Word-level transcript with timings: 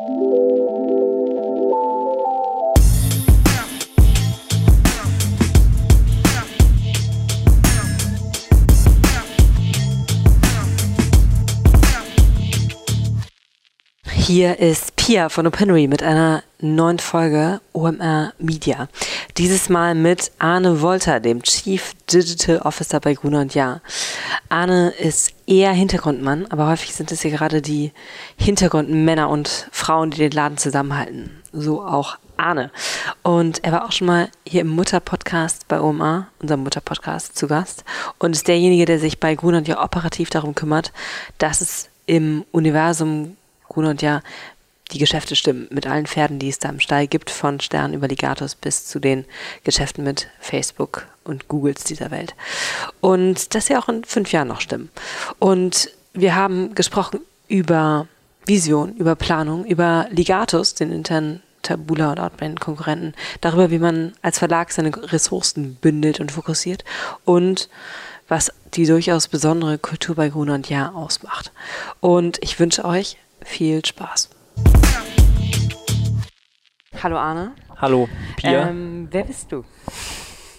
you 0.00 0.47
Hier 14.28 14.58
ist 14.58 14.94
Pia 14.94 15.30
von 15.30 15.46
Opinory 15.46 15.88
mit 15.88 16.02
einer 16.02 16.42
neuen 16.60 16.98
Folge 16.98 17.62
OMR 17.72 18.34
Media. 18.38 18.88
Dieses 19.38 19.70
Mal 19.70 19.94
mit 19.94 20.32
Arne 20.38 20.82
Wolter, 20.82 21.18
dem 21.18 21.42
Chief 21.42 21.94
Digital 22.12 22.58
Officer 22.58 23.00
bei 23.00 23.14
Gruner 23.14 23.40
und 23.40 23.54
Jahr. 23.54 23.80
Arne 24.50 24.90
ist 24.90 25.32
eher 25.46 25.72
Hintergrundmann, 25.72 26.44
aber 26.50 26.68
häufig 26.68 26.94
sind 26.94 27.10
es 27.10 27.22
hier 27.22 27.30
gerade 27.30 27.62
die 27.62 27.92
Hintergrundmänner 28.36 29.30
und 29.30 29.66
Frauen, 29.72 30.10
die 30.10 30.18
den 30.18 30.32
Laden 30.32 30.58
zusammenhalten. 30.58 31.30
So 31.54 31.82
auch 31.82 32.18
Arne. 32.36 32.70
Und 33.22 33.64
er 33.64 33.72
war 33.72 33.86
auch 33.86 33.92
schon 33.92 34.08
mal 34.08 34.28
hier 34.46 34.60
im 34.60 34.68
Mutter-Podcast 34.68 35.68
bei 35.68 35.80
OMA, 35.80 36.28
unserem 36.38 36.64
Mutter-Podcast, 36.64 37.34
zu 37.34 37.46
Gast. 37.46 37.82
Und 38.18 38.36
ist 38.36 38.46
derjenige, 38.46 38.84
der 38.84 38.98
sich 38.98 39.20
bei 39.20 39.34
Gruner 39.34 39.56
und 39.56 39.68
Jahr 39.68 39.82
operativ 39.82 40.28
darum 40.28 40.54
kümmert, 40.54 40.92
dass 41.38 41.62
es 41.62 41.88
im 42.04 42.44
Universum 42.52 43.37
Gruner 43.68 43.90
und 43.90 44.02
Jahr 44.02 44.22
die 44.92 44.98
Geschäfte 44.98 45.36
stimmen 45.36 45.68
mit 45.70 45.86
allen 45.86 46.06
Pferden, 46.06 46.38
die 46.38 46.48
es 46.48 46.58
da 46.58 46.68
im 46.68 46.80
Stall 46.80 47.06
gibt, 47.06 47.30
von 47.30 47.60
Stern 47.60 47.92
über 47.92 48.08
Ligatus 48.08 48.54
bis 48.54 48.86
zu 48.86 48.98
den 48.98 49.26
Geschäften 49.64 50.02
mit 50.02 50.28
Facebook 50.40 51.06
und 51.24 51.48
Googles 51.48 51.84
dieser 51.84 52.10
Welt. 52.10 52.34
Und 53.00 53.54
das 53.54 53.68
ja 53.68 53.78
auch 53.78 53.88
in 53.88 54.04
fünf 54.04 54.32
Jahren 54.32 54.48
noch 54.48 54.60
stimmen. 54.60 54.90
Und 55.38 55.90
wir 56.14 56.34
haben 56.34 56.74
gesprochen 56.74 57.20
über 57.48 58.06
Vision, 58.46 58.94
über 58.94 59.14
Planung, 59.14 59.66
über 59.66 60.06
Ligatus, 60.10 60.74
den 60.74 60.90
internen 60.90 61.42
Tabula 61.62 62.12
und 62.12 62.20
Outbrain-Konkurrenten, 62.20 63.14
darüber, 63.42 63.70
wie 63.70 63.78
man 63.78 64.14
als 64.22 64.38
Verlag 64.38 64.72
seine 64.72 64.90
Ressourcen 65.12 65.74
bündelt 65.74 66.18
und 66.18 66.32
fokussiert 66.32 66.84
und 67.24 67.68
was 68.26 68.52
die 68.74 68.86
durchaus 68.86 69.28
besondere 69.28 69.78
Kultur 69.78 70.14
bei 70.14 70.28
Gruner 70.30 70.54
und 70.54 70.70
Jahr 70.70 70.94
ausmacht. 70.94 71.52
Und 72.00 72.38
ich 72.42 72.58
wünsche 72.58 72.84
euch 72.84 73.18
viel 73.44 73.84
Spaß. 73.84 74.30
Hallo 77.02 77.16
Arne. 77.16 77.52
Hallo 77.76 78.08
Pia. 78.36 78.68
Ähm, 78.68 79.08
wer 79.10 79.24
bist 79.24 79.52
du? 79.52 79.64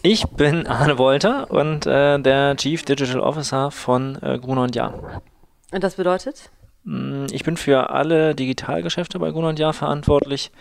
Ich 0.01 0.25
bin 0.29 0.65
Arne 0.67 0.97
Wolter 0.97 1.51
und 1.51 1.85
äh, 1.85 2.17
der 2.19 2.55
Chief 2.55 2.83
Digital 2.83 3.19
Officer 3.19 3.71
von 3.71 4.17
äh, 4.21 4.39
Gruner 4.39 4.63
und 4.63 4.75
Jahr. 4.75 5.21
Und 5.71 5.83
das 5.83 5.95
bedeutet? 5.95 6.49
Mm, 6.89 7.27
ich 7.31 7.43
bin 7.43 7.55
für 7.55 7.91
alle 7.91 8.33
Digitalgeschäfte 8.33 9.19
bei 9.19 9.31
und 9.31 9.59
Jahr 9.59 9.73
verantwortlich. 9.73 10.51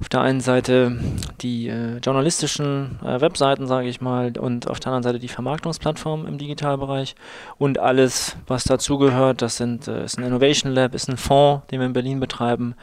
Auf 0.00 0.08
der 0.10 0.20
einen 0.20 0.40
Seite 0.40 0.98
die 1.40 1.68
äh, 1.68 1.96
journalistischen 1.98 2.98
äh, 3.02 3.20
Webseiten, 3.22 3.66
sage 3.66 3.88
ich 3.88 4.02
mal, 4.02 4.36
und 4.36 4.68
auf 4.68 4.80
der 4.80 4.88
anderen 4.88 5.02
Seite 5.04 5.18
die 5.18 5.28
Vermarktungsplattform 5.28 6.26
im 6.26 6.36
Digitalbereich 6.36 7.14
und 7.56 7.78
alles, 7.78 8.36
was 8.46 8.64
dazugehört. 8.64 9.40
Das 9.40 9.56
sind, 9.56 9.88
äh, 9.88 10.04
ist 10.04 10.18
ein 10.18 10.24
Innovation 10.24 10.72
Lab, 10.72 10.94
ist 10.94 11.08
ein 11.08 11.16
Fonds, 11.16 11.66
den 11.68 11.80
wir 11.80 11.86
in 11.86 11.94
Berlin 11.94 12.20
betreiben 12.20 12.74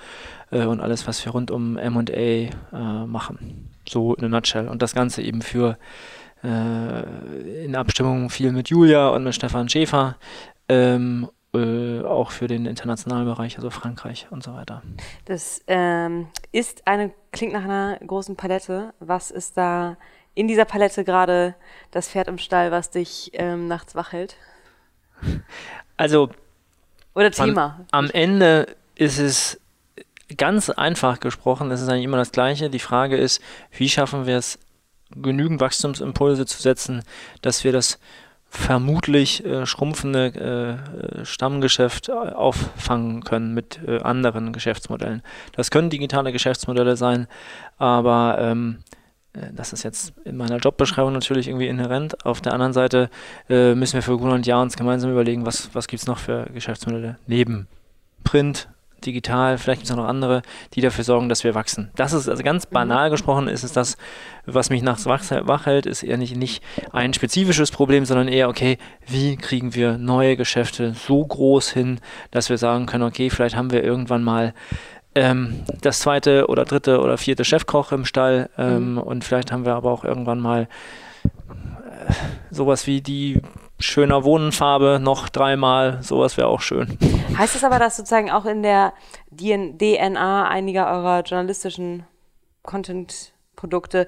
äh, 0.49 0.65
und 0.65 0.79
alles, 0.79 1.07
was 1.07 1.23
wir 1.23 1.31
rund 1.31 1.51
um 1.51 1.77
M&A 1.77 2.11
äh, 2.11 2.49
machen. 3.05 3.69
So 3.87 4.15
in 4.15 4.25
a 4.25 4.29
nutshell. 4.29 4.67
Und 4.67 4.81
das 4.81 4.95
Ganze 4.95 5.21
eben 5.21 5.43
für 5.43 5.77
äh, 6.43 7.65
in 7.65 7.75
Abstimmung 7.75 8.31
viel 8.31 8.51
mit 8.51 8.69
Julia 8.69 9.09
und 9.09 9.25
mit 9.25 9.35
Stefan 9.35 9.69
Schäfer 9.69 10.15
ähm, 10.69 11.27
äh, 11.53 12.01
auch 12.03 12.31
für 12.31 12.47
den 12.47 12.65
internationalen 12.65 13.25
Bereich, 13.25 13.57
also 13.57 13.69
Frankreich 13.69 14.27
und 14.29 14.43
so 14.43 14.53
weiter. 14.53 14.83
Das 15.25 15.61
ähm, 15.67 16.27
ist 16.51 16.87
eine, 16.87 17.11
klingt 17.31 17.53
nach 17.53 17.63
einer 17.63 17.97
großen 18.05 18.35
Palette. 18.35 18.93
Was 18.99 19.31
ist 19.31 19.57
da 19.57 19.97
in 20.35 20.47
dieser 20.47 20.65
Palette 20.65 21.03
gerade 21.03 21.55
das 21.91 22.09
Pferd 22.09 22.27
im 22.27 22.37
Stall, 22.37 22.71
was 22.71 22.91
dich 22.91 23.31
ähm, 23.33 23.67
nachts 23.67 23.95
wach 23.95 24.11
hält? 24.11 24.35
Also 25.97 26.29
oder 27.15 27.31
Thema. 27.31 27.85
Am, 27.91 28.05
am 28.05 28.11
Ende 28.11 28.75
ist 28.95 29.19
es 29.19 29.59
ganz 30.37 30.69
einfach 30.69 31.19
gesprochen, 31.19 31.71
es 31.71 31.81
ist 31.81 31.89
eigentlich 31.89 32.05
immer 32.05 32.17
das 32.17 32.31
Gleiche. 32.31 32.69
Die 32.69 32.79
Frage 32.79 33.17
ist, 33.17 33.41
wie 33.71 33.89
schaffen 33.89 34.25
wir 34.25 34.37
es, 34.37 34.59
genügend 35.15 35.59
Wachstumsimpulse 35.59 36.45
zu 36.45 36.61
setzen, 36.61 37.03
dass 37.41 37.63
wir 37.63 37.71
das 37.71 37.99
vermutlich 38.49 39.45
äh, 39.45 39.65
schrumpfende 39.65 40.79
äh, 41.21 41.25
Stammgeschäft 41.25 42.09
auffangen 42.09 43.23
können 43.23 43.53
mit 43.53 43.79
äh, 43.87 43.99
anderen 44.01 44.53
Geschäftsmodellen. 44.53 45.21
Das 45.55 45.69
können 45.69 45.89
digitale 45.89 46.31
Geschäftsmodelle 46.31 46.97
sein, 46.97 47.27
aber 47.77 48.37
ähm, 48.39 48.79
äh, 49.33 49.53
das 49.53 49.71
ist 49.71 49.83
jetzt 49.83 50.13
in 50.25 50.35
meiner 50.35 50.57
Jobbeschreibung 50.57 51.13
natürlich 51.13 51.47
irgendwie 51.47 51.67
inhärent. 51.67 52.25
Auf 52.25 52.41
der 52.41 52.53
anderen 52.53 52.73
Seite 52.73 53.09
äh, 53.49 53.75
müssen 53.75 53.93
wir 53.95 54.01
für 54.01 54.17
Gruner 54.17 54.33
und 54.33 54.47
Jahr 54.47 54.61
uns 54.61 54.75
gemeinsam 54.75 55.11
überlegen, 55.11 55.45
was, 55.45 55.69
was 55.73 55.87
gibt 55.87 56.01
es 56.01 56.07
noch 56.07 56.17
für 56.17 56.45
Geschäftsmodelle 56.53 57.17
neben 57.27 57.67
Print, 58.23 58.67
digital, 59.05 59.57
vielleicht 59.57 59.81
gibt 59.81 59.89
es 59.89 59.95
noch 59.95 60.05
andere, 60.05 60.41
die 60.73 60.81
dafür 60.81 61.03
sorgen, 61.03 61.29
dass 61.29 61.43
wir 61.43 61.55
wachsen. 61.55 61.91
Das 61.95 62.13
ist 62.13 62.29
also 62.29 62.43
ganz 62.43 62.65
banal 62.65 63.09
gesprochen, 63.09 63.47
ist 63.47 63.63
es 63.63 63.73
das, 63.73 63.97
was 64.45 64.69
mich 64.69 64.81
nachts 64.81 65.05
wach 65.05 65.65
hält, 65.65 65.85
ist 65.85 66.03
eher 66.03 66.17
nicht, 66.17 66.35
nicht 66.35 66.63
ein 66.91 67.13
spezifisches 67.13 67.71
Problem, 67.71 68.05
sondern 68.05 68.27
eher, 68.27 68.49
okay, 68.49 68.77
wie 69.07 69.37
kriegen 69.37 69.75
wir 69.75 69.97
neue 69.97 70.37
Geschäfte 70.37 70.93
so 70.93 71.25
groß 71.25 71.69
hin, 71.71 71.99
dass 72.31 72.49
wir 72.49 72.57
sagen 72.57 72.85
können, 72.85 73.03
okay, 73.03 73.29
vielleicht 73.29 73.55
haben 73.55 73.71
wir 73.71 73.83
irgendwann 73.83 74.23
mal 74.23 74.53
ähm, 75.15 75.63
das 75.81 75.99
zweite 75.99 76.47
oder 76.47 76.65
dritte 76.65 76.99
oder 76.99 77.17
vierte 77.17 77.43
Chefkoch 77.43 77.91
im 77.91 78.05
Stall 78.05 78.49
ähm, 78.57 78.93
mhm. 78.93 78.97
und 78.99 79.23
vielleicht 79.23 79.51
haben 79.51 79.65
wir 79.65 79.75
aber 79.75 79.91
auch 79.91 80.03
irgendwann 80.03 80.39
mal 80.39 80.67
äh, 81.23 82.13
sowas 82.51 82.87
wie 82.87 83.01
die 83.01 83.41
schöner 83.79 84.23
Wohnenfarbe 84.23 84.99
noch 85.01 85.29
dreimal, 85.29 86.03
sowas 86.03 86.37
wäre 86.37 86.47
auch 86.47 86.61
schön. 86.61 86.97
Heißt 87.37 87.55
das 87.55 87.63
aber, 87.63 87.79
dass 87.79 87.97
sozusagen 87.97 88.29
auch 88.29 88.45
in 88.45 88.61
der 88.61 88.93
DNA 89.31 90.47
einiger 90.47 90.91
eurer 90.91 91.21
journalistischen 91.21 92.05
Content-Produkte 92.63 94.07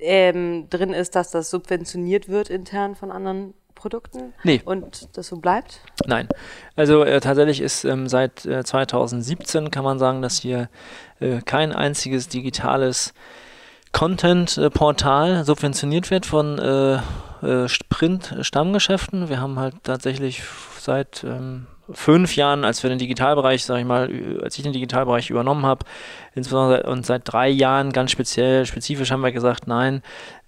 ähm, 0.00 0.68
drin 0.70 0.92
ist, 0.92 1.14
dass 1.14 1.30
das 1.30 1.50
subventioniert 1.50 2.28
wird 2.28 2.48
intern 2.48 2.94
von 2.94 3.12
anderen 3.12 3.54
Produkten? 3.74 4.32
Nee. 4.42 4.62
Und 4.64 5.16
das 5.16 5.28
so 5.28 5.36
bleibt? 5.36 5.80
Nein. 6.06 6.28
Also 6.74 7.04
äh, 7.04 7.20
tatsächlich 7.20 7.60
ist 7.60 7.84
ähm, 7.84 8.08
seit 8.08 8.46
äh, 8.46 8.64
2017 8.64 9.70
kann 9.70 9.84
man 9.84 9.98
sagen, 9.98 10.22
dass 10.22 10.38
hier 10.38 10.68
äh, 11.20 11.40
kein 11.42 11.72
einziges 11.72 12.28
digitales 12.28 13.12
Content-Portal 13.92 15.44
subventioniert 15.44 16.10
wird 16.10 16.26
von 16.26 16.58
äh, 17.42 17.48
äh, 17.64 17.68
Sprint-Stammgeschäften. 17.68 19.28
Wir 19.28 19.40
haben 19.40 19.58
halt 19.58 19.76
tatsächlich 19.82 20.42
seit 20.78 21.24
ähm, 21.24 21.66
fünf 21.90 22.36
Jahren, 22.36 22.64
als 22.64 22.82
wir 22.82 22.90
den 22.90 22.98
Digitalbereich, 22.98 23.64
sag 23.64 23.78
ich 23.78 23.84
mal, 23.84 24.10
als 24.42 24.56
ich 24.56 24.62
den 24.62 24.72
Digitalbereich 24.72 25.30
übernommen 25.30 25.64
habe, 25.64 25.84
insbesondere 26.34 26.90
und 26.90 27.06
seit 27.06 27.22
drei 27.24 27.48
Jahren 27.48 27.92
ganz 27.92 28.10
speziell, 28.10 28.66
spezifisch 28.66 29.10
haben 29.10 29.22
wir 29.22 29.32
gesagt, 29.32 29.66
nein, 29.66 30.02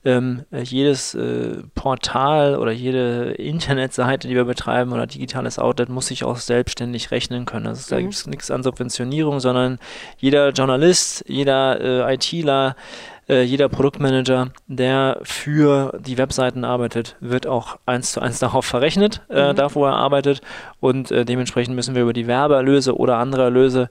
ähm, 0.05 0.45
jedes 0.53 1.15
äh, 1.15 1.63
Portal 1.75 2.57
oder 2.57 2.73
jede 2.73 3.33
Internetseite, 3.33 4.29
die 4.29 4.35
wir 4.35 4.45
betreiben 4.45 4.93
oder 4.93 5.07
digitales 5.07 5.59
Outlet 5.59 5.91
muss 5.91 6.07
sich 6.07 6.25
auch 6.25 6.37
selbstständig 6.37 7.11
rechnen 7.11 7.45
können. 7.45 7.67
Also 7.67 7.95
mhm. 7.95 7.97
da 7.97 8.03
gibt 8.03 8.15
es 8.15 8.27
nichts 8.27 8.51
an 8.51 8.63
Subventionierung, 8.63 9.41
sondern 9.41 9.79
jeder 10.19 10.51
Journalist, 10.51 11.25
jeder 11.29 12.09
äh, 12.09 12.15
ITler, 12.15 12.77
äh, 13.31 13.43
jeder 13.43 13.69
Produktmanager, 13.69 14.51
der 14.67 15.21
für 15.23 15.99
die 16.01 16.19
Webseiten 16.19 16.65
arbeitet, 16.65 17.17
wird 17.21 17.47
auch 17.47 17.79
eins 17.87 18.13
zu 18.13 18.21
eins 18.21 18.39
darauf 18.41 18.67
verrechnet, 18.67 19.23
äh, 19.31 19.53
mhm. 19.53 19.57
da 19.57 19.75
wo 19.75 19.87
er 19.87 19.95
arbeitet. 19.95 20.41
Und 20.81 21.11
äh, 21.11 21.25
dementsprechend 21.25 21.77
müssen 21.77 21.95
wir 21.95 22.03
über 22.03 22.13
die 22.13 22.27
Werbeerlöse 22.27 22.97
oder 22.97 23.19
andere 23.19 23.45
Erlöse 23.45 23.89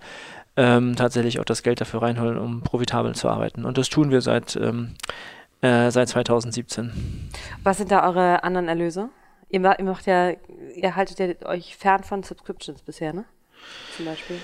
ähm, 0.57 0.95
tatsächlich 0.97 1.39
auch 1.39 1.45
das 1.45 1.63
Geld 1.63 1.79
dafür 1.79 2.01
reinholen, 2.01 2.37
um 2.37 2.61
profitabel 2.61 3.15
zu 3.15 3.29
arbeiten. 3.29 3.63
Und 3.63 3.77
das 3.77 3.87
tun 3.87 4.11
wir 4.11 4.19
seit, 4.19 4.57
ähm, 4.57 4.95
äh, 5.61 5.89
seit 5.89 6.09
2017. 6.09 6.91
Was 7.63 7.77
sind 7.77 7.91
da 7.91 8.05
eure 8.05 8.43
anderen 8.43 8.67
Erlöse? 8.67 9.09
Ihr, 9.49 9.61
macht 9.61 10.05
ja, 10.05 10.31
ihr 10.75 10.95
haltet 10.95 11.19
ja 11.19 11.47
euch 11.47 11.75
fern 11.77 12.03
von 12.03 12.23
Subscriptions 12.23 12.81
bisher, 12.83 13.13
ne? 13.13 13.25
Zum 13.95 14.05
Beispiel. 14.05 14.37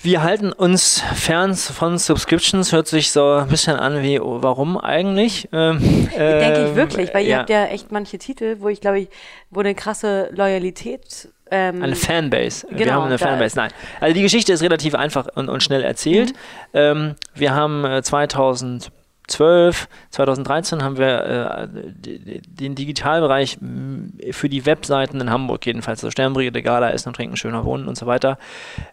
Wir 0.00 0.22
halten 0.22 0.52
uns 0.52 1.02
fern 1.14 1.54
von 1.54 1.98
Subscriptions, 1.98 2.72
hört 2.72 2.86
sich 2.86 3.10
so 3.10 3.32
ein 3.32 3.48
bisschen 3.48 3.76
an 3.76 4.02
wie, 4.02 4.20
oh, 4.20 4.38
warum 4.42 4.78
eigentlich? 4.78 5.48
Ähm, 5.52 5.80
Denke 6.16 6.62
ich 6.62 6.68
ähm, 6.68 6.76
wirklich, 6.76 7.14
weil 7.14 7.24
ja. 7.24 7.28
ihr 7.28 7.38
habt 7.38 7.50
ja 7.50 7.64
echt 7.66 7.90
manche 7.90 8.18
Titel, 8.18 8.56
wo 8.60 8.68
ich 8.68 8.80
glaube, 8.80 9.00
ich, 9.00 9.08
wo 9.50 9.60
eine 9.60 9.74
krasse 9.74 10.30
Loyalität 10.32 11.28
ähm, 11.50 11.82
eine 11.82 11.96
Fanbase. 11.96 12.66
Genau, 12.68 12.78
wir 12.78 12.94
haben 12.94 13.04
eine 13.04 13.18
Fanbase. 13.18 13.56
Nein. 13.56 13.70
Also 14.00 14.14
die 14.14 14.22
Geschichte 14.22 14.52
ist 14.52 14.62
relativ 14.62 14.94
einfach 14.94 15.28
und, 15.34 15.48
und 15.48 15.62
schnell 15.62 15.82
erzählt. 15.82 16.32
Mhm. 16.32 16.34
Ähm, 16.74 17.14
wir 17.34 17.54
haben 17.54 18.02
2000 18.02 18.92
2012, 19.28 19.88
2013 20.10 20.82
haben 20.82 20.96
wir 20.96 21.24
äh, 21.24 21.68
den 21.68 22.74
Digitalbereich 22.74 23.58
für 24.30 24.48
die 24.48 24.66
Webseiten 24.66 25.20
in 25.20 25.30
Hamburg 25.30 25.66
jedenfalls, 25.66 26.02
also 26.02 26.10
Sternbrigade, 26.10 26.62
Gala, 26.62 26.90
Essen 26.90 27.08
und 27.08 27.16
Trinken, 27.16 27.36
Schöner 27.36 27.64
Wohnen 27.64 27.88
und 27.88 27.96
so 27.96 28.06
weiter, 28.06 28.38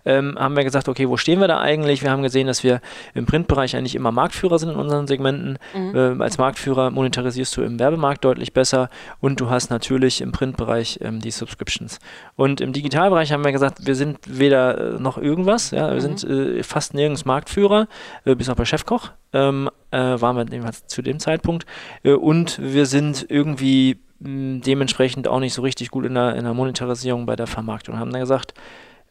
ähm, 0.04 0.38
haben 0.38 0.56
wir 0.56 0.64
gesagt, 0.64 0.90
okay, 0.90 1.08
wo 1.08 1.18
stehen 1.18 1.40
wir 1.40 1.48
da 1.48 1.60
eigentlich? 1.60 2.04
Wir 2.04 2.12
haben 2.12 2.22
gesehen, 2.22 2.48
dass 2.48 2.64
wir 2.64 2.82
im 3.14 3.26
Printbereich 3.26 3.76
eigentlich 3.76 3.96
immer 3.96 4.12
Marktführer 4.12 4.60
sind 4.60 4.72
in 4.72 4.76
unseren 4.76 5.08
Segmenten. 5.08 5.58
Mhm. 5.74 5.96
Äh, 5.96 6.24
als 6.24 6.38
Marktführer 6.38 6.92
monetarisierst 6.92 7.56
du 7.56 7.62
im 7.62 7.80
Werbemarkt 7.80 8.26
deutlich 8.26 8.54
besser 8.54 8.90
und 9.22 9.40
du 9.40 9.50
hast 9.50 9.70
natürlich 9.70 10.22
im 10.22 10.32
Printbereich 10.32 11.00
ähm, 11.02 11.22
die 11.22 11.32
Subscriptions. 11.32 12.00
Und 12.36 12.62
im 12.62 12.74
Digitalbereich 12.74 13.32
haben 13.32 13.46
wir 13.46 13.52
gesagt, 13.52 13.86
wir 13.88 13.96
sind 13.96 14.20
weder 14.28 14.96
äh, 14.96 15.00
noch 15.00 15.18
irgendwas, 15.18 15.72
ja, 15.72 15.88
wir 15.88 15.96
mhm. 15.96 16.18
sind 16.18 16.24
äh, 16.24 16.64
fast 16.64 16.94
nirgends 16.94 17.26
Marktführer, 17.26 17.88
äh, 18.26 18.36
bis 18.36 18.50
auf 18.50 18.56
bei 18.56 18.66
Chefkoch. 18.66 19.12
Ähm, 19.36 19.70
äh, 19.92 19.98
waren 19.98 20.38
wir 20.38 20.46
jedenfalls 20.46 20.88
zu 20.88 21.02
dem 21.02 21.20
Zeitpunkt. 21.20 21.66
Äh, 22.04 22.14
und 22.14 22.58
wir 22.62 22.86
sind 22.86 23.26
irgendwie 23.28 24.00
mh, 24.20 24.62
dementsprechend 24.66 25.28
auch 25.28 25.42
nicht 25.42 25.54
so 25.54 25.62
richtig 25.62 25.92
gut 25.92 26.06
in 26.06 26.14
der, 26.14 26.36
in 26.36 26.46
der 26.46 26.54
Monetarisierung 26.54 27.26
bei 27.26 27.36
der 27.36 27.48
Vermarktung. 27.48 28.00
Haben 28.00 28.12
dann 28.12 28.22
gesagt, 28.22 28.54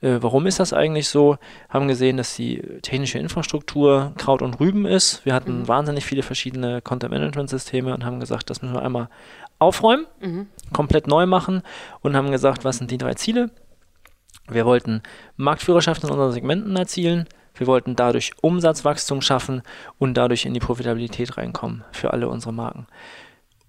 äh, 0.01 0.19
warum 0.23 0.47
ist 0.47 0.61
das 0.61 0.73
eigentlich 0.73 1.11
so? 1.11 1.37
Haben 1.69 1.89
gesehen, 1.89 2.17
dass 2.17 2.37
die 2.37 2.63
technische 2.81 3.19
Infrastruktur 3.19 4.13
Kraut 4.17 4.41
und 4.41 4.61
Rüben 4.61 4.87
ist. 4.87 5.27
Wir 5.27 5.35
hatten 5.35 5.61
mhm. 5.61 5.69
wahnsinnig 5.69 6.07
viele 6.07 6.23
verschiedene 6.23 6.81
Content-Management-Systeme 6.81 7.93
und 7.93 8.07
haben 8.07 8.19
gesagt, 8.19 8.49
das 8.49 8.63
müssen 8.63 8.75
wir 8.75 8.83
einmal 8.83 9.09
aufräumen, 9.59 10.07
mhm. 10.23 10.47
komplett 10.73 11.07
neu 11.07 11.27
machen 11.27 11.61
und 12.01 12.17
haben 12.17 12.31
gesagt, 12.31 12.65
was 12.65 12.79
sind 12.79 12.91
die 12.91 12.99
drei 12.99 13.13
Ziele? 13.13 13.51
Wir 14.49 14.65
wollten 14.65 15.03
Marktführerschaft 15.37 16.03
in 16.03 16.11
unseren 16.11 16.33
Segmenten 16.33 16.77
erzielen, 16.77 17.27
wir 17.55 17.67
wollten 17.67 17.97
dadurch 17.97 18.33
Umsatzwachstum 18.41 19.21
schaffen 19.21 19.63
und 19.99 20.15
dadurch 20.15 20.45
in 20.45 20.55
die 20.55 20.61
Profitabilität 20.61 21.37
reinkommen 21.37 21.85
für 21.93 22.13
alle 22.13 22.29
unsere 22.29 22.53
Marken. 22.53 22.87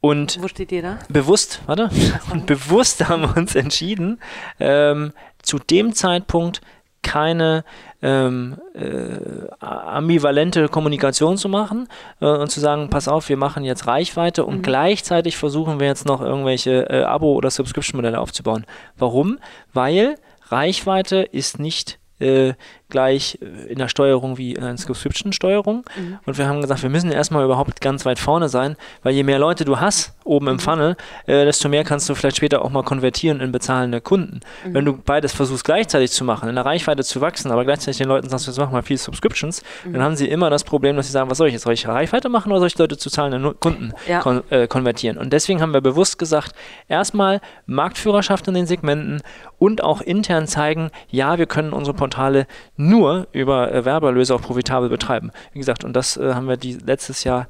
Und 0.02 0.42
Wo 0.42 0.48
steht 0.48 0.72
ihr 0.72 0.84
da? 0.84 1.00
Bewusst, 1.10 1.62
warte, 1.66 1.90
und 2.32 2.46
bewusst 2.46 3.08
haben 3.10 3.24
wir 3.24 3.38
uns 3.38 3.56
entschieden, 3.56 4.20
ähm, 4.60 5.14
zu 5.42 5.58
dem 5.58 5.94
Zeitpunkt 5.94 6.62
keine 7.02 7.64
ähm, 8.02 8.58
äh, 8.74 9.48
ambivalente 9.60 10.70
Kommunikation 10.70 11.38
zu 11.38 11.50
machen 11.50 11.88
äh, 12.20 12.26
und 12.26 12.50
zu 12.50 12.60
sagen, 12.60 12.90
pass 12.90 13.08
auf, 13.08 13.30
wir 13.30 13.38
machen 13.38 13.64
jetzt 13.64 13.88
Reichweite 13.88 14.44
und 14.44 14.58
mhm. 14.58 14.62
gleichzeitig 14.64 15.38
versuchen 15.38 15.80
wir 15.80 15.88
jetzt 15.88 16.06
noch 16.06 16.22
irgendwelche 16.22 16.90
äh, 16.90 17.04
Abo- 17.04 17.36
oder 17.36 17.52
Subscription-Modelle 17.52 18.20
aufzubauen. 18.20 18.66
Warum? 18.98 19.40
Weil 19.72 20.16
Reichweite 20.50 21.18
ist 21.18 21.60
nicht 21.60 22.00
äh, 22.20 22.54
gleich 22.90 23.40
äh, 23.42 23.72
in 23.72 23.78
der 23.78 23.88
Steuerung 23.88 24.38
wie 24.38 24.54
in 24.54 24.64
einer 24.64 24.78
Subscription-Steuerung. 24.78 25.86
Mhm. 25.96 26.20
Und 26.26 26.38
wir 26.38 26.48
haben 26.48 26.62
gesagt, 26.62 26.84
wir 26.84 26.90
müssen 26.90 27.12
erstmal 27.12 27.44
überhaupt 27.46 27.82
ganz 27.82 28.06
weit 28.06 28.20
vorne 28.20 28.50
sein, 28.50 28.76
weil 29.04 29.14
je 29.14 29.24
mehr 29.24 29.40
Leute 29.40 29.66
du 29.66 29.80
hast 29.80 30.16
oben 30.24 30.48
im 30.48 30.54
mhm. 30.54 30.60
Funnel, 30.60 30.98
äh, 31.28 31.46
desto 31.46 31.70
mehr 31.70 31.84
kannst 31.84 32.10
du 32.10 32.16
vielleicht 32.16 32.38
später 32.38 32.64
auch 32.64 32.70
mal 32.70 32.84
konvertieren 32.84 33.42
in 33.42 33.52
bezahlende 33.52 34.02
Kunden. 34.02 34.42
Mhm. 34.66 34.74
Wenn 34.74 34.86
du 34.86 34.94
beides 34.98 35.34
versuchst 35.34 35.64
gleichzeitig 35.64 36.12
zu 36.12 36.24
machen, 36.24 36.50
in 36.50 36.56
der 36.56 36.66
Reichweite 36.66 37.04
zu 37.04 37.22
wachsen, 37.22 37.52
aber 37.52 37.64
gleichzeitig 37.66 37.98
den 37.98 38.08
Leuten 38.08 38.30
sagst, 38.30 38.48
wir 38.48 38.64
machen 38.64 38.74
mal 38.74 38.84
viel 38.84 38.98
Subscriptions, 38.98 39.64
mhm. 39.84 39.94
dann 39.94 40.02
haben 40.02 40.16
sie 40.16 40.28
immer 40.28 40.50
das 40.50 40.64
Problem, 40.64 40.96
dass 40.96 41.08
sie 41.08 41.12
sagen, 41.12 41.30
was 41.30 41.38
soll 41.38 41.48
ich 41.48 41.54
jetzt? 41.54 41.64
Soll 41.64 41.74
ich 41.74 41.88
Reichweite 41.88 42.30
machen 42.30 42.52
oder 42.52 42.60
soll 42.60 42.68
ich 42.68 42.78
Leute 42.78 42.98
zu 42.98 43.10
zahlenden 43.10 43.60
Kunden 43.60 43.94
ja. 44.08 44.20
kon 44.20 44.44
äh, 44.50 44.68
konvertieren? 44.68 45.18
Und 45.18 45.34
deswegen 45.34 45.62
haben 45.62 45.74
wir 45.74 45.82
bewusst 45.82 46.18
gesagt, 46.18 46.54
erstmal 46.88 47.42
Marktführerschaft 47.66 48.48
in 48.48 48.54
den 48.54 48.66
Segmenten 48.66 49.22
und 49.58 49.84
auch 49.84 50.02
intern 50.02 50.48
zeigen, 50.48 50.92
ja, 51.10 51.38
wir 51.38 51.46
können 51.46 51.74
unsere 51.74 51.96
Portale 51.96 52.48
nur 52.78 53.28
über 53.32 53.74
äh, 53.74 53.86
Werbeerlöse 53.86 54.36
auch 54.36 54.42
profitabel 54.42 54.90
betreiben. 54.90 55.32
Wie 55.54 55.60
gesagt, 55.60 55.84
und 55.84 55.94
das 55.94 56.18
äh, 56.18 56.34
haben 56.34 56.48
wir 56.48 56.58
die, 56.58 56.74
letztes 56.74 57.24
Jahr 57.24 57.48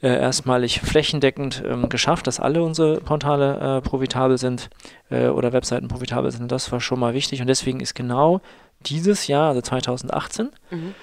äh, 0.00 0.08
erstmalig 0.08 0.80
flächendeckend 0.80 1.62
ähm, 1.66 1.88
geschafft, 1.88 2.26
dass 2.26 2.38
alle 2.38 2.62
unsere 2.62 3.00
Portale 3.00 3.78
äh, 3.78 3.80
profitabel 3.80 4.38
sind 4.38 4.70
äh, 5.10 5.26
oder 5.26 5.52
Webseiten 5.52 5.88
profitabel 5.88 6.30
sind. 6.30 6.52
Das 6.52 6.70
war 6.70 6.80
schon 6.80 7.00
mal 7.00 7.14
wichtig. 7.14 7.40
Und 7.40 7.48
deswegen 7.48 7.80
ist 7.80 7.94
genau 7.94 8.40
dieses 8.80 9.26
Jahr, 9.26 9.48
also 9.48 9.60
2018, 9.60 10.50
mhm. 10.70 10.94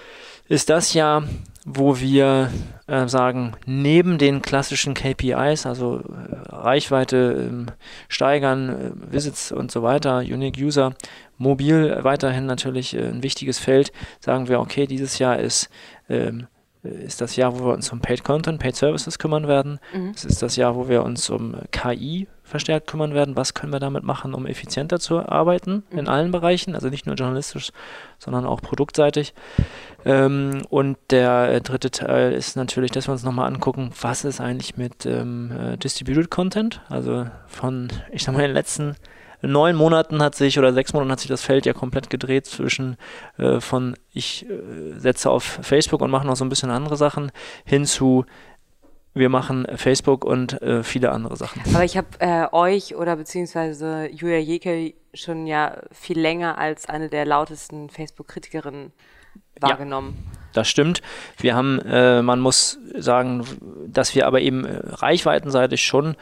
Ist 0.48 0.70
das 0.70 0.94
Jahr, 0.94 1.24
wo 1.66 2.00
wir 2.00 2.52
äh, 2.88 3.08
sagen, 3.08 3.54
neben 3.66 4.20
den 4.20 4.44
klassischen 4.44 4.94
KPIs, 4.94 5.66
also 5.66 5.98
äh, 5.98 6.56
Reichweite 6.56 7.48
ähm, 7.50 7.66
steigern, 8.08 8.70
äh, 8.70 9.12
Visits 9.12 9.52
und 9.52 9.72
so 9.72 9.82
weiter, 9.82 10.20
Unique 10.20 10.60
User, 10.60 10.94
mobil 11.38 12.00
weiterhin 12.04 12.46
natürlich 12.46 12.96
äh, 12.96 13.08
ein 13.08 13.24
wichtiges 13.24 13.58
Feld, 13.58 13.92
sagen 14.20 14.48
wir, 14.48 14.60
okay, 14.60 14.86
dieses 14.86 15.18
Jahr 15.18 15.40
ist 15.40 15.70
ähm, 16.08 16.48
ist 16.86 17.22
das 17.22 17.36
Jahr, 17.36 17.58
wo 17.58 17.66
wir 17.66 17.74
uns 17.74 17.92
um 17.92 18.00
Paid 18.00 18.24
Content, 18.24 18.60
Paid 18.60 18.76
Services 18.76 19.20
kümmern 19.20 19.48
werden. 19.48 19.80
Mhm. 19.94 20.12
Es 20.16 20.26
ist 20.26 20.42
das 20.42 20.56
Jahr, 20.56 20.76
wo 20.76 20.88
wir 20.88 21.04
uns 21.04 21.30
um 21.30 21.56
KI 21.72 22.28
verstärkt 22.44 22.88
kümmern 22.88 23.14
werden. 23.14 23.36
Was 23.36 23.54
können 23.54 23.74
wir 23.74 23.80
damit 23.80 24.04
machen, 24.04 24.34
um 24.34 24.46
effizienter 24.46 25.00
zu 25.00 25.28
arbeiten 25.28 25.84
mhm. 25.90 26.00
in 26.00 26.08
allen 26.08 26.32
Bereichen, 26.32 26.76
also 26.76 26.90
nicht 26.90 27.06
nur 27.06 27.16
journalistisch, 27.16 27.72
sondern 28.20 28.46
auch 28.46 28.62
produktseitig. 28.62 29.34
Ähm, 30.06 30.62
und 30.70 30.98
der 31.10 31.60
dritte 31.62 31.92
Teil 31.92 32.32
ist 32.34 32.56
natürlich, 32.56 32.92
dass 32.92 33.08
wir 33.08 33.14
uns 33.14 33.24
nochmal 33.24 33.48
angucken, 33.48 33.92
was 34.00 34.24
ist 34.24 34.40
eigentlich 34.40 34.78
mit 34.78 35.06
ähm, 35.06 35.52
äh, 35.52 35.78
Distributed 35.78 36.30
Content, 36.30 36.82
also 36.90 37.26
von, 37.48 37.90
ich 38.12 38.24
sag 38.24 38.34
mal, 38.34 38.42
den 38.42 38.54
letzten 38.54 38.96
neun 39.42 39.76
Monaten 39.76 40.22
hat 40.22 40.36
sich 40.36 40.58
oder 40.60 40.74
sechs 40.74 40.94
Monaten 40.94 41.12
hat 41.12 41.20
sich 41.20 41.30
das 41.30 41.42
Feld 41.42 41.66
ja 41.66 41.74
komplett 41.74 42.10
gedreht 42.10 42.46
zwischen 42.46 42.98
äh, 43.38 43.60
von 43.60 43.96
ich 44.12 44.46
äh, 44.50 44.98
setze 44.98 45.30
auf 45.30 45.44
Facebook 45.62 46.02
und 46.02 46.12
mache 46.12 46.28
noch 46.28 46.36
so 46.36 46.46
ein 46.46 46.50
bisschen 46.50 46.72
andere 46.72 46.98
Sachen 46.98 47.32
hin 47.66 47.86
zu 47.86 48.26
wir 49.16 49.30
machen 49.30 49.66
Facebook 49.78 50.26
und 50.26 50.62
äh, 50.62 50.84
viele 50.84 51.12
andere 51.12 51.38
Sachen. 51.38 51.62
Aber 51.74 51.86
ich 51.86 51.96
habe 51.96 52.08
äh, 52.20 52.48
euch 52.52 52.96
oder 52.96 53.16
beziehungsweise 53.16 54.10
Julia 54.12 54.40
Jekel 54.40 54.94
schon 55.14 55.48
ja 55.48 55.78
viel 55.92 56.20
länger 56.20 56.58
als 56.58 56.90
eine 56.90 57.08
der 57.08 57.26
lautesten 57.26 57.90
Facebook-Kritikerinnen 57.90 58.92
wahrgenommen. 59.62 60.16
Ja, 60.18 60.40
das 60.54 60.68
stimmt. 60.68 61.02
Wir 61.38 61.56
haben, 61.56 61.80
äh, 61.80 62.22
man 62.22 62.42
muss 62.42 62.78
sagen, 62.98 63.46
dass 63.88 64.16
wir 64.16 64.28
aber 64.28 64.42
eben 64.42 64.66
äh, 64.66 64.82
reichweitenseitig 64.84 65.84
schon 65.84 66.16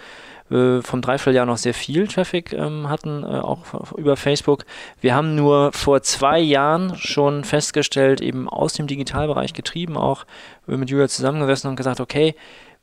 äh, 0.50 0.82
vom 0.82 1.02
Dreivierteljahr 1.02 1.46
noch 1.46 1.58
sehr 1.58 1.74
viel 1.74 2.08
Traffic 2.08 2.54
ähm, 2.54 2.90
hatten, 2.90 3.24
äh, 3.24 3.28
auch 3.28 3.94
über 3.94 4.18
Facebook. 4.18 4.66
Wir 5.02 5.16
haben 5.16 5.36
nur 5.36 5.72
vor 5.74 6.02
zwei 6.02 6.40
Jahren 6.40 6.96
schon 6.98 7.44
festgestellt, 7.44 8.22
eben 8.22 8.50
aus 8.50 8.74
dem 8.74 8.88
Digitalbereich 8.88 9.54
getrieben, 9.54 9.98
auch 9.98 10.26
mit 10.66 10.90
Julia 10.90 11.08
zusammengesessen 11.08 11.70
und 11.70 11.76
gesagt, 11.76 12.00
okay, 12.00 12.36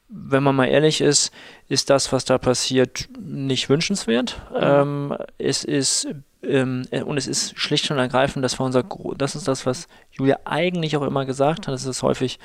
wenn 0.09 0.43
man 0.43 0.57
mal 0.57 0.67
ehrlich 0.67 1.01
ist, 1.01 1.33
ist 1.69 1.89
das, 1.89 2.13
was 2.13 2.25
da 2.25 2.37
passiert, 2.39 3.09
nicht 3.21 3.69
wünschenswert. 3.69 4.41
Mhm. 4.51 4.59
Ähm, 4.61 5.17
es 5.39 5.65
ist 5.65 6.09
ähm, 6.43 6.87
äh, 6.91 7.03
und 7.03 7.17
es 7.17 7.27
ist 7.27 7.59
schlicht 7.59 7.91
und 7.91 7.99
ergreifend, 7.99 8.45
das 8.45 8.59
war 8.59 8.67
unser, 8.67 8.85
das 9.17 9.35
ist 9.35 9.47
das, 9.47 9.67
was 9.67 9.89
Julia 10.11 10.39
eigentlich 10.45 10.97
auch 10.97 11.03
immer 11.03 11.27
gesagt 11.27 11.67
hat. 11.67 11.75
Das 11.75 11.85
ist 11.85 12.03
häufig 12.03 12.39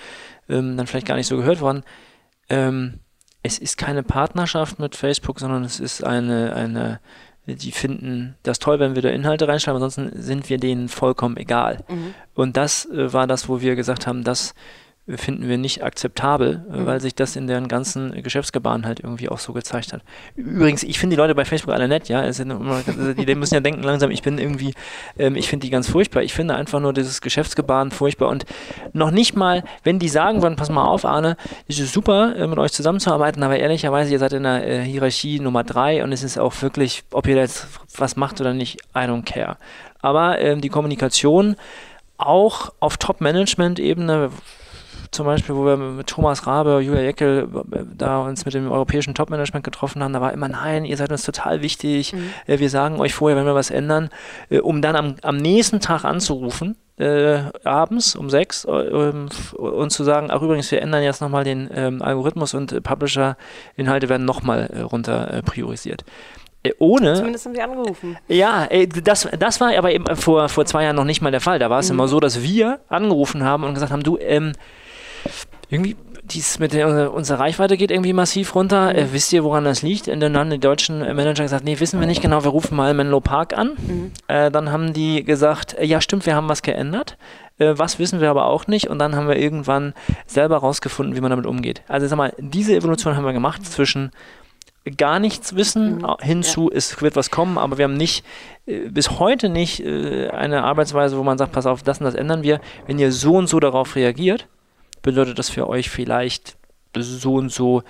ähm, 0.49 0.77
dann 0.77 0.87
vielleicht 0.87 1.07
gar 1.07 1.15
nicht 1.15 1.27
so 1.27 1.37
gehört 1.37 1.61
worden. 1.61 1.83
Ähm, 2.49 2.99
es 3.45 3.59
ist 3.59 3.77
keine 3.77 4.01
Partnerschaft 4.01 4.79
mit 4.79 4.95
Facebook, 4.95 5.39
sondern 5.39 5.63
es 5.63 5.79
ist 5.79 6.03
eine, 6.03 6.55
eine, 6.55 6.99
die 7.45 7.71
finden 7.71 8.35
das 8.41 8.57
toll, 8.57 8.79
wenn 8.79 8.95
wir 8.95 9.03
da 9.03 9.09
Inhalte 9.09 9.47
reinschreiben, 9.47 9.81
ansonsten 9.81 10.19
sind 10.19 10.49
wir 10.49 10.57
denen 10.57 10.89
vollkommen 10.89 11.37
egal. 11.37 11.83
Mhm. 11.87 12.15
Und 12.33 12.57
das 12.57 12.85
äh, 12.87 13.13
war 13.13 13.27
das, 13.27 13.47
wo 13.47 13.61
wir 13.61 13.75
gesagt 13.75 14.07
haben, 14.07 14.23
das 14.23 14.55
finden 15.07 15.47
wir 15.47 15.59
nicht 15.59 15.83
akzeptabel, 15.83 16.65
äh, 16.71 16.77
mhm. 16.77 16.85
weil 16.87 16.99
sich 16.99 17.13
das 17.13 17.35
in 17.35 17.45
deren 17.45 17.67
ganzen 17.67 18.23
Geschäftsgebaren 18.23 18.85
halt 18.85 18.99
irgendwie 18.99 19.29
auch 19.29 19.37
so 19.37 19.53
gezeigt 19.53 19.93
hat. 19.93 20.01
Übrigens, 20.35 20.81
ich 20.81 20.97
finde 20.97 21.15
die 21.15 21.19
Leute 21.19 21.35
bei 21.35 21.45
Facebook 21.45 21.73
alle 21.73 21.87
nett, 21.87 22.09
ja. 22.09 22.23
Immer, 22.23 22.81
die 23.13 23.35
müssen 23.35 23.53
ja 23.53 23.59
denken 23.59 23.83
langsam, 23.83 24.09
ich 24.09 24.23
bin 24.23 24.39
irgendwie, 24.39 24.73
ähm, 25.17 25.35
ich 25.35 25.47
finde 25.47 25.65
die 25.65 25.69
ganz 25.69 25.87
furchtbar. 25.87 26.23
Ich 26.23 26.33
finde 26.33 26.55
einfach 26.55 26.79
nur 26.79 26.91
dieses 26.91 27.21
Geschäftsgebaren 27.21 27.91
furchtbar 27.91 28.29
und 28.29 28.45
noch 28.93 29.11
nicht 29.11 29.35
mal, 29.35 29.63
wenn 29.83 29.99
die 29.99 30.09
sagen 30.09 30.41
würden, 30.41 30.55
pass 30.55 30.69
mal 30.69 30.85
auf, 30.85 31.05
Arne, 31.05 31.37
es 31.67 31.79
ist 31.79 31.93
super, 31.93 32.35
äh, 32.35 32.47
mit 32.47 32.57
euch 32.57 32.71
zusammenzuarbeiten, 32.71 33.43
aber 33.43 33.57
ehrlicherweise, 33.57 34.11
ihr 34.11 34.19
seid 34.19 34.33
in 34.33 34.43
der 34.43 34.67
äh, 34.67 34.83
Hierarchie 34.83 35.39
Nummer 35.39 35.63
drei 35.63 36.03
und 36.03 36.11
es 36.11 36.23
ist 36.23 36.39
auch 36.39 36.61
wirklich, 36.63 37.03
ob 37.11 37.27
ihr 37.27 37.35
jetzt 37.35 37.67
was 37.95 38.15
macht 38.15 38.41
oder 38.41 38.53
nicht, 38.53 38.81
I 38.95 39.01
don't 39.01 39.23
care. 39.23 39.57
Aber 40.01 40.39
ähm, 40.39 40.61
die 40.61 40.69
Kommunikation 40.69 41.55
auch 42.17 42.73
auf 42.79 42.97
Top-Management-Ebene 42.97 44.31
zum 45.15 45.25
Beispiel, 45.25 45.55
wo 45.55 45.65
wir 45.65 45.77
mit 45.77 46.07
Thomas 46.07 46.45
Rabe, 46.45 46.81
Julia 46.81 47.01
Jeckel 47.01 47.47
äh, 47.71 47.79
da 47.95 48.19
uns 48.19 48.45
mit 48.45 48.53
dem 48.53 48.71
europäischen 48.71 49.15
Top-Management 49.15 49.63
getroffen 49.63 50.03
haben, 50.03 50.13
da 50.13 50.21
war 50.21 50.33
immer, 50.33 50.47
nein, 50.47 50.85
ihr 50.85 50.97
seid 50.97 51.11
uns 51.11 51.23
total 51.23 51.61
wichtig, 51.61 52.13
mhm. 52.13 52.29
Äh, 52.47 52.59
wir 52.59 52.69
sagen 52.69 52.99
euch 52.99 53.13
vorher, 53.13 53.37
wenn 53.37 53.45
wir 53.45 53.55
was 53.55 53.71
ändern, 53.71 54.09
äh, 54.49 54.59
um 54.59 54.81
dann 54.81 54.95
am, 54.95 55.15
am 55.21 55.37
nächsten 55.37 55.79
Tag 55.79 56.03
anzurufen, 56.03 56.75
äh, 56.97 57.39
abends 57.63 58.15
um 58.15 58.29
sechs 58.29 58.65
äh, 58.65 58.69
und 58.69 59.89
zu 59.89 60.03
sagen, 60.03 60.27
ach 60.29 60.41
übrigens, 60.41 60.71
wir 60.71 60.81
ändern 60.81 61.03
jetzt 61.03 61.21
nochmal 61.21 61.43
den 61.43 61.69
ähm, 61.73 62.01
Algorithmus 62.01 62.53
und 62.53 62.71
äh, 62.71 62.81
Publisher-Inhalte 62.81 64.09
werden 64.09 64.25
nochmal 64.25 64.69
runter 64.91 65.41
priorisiert 65.45 66.05
ohne. 66.79 67.13
Zumindest 67.13 67.45
haben 67.45 67.53
sie 67.53 67.61
angerufen. 67.61 68.17
Ja, 68.27 68.67
das, 69.03 69.27
das 69.37 69.61
war 69.61 69.77
aber 69.77 69.91
eben 69.91 70.15
vor, 70.15 70.49
vor 70.49 70.65
zwei 70.65 70.83
Jahren 70.83 70.95
noch 70.95 71.03
nicht 71.03 71.21
mal 71.21 71.29
der 71.29 71.41
Fall. 71.41 71.59
Da 71.59 71.69
war 71.69 71.79
es 71.79 71.89
mhm. 71.89 71.95
immer 71.95 72.07
so, 72.07 72.19
dass 72.19 72.41
wir 72.41 72.79
angerufen 72.89 73.43
haben 73.43 73.63
und 73.63 73.75
gesagt 73.75 73.91
haben, 73.91 74.01
du, 74.01 74.17
ähm, 74.17 74.53
irgendwie 75.69 75.95
dies 76.31 76.59
mit 76.59 76.73
der, 76.73 77.13
unsere 77.13 77.39
Reichweite 77.39 77.77
geht 77.77 77.91
irgendwie 77.91 78.13
massiv 78.13 78.55
runter. 78.55 78.91
Mhm. 78.91 78.97
Äh, 78.97 79.13
wisst 79.13 79.31
ihr, 79.33 79.43
woran 79.43 79.63
das 79.63 79.81
liegt? 79.81 80.07
Und 80.07 80.19
dann 80.19 80.37
haben 80.37 80.49
die 80.49 80.59
deutschen 80.59 80.99
Manager 80.99 81.43
gesagt, 81.43 81.63
nee, 81.63 81.79
wissen 81.79 81.99
wir 81.99 82.07
nicht 82.07 82.21
genau, 82.21 82.43
wir 82.43 82.51
rufen 82.51 82.75
mal 82.75 82.93
Menlo 82.93 83.19
Park 83.19 83.57
an. 83.57 83.71
Mhm. 83.77 84.11
Äh, 84.27 84.51
dann 84.51 84.71
haben 84.71 84.93
die 84.93 85.23
gesagt, 85.23 85.77
äh, 85.77 85.85
ja 85.85 86.01
stimmt, 86.01 86.25
wir 86.25 86.35
haben 86.35 86.49
was 86.49 86.61
geändert. 86.61 87.17
Äh, 87.57 87.73
was 87.77 87.99
wissen 87.99 88.21
wir 88.21 88.29
aber 88.29 88.45
auch 88.45 88.67
nicht. 88.67 88.89
Und 88.89 88.99
dann 88.99 89.15
haben 89.15 89.27
wir 89.27 89.37
irgendwann 89.37 89.93
selber 90.25 90.57
rausgefunden, 90.57 91.15
wie 91.15 91.21
man 91.21 91.29
damit 91.29 91.45
umgeht. 91.45 91.83
Also 91.87 92.07
sag 92.07 92.17
mal, 92.17 92.33
diese 92.37 92.75
Evolution 92.75 93.15
haben 93.15 93.25
wir 93.25 93.33
gemacht 93.33 93.65
zwischen 93.65 94.11
gar 94.97 95.19
nichts 95.19 95.55
wissen 95.55 95.97
mhm. 95.97 96.15
hinzu, 96.21 96.69
ja. 96.69 96.77
es 96.77 97.01
wird 97.01 97.15
was 97.15 97.31
kommen, 97.31 97.57
aber 97.57 97.79
wir 97.79 97.85
haben 97.85 97.97
nicht, 97.97 98.23
äh, 98.67 98.89
bis 98.89 99.19
heute 99.19 99.49
nicht 99.49 99.83
äh, 99.83 100.29
eine 100.29 100.63
Arbeitsweise, 100.63 101.17
wo 101.17 101.23
man 101.23 101.37
sagt, 101.37 101.53
pass 101.53 101.65
auf, 101.65 101.81
das 101.83 101.99
und 101.99 102.05
das 102.05 102.15
ändern 102.15 102.43
wir. 102.43 102.61
Wenn 102.85 102.99
ihr 102.99 103.11
so 103.11 103.35
und 103.35 103.47
so 103.47 103.59
darauf 103.59 103.95
reagiert, 103.95 104.47
bedeutet 105.05 105.39
das 105.39 105.49
für 105.49 105.69
euch 105.69 105.89
vielleicht 105.89 106.57
so 106.97 107.35
und 107.35 107.51
so 107.51 107.83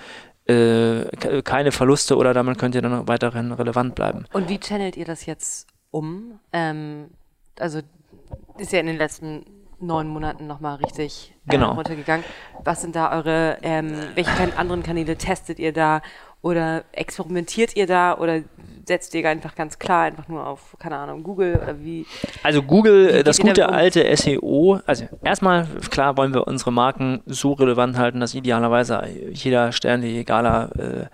äh, 0.44 1.04
keine 1.42 1.72
Verluste 1.72 2.16
oder 2.16 2.34
damit 2.34 2.58
könnt 2.58 2.74
ihr 2.74 2.82
dann 2.82 3.08
weiterhin 3.08 3.52
relevant 3.52 3.94
bleiben. 3.94 4.26
Und 4.32 4.48
wie 4.48 4.60
channelt 4.60 4.96
ihr 4.96 5.04
das 5.04 5.26
jetzt 5.26 5.66
um? 5.90 6.38
Ähm, 6.52 7.08
also 7.58 7.80
ist 8.58 8.72
ja 8.72 8.80
in 8.80 8.86
den 8.86 8.98
letzten 8.98 9.44
neun 9.80 10.08
Monaten 10.08 10.46
nochmal 10.46 10.76
richtig 10.76 11.34
äh, 11.46 11.50
genau. 11.50 11.72
runtergegangen. 11.72 12.24
Was 12.64 12.82
sind 12.82 12.94
da 12.96 13.12
eure, 13.12 13.58
ähm, 13.62 13.94
welche 14.14 14.56
anderen 14.56 14.82
Kanäle 14.82 15.16
testet 15.16 15.58
ihr 15.58 15.72
da 15.72 16.02
oder 16.46 16.84
experimentiert 16.92 17.74
ihr 17.74 17.88
da 17.88 18.16
oder 18.16 18.42
setzt 18.86 19.12
ihr 19.16 19.28
einfach 19.28 19.56
ganz 19.56 19.80
klar 19.80 20.04
einfach 20.04 20.28
nur 20.28 20.46
auf, 20.46 20.76
keine 20.78 20.96
Ahnung, 20.96 21.24
Google 21.24 21.58
oder 21.60 21.80
wie? 21.80 22.06
Also 22.44 22.62
Google, 22.62 23.18
wie 23.18 23.22
das 23.24 23.40
gute 23.40 23.66
um? 23.66 23.74
alte 23.74 24.16
SEO, 24.16 24.78
also 24.86 25.08
erstmal, 25.24 25.66
klar 25.90 26.16
wollen 26.16 26.32
wir 26.32 26.46
unsere 26.46 26.70
Marken 26.70 27.20
so 27.26 27.52
relevant 27.54 27.98
halten, 27.98 28.20
dass 28.20 28.34
idealerweise 28.34 29.02
jeder 29.32 29.72
Stern, 29.72 30.02
die 30.02 30.18
egaler 30.18 30.70
äh, 30.78 31.06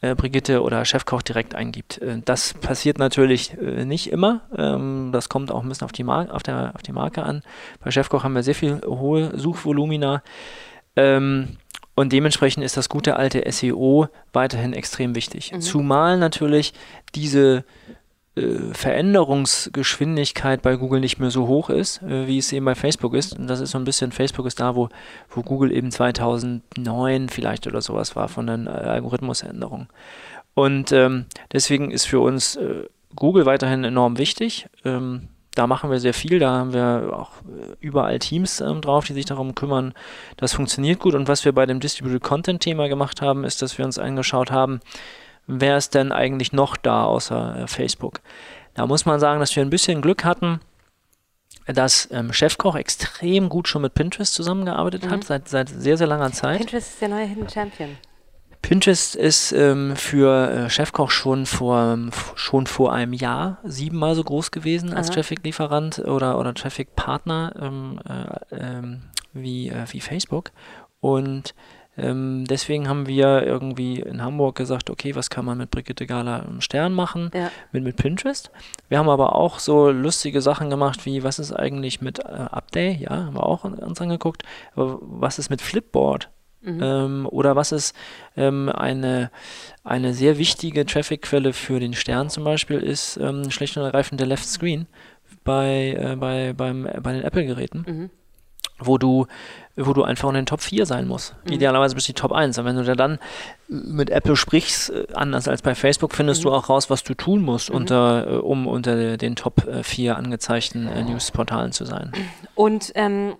äh, 0.00 0.14
Brigitte 0.14 0.62
oder 0.62 0.84
Chefkoch 0.84 1.22
direkt 1.22 1.56
eingibt. 1.56 1.98
Äh, 1.98 2.22
das 2.24 2.54
passiert 2.54 2.98
natürlich 2.98 3.58
äh, 3.58 3.84
nicht 3.84 4.12
immer. 4.12 4.42
Ähm, 4.56 5.10
das 5.12 5.28
kommt 5.28 5.50
auch 5.50 5.64
ein 5.64 5.68
bisschen 5.68 5.86
auf 5.86 5.92
die, 5.92 6.04
Mar 6.04 6.32
auf, 6.32 6.44
der, 6.44 6.70
auf 6.76 6.82
die 6.82 6.92
Marke 6.92 7.24
an. 7.24 7.42
Bei 7.82 7.90
Chefkoch 7.90 8.22
haben 8.22 8.34
wir 8.34 8.44
sehr 8.44 8.54
viel 8.54 8.80
hohe 8.86 9.36
Suchvolumina. 9.36 10.22
Ähm, 10.94 11.56
und 12.02 12.12
dementsprechend 12.12 12.64
ist 12.64 12.76
das 12.76 12.88
gute 12.88 13.14
alte 13.14 13.44
SEO 13.50 14.08
weiterhin 14.32 14.72
extrem 14.72 15.14
wichtig. 15.14 15.52
Mhm. 15.52 15.60
Zumal 15.60 16.18
natürlich 16.18 16.74
diese 17.14 17.64
äh, 18.34 18.72
Veränderungsgeschwindigkeit 18.72 20.62
bei 20.62 20.74
Google 20.74 20.98
nicht 20.98 21.20
mehr 21.20 21.30
so 21.30 21.46
hoch 21.46 21.70
ist, 21.70 22.02
äh, 22.02 22.26
wie 22.26 22.38
es 22.38 22.52
eben 22.52 22.64
bei 22.64 22.74
Facebook 22.74 23.14
ist. 23.14 23.38
Und 23.38 23.46
das 23.46 23.60
ist 23.60 23.70
so 23.70 23.78
ein 23.78 23.84
bisschen, 23.84 24.10
Facebook 24.10 24.46
ist 24.46 24.58
da, 24.58 24.74
wo, 24.74 24.88
wo 25.30 25.42
Google 25.42 25.70
eben 25.70 25.92
2009 25.92 27.28
vielleicht 27.28 27.68
oder 27.68 27.80
sowas 27.80 28.16
war 28.16 28.26
von 28.26 28.48
den 28.48 28.66
äh, 28.66 28.70
Algorithmusänderungen. 28.70 29.86
Und 30.54 30.90
ähm, 30.90 31.26
deswegen 31.52 31.92
ist 31.92 32.06
für 32.06 32.18
uns 32.18 32.56
äh, 32.56 32.88
Google 33.14 33.46
weiterhin 33.46 33.84
enorm 33.84 34.18
wichtig. 34.18 34.66
Ähm, 34.84 35.28
da 35.54 35.66
machen 35.66 35.90
wir 35.90 36.00
sehr 36.00 36.14
viel, 36.14 36.38
da 36.38 36.50
haben 36.50 36.72
wir 36.72 37.10
auch 37.12 37.30
äh, 37.42 37.76
überall 37.80 38.18
Teams 38.18 38.60
ähm, 38.60 38.80
drauf, 38.80 39.04
die 39.04 39.12
sich 39.12 39.26
darum 39.26 39.54
kümmern. 39.54 39.92
Das 40.36 40.54
funktioniert 40.54 40.98
gut. 40.98 41.14
Und 41.14 41.28
was 41.28 41.44
wir 41.44 41.52
bei 41.52 41.66
dem 41.66 41.80
Distributed 41.80 42.22
Content 42.22 42.62
Thema 42.62 42.88
gemacht 42.88 43.20
haben, 43.20 43.44
ist, 43.44 43.60
dass 43.60 43.76
wir 43.76 43.84
uns 43.84 43.98
angeschaut 43.98 44.50
haben, 44.50 44.80
wer 45.46 45.76
ist 45.76 45.94
denn 45.94 46.10
eigentlich 46.12 46.52
noch 46.52 46.76
da 46.76 47.04
außer 47.04 47.62
äh, 47.62 47.66
Facebook? 47.66 48.20
Da 48.74 48.86
muss 48.86 49.04
man 49.04 49.20
sagen, 49.20 49.40
dass 49.40 49.54
wir 49.54 49.62
ein 49.62 49.70
bisschen 49.70 50.00
Glück 50.00 50.24
hatten, 50.24 50.60
dass 51.66 52.08
ähm, 52.10 52.32
Chefkoch 52.32 52.74
extrem 52.74 53.48
gut 53.50 53.68
schon 53.68 53.82
mit 53.82 53.94
Pinterest 53.94 54.32
zusammengearbeitet 54.32 55.04
mhm. 55.04 55.10
hat, 55.10 55.24
seit, 55.24 55.48
seit 55.48 55.68
sehr, 55.68 55.98
sehr 55.98 56.06
langer 56.06 56.32
Zeit. 56.32 56.58
Pinterest 56.58 56.92
ist 56.94 57.00
der 57.02 57.08
neue 57.08 57.26
Hidden 57.26 57.48
Champion. 57.48 57.98
Pinterest 58.62 59.16
ist 59.16 59.52
ähm, 59.52 59.96
für 59.96 60.50
äh, 60.50 60.70
Chefkoch 60.70 61.10
schon 61.10 61.46
vor, 61.46 61.98
schon 62.36 62.66
vor 62.66 62.92
einem 62.92 63.12
Jahr 63.12 63.58
siebenmal 63.64 64.14
so 64.14 64.22
groß 64.22 64.52
gewesen 64.52 64.94
als 64.94 65.10
Traffic-Lieferant 65.10 65.98
oder, 65.98 66.38
oder 66.38 66.54
Traffic-Partner 66.54 67.54
ähm, 67.60 68.00
äh, 68.08 68.56
ähm, 68.56 69.02
wie, 69.32 69.68
äh, 69.68 69.84
wie 69.90 70.00
Facebook. 70.00 70.52
Und 71.00 71.54
ähm, 71.98 72.46
deswegen 72.48 72.88
haben 72.88 73.06
wir 73.06 73.42
irgendwie 73.42 74.00
in 74.00 74.22
Hamburg 74.22 74.56
gesagt, 74.56 74.88
okay, 74.88 75.14
was 75.14 75.28
kann 75.28 75.44
man 75.44 75.58
mit 75.58 75.70
Brigitte 75.70 76.06
Gala 76.06 76.38
im 76.38 76.62
Stern 76.62 76.94
machen, 76.94 77.30
ja. 77.34 77.50
mit, 77.72 77.84
mit 77.84 77.96
Pinterest. 77.96 78.50
Wir 78.88 78.98
haben 78.98 79.10
aber 79.10 79.34
auch 79.34 79.58
so 79.58 79.90
lustige 79.90 80.40
Sachen 80.40 80.70
gemacht, 80.70 81.04
wie 81.04 81.22
was 81.22 81.38
ist 81.38 81.52
eigentlich 81.52 82.00
mit 82.00 82.20
äh, 82.20 82.22
Update, 82.50 83.00
ja, 83.00 83.10
haben 83.10 83.34
wir 83.34 83.44
auch 83.44 83.64
uns 83.64 84.00
angeguckt, 84.00 84.44
aber 84.74 84.98
was 85.02 85.38
ist 85.38 85.50
mit 85.50 85.60
Flipboard? 85.60 86.30
Mhm. 86.62 86.80
Ähm, 86.82 87.28
oder 87.30 87.56
was 87.56 87.72
ist 87.72 87.94
ähm, 88.36 88.68
eine, 88.68 89.30
eine 89.84 90.14
sehr 90.14 90.38
wichtige 90.38 90.86
Traffic-Quelle 90.86 91.52
für 91.52 91.80
den 91.80 91.94
Stern 91.94 92.30
zum 92.30 92.44
Beispiel, 92.44 92.78
ist 92.78 93.16
ähm, 93.16 93.50
schlicht 93.50 93.76
und 93.76 93.82
ergreifend 93.82 94.20
der 94.20 94.28
Left 94.28 94.46
Screen 94.46 94.86
bei, 95.44 95.96
äh, 95.98 96.16
bei, 96.16 96.52
beim, 96.52 96.88
bei 97.02 97.12
den 97.12 97.22
Apple-Geräten. 97.22 97.84
Mhm 97.86 98.10
wo 98.86 98.98
du, 98.98 99.26
wo 99.76 99.92
du 99.92 100.02
einfach 100.02 100.28
in 100.28 100.34
den 100.34 100.46
Top 100.46 100.60
4 100.60 100.86
sein 100.86 101.06
musst. 101.06 101.34
Mhm. 101.44 101.52
Idealerweise 101.52 101.94
bist 101.94 102.08
du 102.08 102.12
die 102.12 102.20
Top 102.20 102.32
1. 102.32 102.58
Und 102.58 102.64
wenn 102.64 102.76
du 102.76 102.84
da 102.84 102.94
dann 102.94 103.18
mit 103.68 104.10
Apple 104.10 104.36
sprichst, 104.36 104.90
äh, 104.90 105.06
anders 105.14 105.48
als 105.48 105.62
bei 105.62 105.74
Facebook, 105.74 106.12
findest 106.14 106.40
mhm. 106.40 106.48
du 106.48 106.54
auch 106.54 106.68
raus, 106.68 106.90
was 106.90 107.02
du 107.02 107.14
tun 107.14 107.42
musst, 107.42 107.70
mhm. 107.70 107.76
unter, 107.76 108.26
äh, 108.26 108.36
um 108.36 108.66
unter 108.66 109.16
den 109.16 109.36
Top 109.36 109.66
4 109.82 110.16
angezeigten 110.16 110.88
äh, 110.88 111.04
Newsportalen 111.04 111.72
zu 111.72 111.84
sein. 111.84 112.12
Und 112.54 112.92
ähm, 112.94 113.34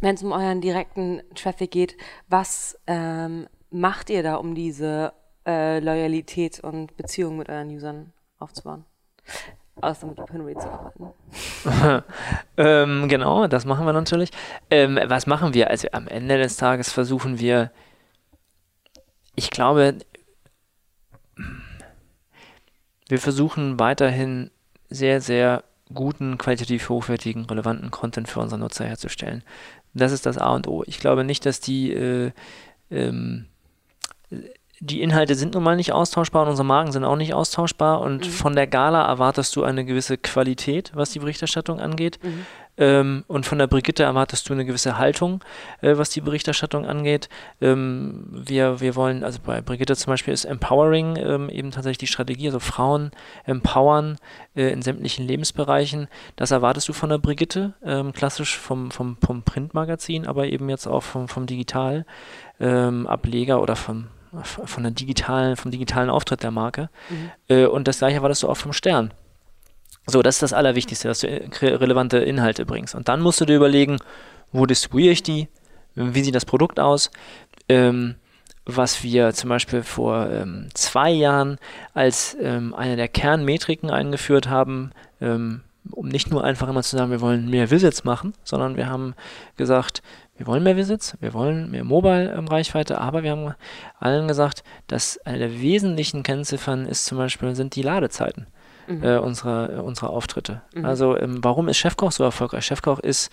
wenn 0.00 0.14
es 0.14 0.22
um 0.22 0.32
euren 0.32 0.60
direkten 0.60 1.22
Traffic 1.34 1.70
geht, 1.70 1.96
was 2.28 2.78
ähm, 2.86 3.48
macht 3.70 4.10
ihr 4.10 4.22
da, 4.22 4.36
um 4.36 4.54
diese 4.54 5.12
äh, 5.46 5.80
Loyalität 5.80 6.60
und 6.60 6.96
Beziehung 6.96 7.38
mit 7.38 7.48
euren 7.48 7.70
Usern 7.70 8.12
aufzubauen? 8.38 8.84
außer 9.80 10.06
mit 10.06 10.18
OpenRay 10.18 10.56
zu 10.56 10.68
arbeiten. 10.70 11.12
ähm, 12.56 13.08
genau, 13.08 13.46
das 13.46 13.64
machen 13.64 13.86
wir 13.86 13.92
natürlich. 13.92 14.30
Ähm, 14.70 14.98
was 15.06 15.26
machen 15.26 15.54
wir? 15.54 15.70
Also 15.70 15.88
am 15.92 16.08
Ende 16.08 16.38
des 16.38 16.56
Tages 16.56 16.92
versuchen 16.92 17.38
wir, 17.38 17.70
ich 19.34 19.50
glaube, 19.50 19.98
wir 23.08 23.18
versuchen 23.18 23.78
weiterhin 23.78 24.50
sehr, 24.90 25.20
sehr 25.20 25.64
guten, 25.94 26.36
qualitativ 26.36 26.88
hochwertigen, 26.88 27.46
relevanten 27.46 27.90
Content 27.90 28.28
für 28.28 28.40
unsere 28.40 28.60
Nutzer 28.60 28.84
herzustellen. 28.84 29.42
Das 29.98 30.12
ist 30.12 30.26
das 30.26 30.38
A 30.38 30.54
und 30.54 30.66
O. 30.68 30.84
Ich 30.86 31.00
glaube 31.00 31.24
nicht, 31.24 31.44
dass 31.44 31.60
die 31.60 31.92
äh, 31.92 32.32
ähm, 32.90 33.46
die 34.80 35.02
Inhalte 35.02 35.34
sind 35.34 35.54
nun 35.54 35.62
mal 35.62 35.76
nicht 35.76 35.92
austauschbar 35.92 36.42
und 36.42 36.50
unsere 36.50 36.66
Marken 36.66 36.92
sind 36.92 37.04
auch 37.04 37.16
nicht 37.16 37.34
austauschbar 37.34 38.00
und 38.00 38.26
mhm. 38.26 38.30
von 38.30 38.54
der 38.54 38.66
Gala 38.66 39.06
erwartest 39.06 39.56
du 39.56 39.64
eine 39.64 39.84
gewisse 39.84 40.18
Qualität, 40.18 40.92
was 40.94 41.10
die 41.10 41.18
Berichterstattung 41.18 41.80
angeht. 41.80 42.18
Mhm. 42.22 42.46
Ähm, 42.78 43.24
und 43.26 43.44
von 43.44 43.58
der 43.58 43.66
Brigitte 43.66 44.04
erwartest 44.04 44.48
du 44.48 44.52
eine 44.52 44.64
gewisse 44.64 44.98
Haltung, 44.98 45.42
äh, 45.80 45.96
was 45.96 46.10
die 46.10 46.20
Berichterstattung 46.20 46.86
angeht. 46.86 47.28
Ähm, 47.60 48.26
wir, 48.30 48.80
wir 48.80 48.94
wollen, 48.94 49.24
also 49.24 49.40
bei 49.44 49.60
Brigitte 49.60 49.96
zum 49.96 50.12
Beispiel 50.12 50.32
ist 50.32 50.44
Empowering 50.44 51.16
ähm, 51.16 51.48
eben 51.50 51.70
tatsächlich 51.72 51.98
die 51.98 52.06
Strategie, 52.06 52.46
also 52.46 52.60
Frauen 52.60 53.10
empowern 53.44 54.16
äh, 54.54 54.70
in 54.70 54.82
sämtlichen 54.82 55.26
Lebensbereichen. 55.26 56.08
Das 56.36 56.52
erwartest 56.52 56.88
du 56.88 56.92
von 56.92 57.10
der 57.10 57.18
Brigitte, 57.18 57.74
ähm, 57.84 58.12
klassisch 58.12 58.56
vom, 58.56 58.90
vom, 58.90 59.16
vom 59.24 59.42
Printmagazin, 59.42 60.26
aber 60.26 60.46
eben 60.46 60.68
jetzt 60.68 60.86
auch 60.86 61.02
vom, 61.02 61.28
vom 61.28 61.46
Digital. 61.46 62.06
Ähm, 62.60 63.06
Ableger 63.06 63.60
oder 63.62 63.76
vom 63.76 64.08
von 64.42 64.82
der 64.82 64.92
digitalen, 64.92 65.56
vom 65.56 65.70
digitalen 65.70 66.10
Auftritt 66.10 66.42
der 66.42 66.50
Marke. 66.50 66.90
Mhm. 67.08 67.30
Äh, 67.48 67.66
und 67.66 67.88
das 67.88 67.98
gleiche 67.98 68.20
war 68.20 68.28
das 68.28 68.40
so 68.40 68.48
auch 68.50 68.56
vom 68.58 68.74
Stern. 68.74 69.12
So, 70.10 70.22
das 70.22 70.36
ist 70.36 70.42
das 70.42 70.52
Allerwichtigste, 70.54 71.06
dass 71.06 71.20
du 71.20 71.28
äh, 71.28 71.74
relevante 71.74 72.16
Inhalte 72.16 72.64
bringst. 72.64 72.94
Und 72.94 73.08
dann 73.08 73.20
musst 73.20 73.42
du 73.42 73.44
dir 73.44 73.56
überlegen, 73.56 73.98
wo 74.52 74.64
distribuiere 74.64 75.12
ich 75.12 75.22
die? 75.22 75.48
Wie 75.94 76.22
sieht 76.22 76.34
das 76.34 76.46
Produkt 76.46 76.80
aus? 76.80 77.10
Ähm, 77.68 78.14
was 78.64 79.02
wir 79.02 79.34
zum 79.34 79.50
Beispiel 79.50 79.82
vor 79.82 80.30
ähm, 80.30 80.68
zwei 80.72 81.10
Jahren 81.10 81.58
als 81.92 82.36
ähm, 82.40 82.74
eine 82.74 82.96
der 82.96 83.08
Kernmetriken 83.08 83.90
eingeführt 83.90 84.48
haben, 84.48 84.92
ähm, 85.20 85.60
um 85.90 86.08
nicht 86.08 86.30
nur 86.30 86.42
einfach 86.42 86.68
immer 86.68 86.82
zu 86.82 86.96
sagen, 86.96 87.10
wir 87.10 87.20
wollen 87.20 87.50
mehr 87.50 87.70
Visits 87.70 88.04
machen, 88.04 88.32
sondern 88.44 88.76
wir 88.76 88.88
haben 88.88 89.14
gesagt, 89.56 90.02
wir 90.38 90.46
wollen 90.46 90.62
mehr 90.62 90.76
Visits, 90.76 91.18
wir 91.20 91.34
wollen 91.34 91.70
mehr 91.70 91.84
Mobile-Reichweite, 91.84 92.98
aber 92.98 93.22
wir 93.22 93.32
haben 93.32 93.54
allen 93.98 94.28
gesagt, 94.28 94.62
dass 94.86 95.18
eine 95.26 95.38
der 95.38 95.60
wesentlichen 95.60 96.22
Kennziffern 96.22 96.86
ist 96.86 97.04
zum 97.04 97.18
Beispiel 97.18 97.54
sind 97.54 97.74
die 97.74 97.82
Ladezeiten 97.82 98.46
mhm. 98.88 99.02
äh, 99.02 99.18
unserer, 99.18 99.72
äh, 99.72 99.80
unserer 99.80 100.10
Auftritte. 100.10 100.62
Mhm. 100.74 100.84
Also 100.84 101.16
ähm, 101.16 101.38
warum 101.42 101.68
ist 101.68 101.78
Chefkoch 101.78 102.12
so 102.12 102.24
erfolgreich? 102.24 102.64
Chefkoch 102.64 102.98
ist 102.98 103.30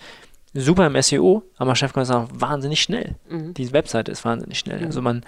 super 0.54 0.86
im 0.86 1.00
SEO, 1.00 1.42
aber 1.56 1.74
Chefkoch 1.74 2.02
ist 2.02 2.10
auch 2.10 2.28
wahnsinnig 2.32 2.82
schnell. 2.82 3.14
Mhm. 3.28 3.54
Die 3.54 3.72
Webseite 3.72 4.12
ist 4.12 4.24
wahnsinnig 4.24 4.58
schnell. 4.58 4.84
Also 4.84 5.02
man 5.02 5.24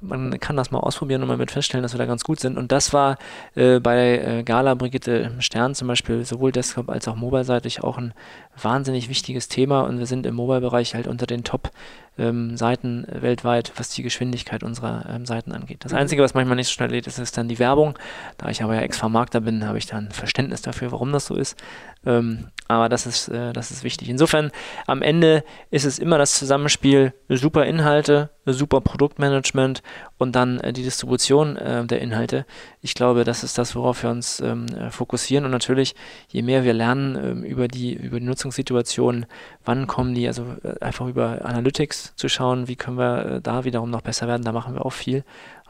man 0.00 0.38
kann 0.40 0.56
das 0.56 0.70
mal 0.70 0.80
ausprobieren 0.80 1.22
und 1.22 1.28
mal 1.28 1.36
mit 1.36 1.50
feststellen, 1.50 1.82
dass 1.82 1.94
wir 1.94 1.98
da 1.98 2.06
ganz 2.06 2.24
gut 2.24 2.40
sind. 2.40 2.56
Und 2.56 2.72
das 2.72 2.92
war 2.92 3.18
äh, 3.54 3.80
bei 3.80 4.18
äh, 4.18 4.42
Gala 4.42 4.74
Brigitte 4.74 5.32
Stern 5.38 5.74
zum 5.74 5.88
Beispiel 5.88 6.24
sowohl 6.24 6.52
Desktop 6.52 6.88
als 6.88 7.08
auch 7.08 7.16
mobile-seitig 7.16 7.82
auch 7.82 7.98
ein 7.98 8.14
wahnsinnig 8.60 9.08
wichtiges 9.08 9.48
Thema 9.48 9.82
und 9.82 9.98
wir 9.98 10.06
sind 10.06 10.26
im 10.26 10.34
Mobile-Bereich 10.34 10.94
halt 10.94 11.06
unter 11.06 11.26
den 11.26 11.44
Top 11.44 11.70
ähm, 12.16 12.56
Seiten 12.56 13.06
weltweit, 13.10 13.72
was 13.76 13.88
die 13.90 14.02
Geschwindigkeit 14.02 14.62
unserer 14.62 15.06
ähm, 15.08 15.26
Seiten 15.26 15.52
angeht. 15.52 15.84
Das 15.84 15.92
mhm. 15.92 15.98
Einzige, 15.98 16.22
was 16.22 16.34
manchmal 16.34 16.56
nicht 16.56 16.68
so 16.68 16.74
schnell 16.74 16.90
geht, 16.90 17.06
ist, 17.06 17.18
ist 17.18 17.36
dann 17.36 17.48
die 17.48 17.58
Werbung. 17.58 17.98
Da 18.38 18.48
ich 18.50 18.62
aber 18.62 18.74
ja 18.74 18.82
Ex-Vermarkter 18.82 19.40
bin, 19.40 19.66
habe 19.66 19.78
ich 19.78 19.86
dann 19.86 20.10
Verständnis 20.10 20.62
dafür, 20.62 20.92
warum 20.92 21.12
das 21.12 21.26
so 21.26 21.34
ist. 21.34 21.58
Ähm, 22.06 22.48
aber 22.66 22.88
das 22.88 23.06
ist, 23.06 23.28
äh, 23.28 23.52
das 23.52 23.70
ist 23.70 23.84
wichtig. 23.84 24.08
Insofern, 24.08 24.50
am 24.86 25.02
Ende 25.02 25.44
ist 25.70 25.84
es 25.84 25.98
immer 25.98 26.18
das 26.18 26.34
Zusammenspiel 26.34 27.12
super 27.28 27.66
Inhalte, 27.66 28.30
super 28.46 28.80
Produktmanagement 28.80 29.82
und 30.18 30.34
dann 30.34 30.60
äh, 30.60 30.72
die 30.72 30.82
Distribution 30.82 31.56
äh, 31.56 31.84
der 31.84 32.00
Inhalte. 32.00 32.46
Ich 32.80 32.94
glaube, 32.94 33.24
das 33.24 33.44
ist 33.44 33.58
das, 33.58 33.74
worauf 33.76 34.02
wir 34.02 34.10
uns 34.10 34.40
ähm, 34.40 34.66
äh, 34.66 34.90
fokussieren. 34.90 35.44
Und 35.44 35.50
natürlich, 35.50 35.94
je 36.28 36.42
mehr 36.42 36.64
wir 36.64 36.72
lernen 36.72 37.16
ähm, 37.16 37.44
über, 37.44 37.68
die, 37.68 37.92
über 37.94 38.18
die 38.18 38.26
Nutzungssituation, 38.26 39.26
wann 39.64 39.86
kommen 39.86 40.14
die, 40.14 40.26
also 40.26 40.44
äh, 40.62 40.82
einfach 40.82 41.06
über 41.06 41.44
Analytics 41.44 42.14
zu 42.16 42.28
schauen, 42.28 42.68
wie 42.68 42.76
können 42.76 42.98
wir 42.98 43.26
äh, 43.26 43.40
da 43.40 43.64
wiederum 43.64 43.90
noch 43.90 44.02
besser 44.02 44.26
werden, 44.26 44.42
da 44.42 44.52
machen 44.52 44.74
wir 44.74 44.86
auch 44.86 44.92
viel. 44.92 45.24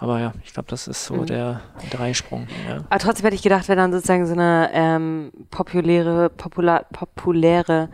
Aber 0.04 0.20
ja, 0.20 0.32
ich 0.44 0.52
glaube, 0.52 0.68
das 0.68 0.86
ist 0.86 1.06
so 1.06 1.14
mhm. 1.14 1.26
der 1.26 1.62
Dreisprung. 1.90 2.46
Ja. 2.68 2.84
Aber 2.90 2.98
trotzdem 2.98 3.24
hätte 3.24 3.36
ich 3.36 3.42
gedacht, 3.42 3.68
wenn 3.68 3.78
dann 3.78 3.90
sozusagen 3.90 4.26
so 4.26 4.34
eine 4.34 4.68
ähm, 4.74 5.32
populäre, 5.50 6.28
popular, 6.28 6.84
populäre 6.92 7.88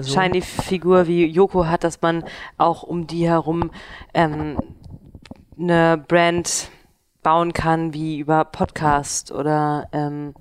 Shiny-Figur 0.00 1.08
wie 1.08 1.26
Yoko 1.26 1.66
hat, 1.66 1.82
dass 1.82 2.00
man 2.02 2.24
auch 2.56 2.84
um 2.84 3.08
die 3.08 3.28
herum 3.28 3.72
ähm, 4.14 4.58
eine 5.58 5.98
Brand 6.06 6.70
bauen 7.24 7.52
kann, 7.52 7.92
wie 7.92 8.18
über 8.18 8.44
Podcast 8.44 9.32
oder 9.32 9.88
ähm, 9.90 10.34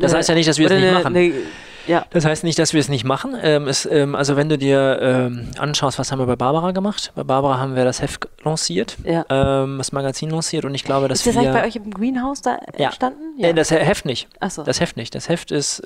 Das 0.00 0.12
heißt 0.12 0.28
ja 0.28 0.34
nicht, 0.34 0.48
dass 0.48 0.58
wir 0.58 0.68
es 0.68 0.80
nicht 0.80 0.92
machen. 0.92 1.14
Eine, 1.14 1.32
ja. 1.86 2.04
Das 2.10 2.24
heißt 2.24 2.44
nicht, 2.44 2.58
dass 2.58 2.72
wir 2.72 2.80
es 2.80 2.88
nicht 2.88 3.04
machen. 3.04 3.36
Ähm, 3.42 3.68
es, 3.68 3.86
ähm, 3.86 4.14
also 4.14 4.36
wenn 4.36 4.48
du 4.48 4.58
dir 4.58 4.98
ähm, 5.00 5.48
anschaust, 5.58 5.98
was 5.98 6.12
haben 6.12 6.18
wir 6.18 6.26
bei 6.26 6.36
Barbara 6.36 6.72
gemacht? 6.72 7.12
Bei 7.14 7.24
Barbara 7.24 7.58
haben 7.58 7.76
wir 7.76 7.84
das 7.84 8.02
Heft 8.02 8.28
lanciert, 8.44 8.96
ja. 9.04 9.24
ähm, 9.28 9.78
das 9.78 9.92
Magazin 9.92 10.30
lanciert 10.30 10.64
und 10.64 10.74
ich 10.74 10.84
glaube, 10.84 11.08
dass 11.08 11.20
ist 11.20 11.26
das 11.26 11.34
wir... 11.34 11.42
Ist 11.42 11.48
das 11.48 11.62
bei 11.62 11.66
euch 11.66 11.76
im 11.76 11.90
Greenhouse 11.90 12.42
da 12.42 12.58
ja. 12.76 12.86
entstanden? 12.86 13.38
Ja. 13.38 13.48
Äh, 13.48 13.54
das 13.54 13.70
Heft 13.70 14.04
nicht. 14.04 14.28
Ach 14.40 14.50
so. 14.50 14.62
Das 14.62 14.80
Heft 14.80 14.96
nicht. 14.96 15.14
Das 15.14 15.28
Heft 15.28 15.50
ist 15.50 15.82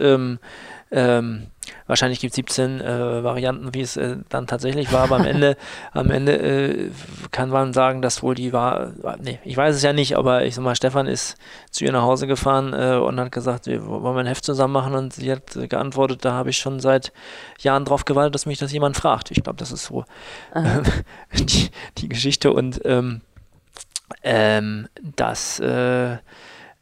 ähm, 0.93 1.47
wahrscheinlich 1.87 2.19
gibt 2.19 2.33
es 2.33 2.37
17 2.37 2.81
äh, 2.81 3.23
Varianten, 3.23 3.75
wie 3.75 3.81
es 3.81 3.97
äh, 3.97 4.17
dann 4.29 4.49
tatsächlich 4.49 4.93
war, 4.93 5.05
aber 5.05 5.17
am 5.17 5.25
Ende, 5.25 5.57
am 5.93 6.11
Ende 6.11 6.37
äh, 6.37 6.91
kann 7.31 7.51
man 7.51 7.73
sagen, 7.73 8.03
dass 8.03 8.23
wohl 8.23 8.35
die 8.35 8.53
war, 8.53 8.93
nee, 9.21 9.39
ich 9.45 9.57
weiß 9.57 9.77
es 9.77 9.83
ja 9.83 9.93
nicht, 9.93 10.17
aber 10.17 10.45
ich 10.45 10.57
sag 10.57 10.65
mal, 10.65 10.75
Stefan 10.75 11.07
ist 11.07 11.37
zu 11.71 11.85
ihr 11.85 11.93
nach 11.93 12.03
Hause 12.03 12.27
gefahren 12.27 12.73
äh, 12.73 12.97
und 12.97 13.21
hat 13.21 13.31
gesagt, 13.31 13.67
wir 13.67 13.87
wollen 13.87 14.17
wir 14.17 14.21
ein 14.21 14.27
Heft 14.27 14.45
zusammen 14.45 14.73
machen? 14.73 14.95
Und 14.95 15.13
sie 15.13 15.31
hat 15.31 15.57
geantwortet, 15.69 16.25
da 16.25 16.33
habe 16.33 16.51
ich 16.51 16.59
schon 16.59 16.81
seit 16.81 17.13
Jahren 17.61 17.85
drauf 17.85 18.05
gewartet, 18.05 18.35
dass 18.35 18.47
mich 18.47 18.59
das 18.59 18.73
jemand 18.73 18.97
fragt. 18.97 19.31
Ich 19.31 19.43
glaube, 19.43 19.59
das 19.59 19.71
ist 19.71 19.85
so 19.85 20.05
die, 21.35 21.71
die, 21.99 22.09
Geschichte. 22.09 22.53
Und 22.53 22.81
ähm, 22.85 23.21
ähm, 24.25 24.89
das 25.17 25.61
äh, 25.61 26.17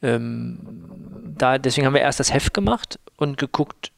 ähm, 0.00 0.58
da, 1.36 1.58
deswegen 1.58 1.86
haben 1.86 1.94
wir 1.94 2.00
erst 2.00 2.20
das 2.20 2.32
Heft 2.32 2.54
gemacht 2.54 2.98
und 3.16 3.38
geguckt, 3.38 3.92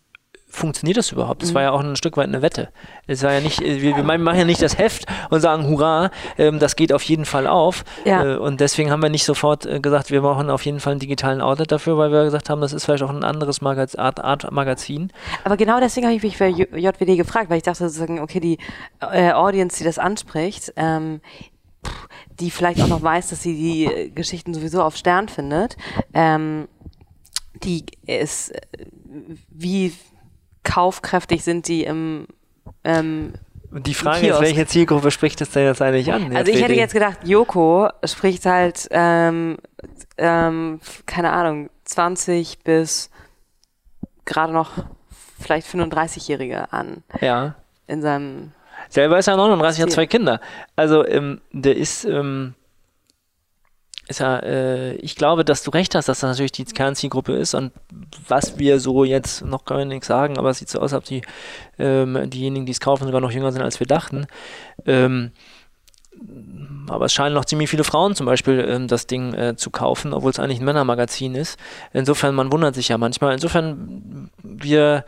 funktioniert 0.51 0.97
das 0.97 1.13
überhaupt? 1.13 1.43
Das 1.43 1.55
war 1.55 1.63
ja 1.63 1.71
auch 1.71 1.81
ein 1.81 1.97
Stück 1.97 2.17
weit 2.17 2.29
eine 2.29 2.43
Wette. 2.43 2.69
Es 3.07 3.23
war 3.23 3.33
ja 3.33 3.41
nicht, 3.41 3.61
wir, 3.61 3.97
wir 3.97 4.03
machen 4.03 4.39
ja 4.39 4.45
nicht 4.45 4.63
das 4.63 4.79
Heft 4.79 5.07
und 5.31 5.41
sagen, 5.41 5.67
hurra, 5.69 6.11
ähm, 6.39 6.59
das 6.59 6.77
geht 6.77 6.93
auf 6.93 7.03
jeden 7.03 7.25
Fall 7.25 7.47
auf. 7.47 7.85
Ja. 8.05 8.25
Äh, 8.25 8.37
und 8.37 8.61
deswegen 8.61 8.91
haben 8.91 9.03
wir 9.03 9.11
nicht 9.11 9.25
sofort 9.25 9.67
äh, 9.67 9.81
gesagt, 9.81 10.11
wir 10.11 10.23
machen 10.23 10.51
auf 10.51 10.65
jeden 10.65 10.81
Fall 10.81 10.93
einen 10.93 11.01
digitalen 11.01 11.41
Outlet 11.41 11.73
dafür, 11.73 11.97
weil 11.97 12.13
wir 12.13 12.25
gesagt 12.25 12.51
haben, 12.51 12.61
das 12.61 12.73
ist 12.73 12.85
vielleicht 12.85 13.03
auch 13.03 13.11
ein 13.11 13.25
anderes 13.25 13.61
Magaz 13.61 13.95
Art, 13.95 14.23
Art 14.23 14.51
Magazin. 14.51 15.13
Aber 15.45 15.57
genau 15.57 15.81
deswegen 15.81 16.07
habe 16.07 16.17
ich 16.17 16.23
mich 16.23 16.37
für 16.37 16.47
JWD 16.47 17.17
gefragt, 17.17 17.51
weil 17.51 17.59
ich 17.59 17.63
dachte 17.63 17.85
sozusagen, 17.85 18.21
okay, 18.21 18.41
die 18.41 18.59
äh, 19.01 19.33
Audience, 19.33 19.79
die 19.79 19.85
das 19.85 19.99
anspricht, 19.99 20.73
ähm, 20.77 21.21
die 22.39 22.51
vielleicht 22.51 22.81
auch 22.83 22.89
noch 22.89 23.03
weiß, 23.03 23.31
dass 23.31 23.43
sie 23.43 23.55
die 23.55 23.85
äh, 23.87 24.11
Geschichten 24.11 24.55
sowieso 24.55 24.83
auf 24.83 24.97
Stern 24.97 25.29
findet, 25.29 25.77
ähm, 26.15 26.69
die 27.63 27.85
ist, 28.07 28.51
äh, 28.51 28.61
wie 29.51 29.93
kaufkräftig 30.63 31.45
sind 31.45 31.69
die 31.69 31.85
im 31.85 32.27
ähm, 32.85 33.35
die 33.73 33.95
Frage 33.95 34.27
ist, 34.27 34.41
welche 34.41 34.67
Zielgruppe 34.67 35.13
spricht 35.13 35.41
es 35.41 35.51
denn 35.51 35.67
jetzt 35.67 35.81
eigentlich 35.81 36.13
an? 36.13 36.35
Also 36.35 36.51
ich 36.51 36.61
hätte 36.61 36.75
jetzt 36.75 36.93
gedacht, 36.93 37.19
Joko 37.23 37.89
spricht 38.05 38.45
halt, 38.45 38.89
ähm, 38.91 39.59
ähm, 40.19 40.81
keine 41.07 41.31
Ahnung, 41.31 41.71
20 41.85 42.65
bis 42.65 43.11
gerade 44.25 44.53
noch 44.53 44.73
vielleicht 45.39 45.69
35-Jährige 45.69 46.73
an. 46.73 47.05
Ja. 47.21 47.55
In 47.87 48.03
seinem. 48.03 48.53
Selber 48.89 49.19
ist 49.19 49.29
er 49.29 49.37
39, 49.37 49.83
hat 49.83 49.93
zwei 49.93 50.07
Kinder. 50.07 50.41
Also 50.75 51.07
ähm, 51.07 51.41
der 51.53 51.77
ist, 51.77 52.05
ähm, 52.05 52.55
ist 54.11 54.19
ja, 54.21 54.39
äh, 54.41 54.95
ich 54.97 55.17
glaube, 55.17 55.45
dass 55.45 55.63
du 55.63 55.71
recht 55.71 55.95
hast, 55.95 56.09
dass 56.09 56.21
das 56.21 56.29
natürlich 56.29 56.53
die 56.53 56.65
Kernzielgruppe 56.65 57.33
ist 57.33 57.55
und 57.55 57.73
was 58.29 58.59
wir 58.59 58.81
so 58.81 59.05
jetzt 59.05 59.45
noch 59.45 59.65
können 59.65 59.79
wir 59.81 59.87
nichts 59.87 60.09
sagen, 60.09 60.37
aber 60.37 60.51
es 60.51 60.59
sieht 60.59 60.69
so 60.69 60.81
aus, 60.81 60.93
als 60.93 61.03
ob 61.03 61.05
die, 61.05 61.23
ähm, 61.79 62.29
diejenigen, 62.29 62.67
die 62.67 62.73
es 62.73 62.81
kaufen, 62.81 63.05
sogar 63.05 63.21
noch 63.21 63.31
jünger 63.31 63.53
sind, 63.53 63.63
als 63.63 63.79
wir 63.79 63.87
dachten. 63.87 64.27
Ähm, 64.85 65.31
aber 66.89 67.07
es 67.07 67.13
scheinen 67.13 67.35
noch 67.35 67.45
ziemlich 67.45 67.71
viele 67.71 67.85
Frauen 67.85 68.15
zum 68.15 68.27
Beispiel 68.27 68.59
ähm, 68.69 68.89
das 68.89 69.07
Ding 69.07 69.33
äh, 69.33 69.57
zu 69.57 69.71
kaufen, 69.71 70.13
obwohl 70.13 70.31
es 70.33 70.41
eigentlich 70.41 70.61
ein 70.61 70.65
Männermagazin 70.65 71.35
ist. 71.35 71.59
Insofern, 71.93 72.35
man 72.35 72.53
wundert 72.53 72.75
sich 72.75 72.89
ja 72.89 72.99
manchmal. 72.99 73.33
Insofern, 73.33 74.31
wir 74.43 75.05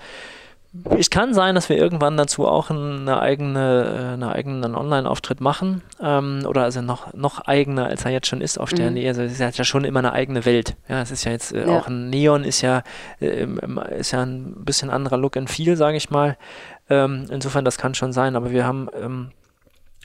es 0.97 1.11
kann 1.11 1.35
sein, 1.35 1.55
dass 1.55 1.69
wir 1.69 1.77
irgendwann 1.77 2.17
dazu 2.17 2.47
auch 2.47 2.71
eine 2.71 3.21
eigene, 3.21 3.85
äh, 3.85 4.13
eine 4.15 4.33
eigenen 4.33 4.75
Online-Auftritt 4.75 5.41
machen. 5.41 5.83
Ähm, 6.01 6.45
oder 6.49 6.63
also 6.63 6.81
noch, 6.81 7.13
noch 7.13 7.41
eigener, 7.41 7.87
als 7.87 8.07
er 8.07 8.11
jetzt 8.11 8.27
schon 8.27 8.41
ist 8.41 8.59
auf 8.59 8.71
Stern.de. 8.71 9.03
Mhm. 9.03 9.09
Also 9.09 9.23
es 9.23 9.39
ist 9.39 9.59
ja 9.59 9.65
schon 9.65 9.85
immer 9.85 9.99
eine 9.99 10.13
eigene 10.13 10.47
Welt. 10.47 10.77
Ja, 10.89 11.03
es 11.03 11.11
ist 11.11 11.25
ja 11.25 11.33
jetzt 11.33 11.53
äh, 11.53 11.67
ja. 11.67 11.79
auch 11.79 11.89
ein 11.89 12.09
Neon 12.09 12.45
ist 12.45 12.63
ja, 12.63 12.83
äh, 13.21 13.47
ist 13.99 14.13
ja 14.13 14.23
ein 14.23 14.65
bisschen 14.65 14.89
anderer 14.89 15.19
Look 15.19 15.37
and 15.37 15.51
Feel, 15.51 15.77
sage 15.77 15.99
ich 15.99 16.09
mal. 16.09 16.39
Ähm, 16.89 17.27
insofern, 17.31 17.67
das 17.67 17.77
kann 17.77 17.95
schon 17.95 18.15
sein, 18.15 18.35
aber 18.35 18.51
wir 18.51 18.65
haben 18.65 18.89
ähm, 18.99 19.31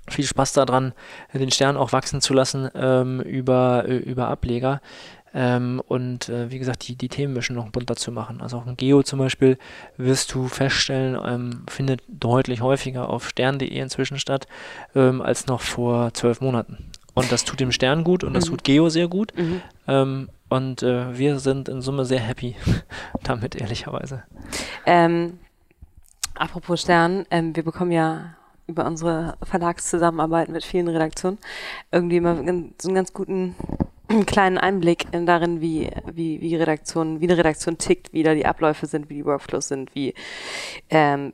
viel 0.09 0.25
Spaß 0.25 0.53
daran, 0.53 0.93
den 1.33 1.51
Stern 1.51 1.77
auch 1.77 1.93
wachsen 1.93 2.21
zu 2.21 2.33
lassen 2.33 2.69
ähm, 2.75 3.21
über, 3.21 3.85
über 3.85 4.27
Ableger. 4.27 4.81
Ähm, 5.39 5.83
und 5.87 6.29
äh, 6.29 6.49
wie 6.49 6.57
gesagt, 6.57 6.87
die, 6.87 6.95
die 6.95 7.09
Themenmischen 7.09 7.55
noch 7.55 7.69
bunter 7.69 7.95
zu 7.95 8.11
machen. 8.11 8.41
Also 8.41 8.57
auch 8.57 8.65
ein 8.65 8.75
Geo 8.75 9.03
zum 9.03 9.19
Beispiel 9.19 9.59
wirst 9.95 10.33
du 10.33 10.47
feststellen, 10.47 11.15
ähm, 11.23 11.63
findet 11.69 12.01
deutlich 12.07 12.61
häufiger 12.61 13.07
auf 13.09 13.29
stern.de 13.29 13.69
inzwischen 13.69 14.17
statt, 14.17 14.47
ähm, 14.95 15.21
als 15.21 15.45
noch 15.45 15.61
vor 15.61 16.11
zwölf 16.15 16.41
Monaten. 16.41 16.89
Und 17.13 17.31
das 17.31 17.43
tut 17.43 17.59
dem 17.59 17.71
Stern 17.71 18.03
gut 18.03 18.23
und 18.23 18.33
das 18.33 18.45
mhm. 18.45 18.49
tut 18.49 18.63
Geo 18.63 18.89
sehr 18.89 19.07
gut. 19.07 19.31
Mhm. 19.37 19.61
Ähm, 19.87 20.29
und 20.49 20.81
äh, 20.81 21.15
wir 21.15 21.37
sind 21.37 21.69
in 21.69 21.83
Summe 21.83 22.05
sehr 22.05 22.19
happy 22.19 22.55
damit, 23.23 23.53
ehrlicherweise. 23.53 24.23
Ähm, 24.87 25.37
apropos 26.33 26.81
Stern, 26.81 27.27
ähm, 27.29 27.55
wir 27.55 27.63
bekommen 27.63 27.91
ja 27.91 28.36
über 28.67 28.85
unsere 28.85 29.37
Verlagszusammenarbeit 29.43 30.49
mit 30.49 30.63
vielen 30.63 30.87
Redaktionen 30.87 31.39
irgendwie 31.91 32.17
immer 32.17 32.35
so 32.35 32.41
einen 32.41 32.95
ganz 32.95 33.13
guten 33.13 33.55
einen 34.09 34.25
kleinen 34.25 34.57
Einblick 34.57 35.07
in 35.11 35.25
darin, 35.25 35.61
wie, 35.61 35.89
wie, 36.11 36.41
wie 36.41 36.55
Redaktion, 36.55 37.19
wie 37.21 37.25
eine 37.25 37.37
Redaktion 37.37 37.77
tickt, 37.77 38.13
wie 38.13 38.23
da 38.23 38.33
die 38.33 38.45
Abläufe 38.45 38.85
sind, 38.85 39.09
wie 39.09 39.15
die 39.15 39.25
Workflows 39.25 39.67
sind, 39.67 39.93
wie 39.95 40.13
ähm, 40.89 41.33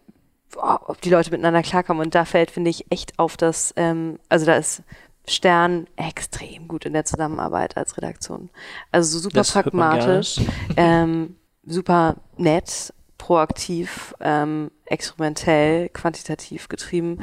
ob 0.55 1.01
die 1.01 1.09
Leute 1.09 1.31
miteinander 1.31 1.63
klarkommen. 1.63 2.03
Und 2.03 2.15
da 2.15 2.25
fällt, 2.25 2.51
finde 2.51 2.69
ich, 2.69 2.91
echt 2.91 3.17
auf 3.17 3.37
das, 3.37 3.73
ähm, 3.75 4.19
also 4.29 4.45
da 4.45 4.55
ist 4.55 4.83
Stern 5.27 5.87
extrem 5.95 6.67
gut 6.67 6.85
in 6.85 6.93
der 6.93 7.05
Zusammenarbeit 7.05 7.77
als 7.77 7.97
Redaktion. 7.97 8.49
Also 8.91 9.19
super 9.19 9.35
das 9.35 9.51
pragmatisch, 9.51 10.41
ähm, 10.75 11.37
super 11.65 12.17
nett, 12.37 12.93
proaktiv, 13.23 14.13
ähm, 14.19 14.69
experimentell, 14.83 15.87
quantitativ 15.87 16.67
getrieben. 16.67 17.19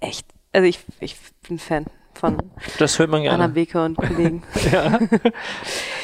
Echt, 0.00 0.26
also 0.52 0.66
ich, 0.68 0.80
ich 1.00 1.16
bin 1.48 1.58
Fan 1.58 1.86
von 2.12 2.36
das 2.78 2.98
hört 2.98 3.08
man 3.08 3.22
gerne. 3.22 3.44
Anna 3.44 3.46
Beke 3.46 3.82
und 3.82 3.96
Kollegen. 3.96 4.42
ja. 4.72 4.98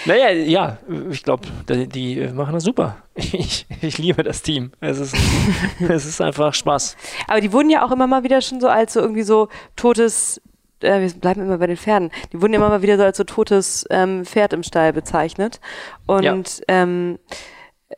Naja, 0.07 0.31
ja, 0.31 0.79
ich 1.11 1.23
glaube, 1.23 1.47
die, 1.69 1.87
die, 1.87 2.29
machen 2.29 2.55
das 2.55 2.65
super. 2.65 2.97
Ich, 3.15 3.67
ich 3.83 3.99
liebe 3.99 4.23
das 4.23 4.41
Team. 4.41 4.73
Es 4.81 4.99
ist, 4.99 5.15
es 5.87 6.07
ist 6.07 6.23
einfach 6.23 6.55
Spaß. 6.55 6.97
Aber 7.29 7.43
die 7.43 7.53
wurden 7.53 7.69
ja 7.69 7.85
auch 7.85 7.93
immer 7.93 8.07
mal 8.07 8.23
wieder 8.23 8.41
schon 8.41 8.63
so 8.63 8.69
als 8.69 8.95
so 8.95 9.01
irgendwie 9.01 9.23
so 9.23 9.51
totes 9.75 10.41
äh, 10.81 11.01
wir 11.01 11.11
bleiben 11.21 11.43
immer 11.43 11.59
bei 11.59 11.67
den 11.67 11.77
Pferden. 11.77 12.11
Die 12.33 12.41
wurden 12.41 12.55
ja 12.55 12.59
immer 12.59 12.71
mal 12.71 12.81
wieder 12.81 12.97
so 12.97 13.03
als 13.03 13.19
so 13.19 13.25
totes 13.25 13.85
ähm, 13.91 14.25
Pferd 14.25 14.55
im 14.55 14.63
Stall 14.63 14.95
bezeichnet. 14.95 15.61
Und 16.07 16.25
ja. 16.25 16.65
ähm, 16.69 17.19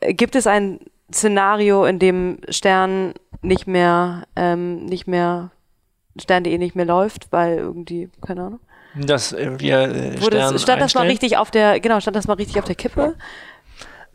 gibt 0.01 0.35
es 0.35 0.45
ein 0.47 0.81
Szenario, 1.13 1.85
in 1.85 1.99
dem 1.99 2.39
Stern 2.49 3.13
nicht 3.41 3.67
mehr, 3.67 4.23
ähm, 4.35 4.85
nicht 4.85 5.07
mehr 5.07 5.51
Stern.de 6.19 6.57
nicht 6.57 6.75
mehr 6.75 6.85
läuft, 6.85 7.31
weil 7.31 7.57
irgendwie, 7.57 8.09
keine 8.25 8.41
Ahnung. 8.43 8.59
Dass 8.95 9.35
wir 9.35 9.79
äh, 9.81 10.17
Stern 10.17 10.59
stand 10.59 10.81
das 10.81 10.93
mal 10.95 11.01
einstellen? 11.01 11.07
richtig 11.07 11.37
auf 11.37 11.51
der, 11.51 11.79
genau, 11.79 11.99
stand 11.99 12.15
das 12.15 12.27
mal 12.27 12.33
richtig 12.33 12.57
auf 12.59 12.65
der 12.65 12.75
Kippe? 12.75 13.15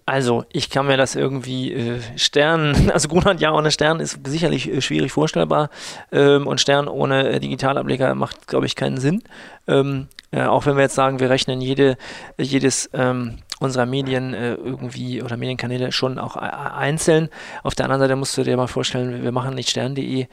Also, 0.07 0.45
ich 0.53 0.69
kann 0.69 0.87
mir 0.87 0.99
das 0.99 1.15
irgendwie 1.15 1.73
äh, 1.73 2.01
Stern, 2.17 2.91
also 2.93 3.09
Grunland 3.09 3.41
ja 3.41 3.53
ohne 3.53 3.71
Stern 3.71 4.01
ist 4.01 4.27
sicherlich 4.27 4.71
äh, 4.71 4.81
schwierig 4.83 5.13
vorstellbar 5.13 5.71
ähm, 6.13 6.47
und 6.47 6.61
Stern 6.61 6.89
ohne 6.89 7.29
äh, 7.29 7.41
Digitalableger 7.41 8.15
macht, 8.15 8.47
glaube 8.47 8.67
ich, 8.67 8.77
keinen 8.77 8.99
Sinn. 8.99 9.23
Ähm, 9.67 10.09
äh, 10.31 10.43
auch 10.43 10.67
wenn 10.67 10.77
wir 10.77 10.83
jetzt 10.83 10.95
sagen, 10.95 11.21
wir 11.21 11.31
rechnen 11.31 11.61
jede, 11.61 11.97
jedes 12.39 12.91
ähm, 12.93 13.39
unserer 13.61 13.87
Medien 13.87 14.35
äh, 14.35 14.55
irgendwie 14.55 15.23
oder 15.23 15.37
Medienkanäle 15.37 15.91
schon 15.93 16.19
auch 16.19 16.37
äh, 16.37 16.41
einzeln. 16.41 17.31
Auf 17.63 17.75
der 17.75 17.87
anderen 17.87 18.01
Seite 18.01 18.17
musst 18.17 18.37
du 18.37 18.43
dir 18.43 18.57
mal 18.57 18.67
vorstellen, 18.67 19.23
wir 19.23 19.33
machen 19.33 19.55
nicht 19.55 19.71
stern.de. 19.71 20.27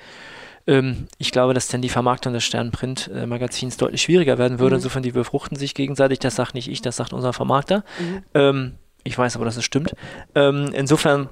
Ähm, 0.68 1.08
ich 1.18 1.32
glaube, 1.32 1.54
dass 1.54 1.68
dann 1.68 1.82
die 1.82 1.90
Vermarktung 1.90 2.34
des 2.34 2.44
Stern-Print-Magazins 2.44 3.78
deutlich 3.78 4.02
schwieriger 4.02 4.38
werden 4.38 4.60
würde. 4.60 4.76
Mhm. 4.76 4.80
Insofern, 4.80 5.04
die 5.04 5.12
befruchten 5.12 5.58
sich 5.58 5.76
gegenseitig. 5.76 6.20
Das 6.20 6.36
sagt 6.36 6.56
nicht 6.56 6.68
ich, 6.68 6.82
das 6.82 6.98
sagt 6.98 7.14
unser 7.14 7.32
Vermarkter. 7.34 7.84
Mhm. 8.00 8.24
Ähm, 8.34 8.72
ich 9.04 9.18
weiß 9.18 9.36
aber, 9.36 9.46
dass 9.46 9.58
es 9.58 9.66
stimmt. 9.66 9.94
Ähm, 10.36 10.72
insofern, 10.74 11.30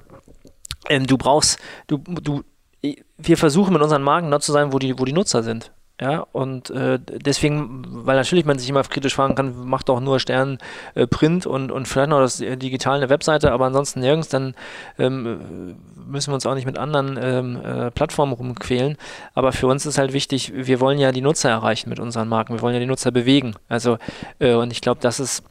ähm, 0.88 1.06
du 1.06 1.16
brauchst, 1.16 1.58
du, 1.86 1.98
du, 1.98 2.42
wir 3.18 3.36
versuchen 3.36 3.72
mit 3.72 3.82
unseren 3.82 4.02
Marken 4.02 4.30
dort 4.30 4.42
zu 4.42 4.52
sein, 4.52 4.72
wo 4.72 4.78
die, 4.78 4.98
wo 4.98 5.04
die 5.04 5.12
Nutzer 5.12 5.42
sind. 5.42 5.72
Ja, 6.00 6.26
und 6.32 6.70
äh, 6.70 6.98
deswegen, 6.98 7.84
weil 8.06 8.16
natürlich 8.16 8.46
man 8.46 8.58
sich 8.58 8.70
immer 8.70 8.82
kritisch 8.82 9.14
fragen 9.14 9.34
kann, 9.34 9.66
macht 9.66 9.90
doch 9.90 10.00
nur 10.00 10.18
Stern 10.18 10.56
äh, 10.94 11.06
Print 11.06 11.44
und, 11.44 11.70
und 11.70 11.86
vielleicht 11.86 12.08
noch 12.08 12.20
das 12.20 12.40
äh, 12.40 12.56
digital 12.56 12.96
eine 12.96 13.10
Webseite, 13.10 13.52
aber 13.52 13.66
ansonsten 13.66 14.00
nirgends, 14.00 14.30
dann 14.30 14.54
ähm, 14.98 15.76
müssen 16.06 16.30
wir 16.30 16.36
uns 16.36 16.46
auch 16.46 16.54
nicht 16.54 16.64
mit 16.64 16.78
anderen 16.78 17.18
ähm, 17.20 17.60
äh, 17.62 17.90
Plattformen 17.90 18.32
rumquälen. 18.32 18.96
Aber 19.34 19.52
für 19.52 19.66
uns 19.66 19.84
ist 19.84 19.98
halt 19.98 20.14
wichtig, 20.14 20.52
wir 20.54 20.80
wollen 20.80 20.98
ja 20.98 21.12
die 21.12 21.20
Nutzer 21.20 21.50
erreichen 21.50 21.90
mit 21.90 22.00
unseren 22.00 22.28
Marken, 22.28 22.54
wir 22.54 22.62
wollen 22.62 22.74
ja 22.74 22.80
die 22.80 22.86
Nutzer 22.86 23.10
bewegen. 23.10 23.56
Also, 23.68 23.98
äh, 24.38 24.54
und 24.54 24.72
ich 24.72 24.80
glaube, 24.80 25.02
das 25.02 25.20
ist 25.20 25.44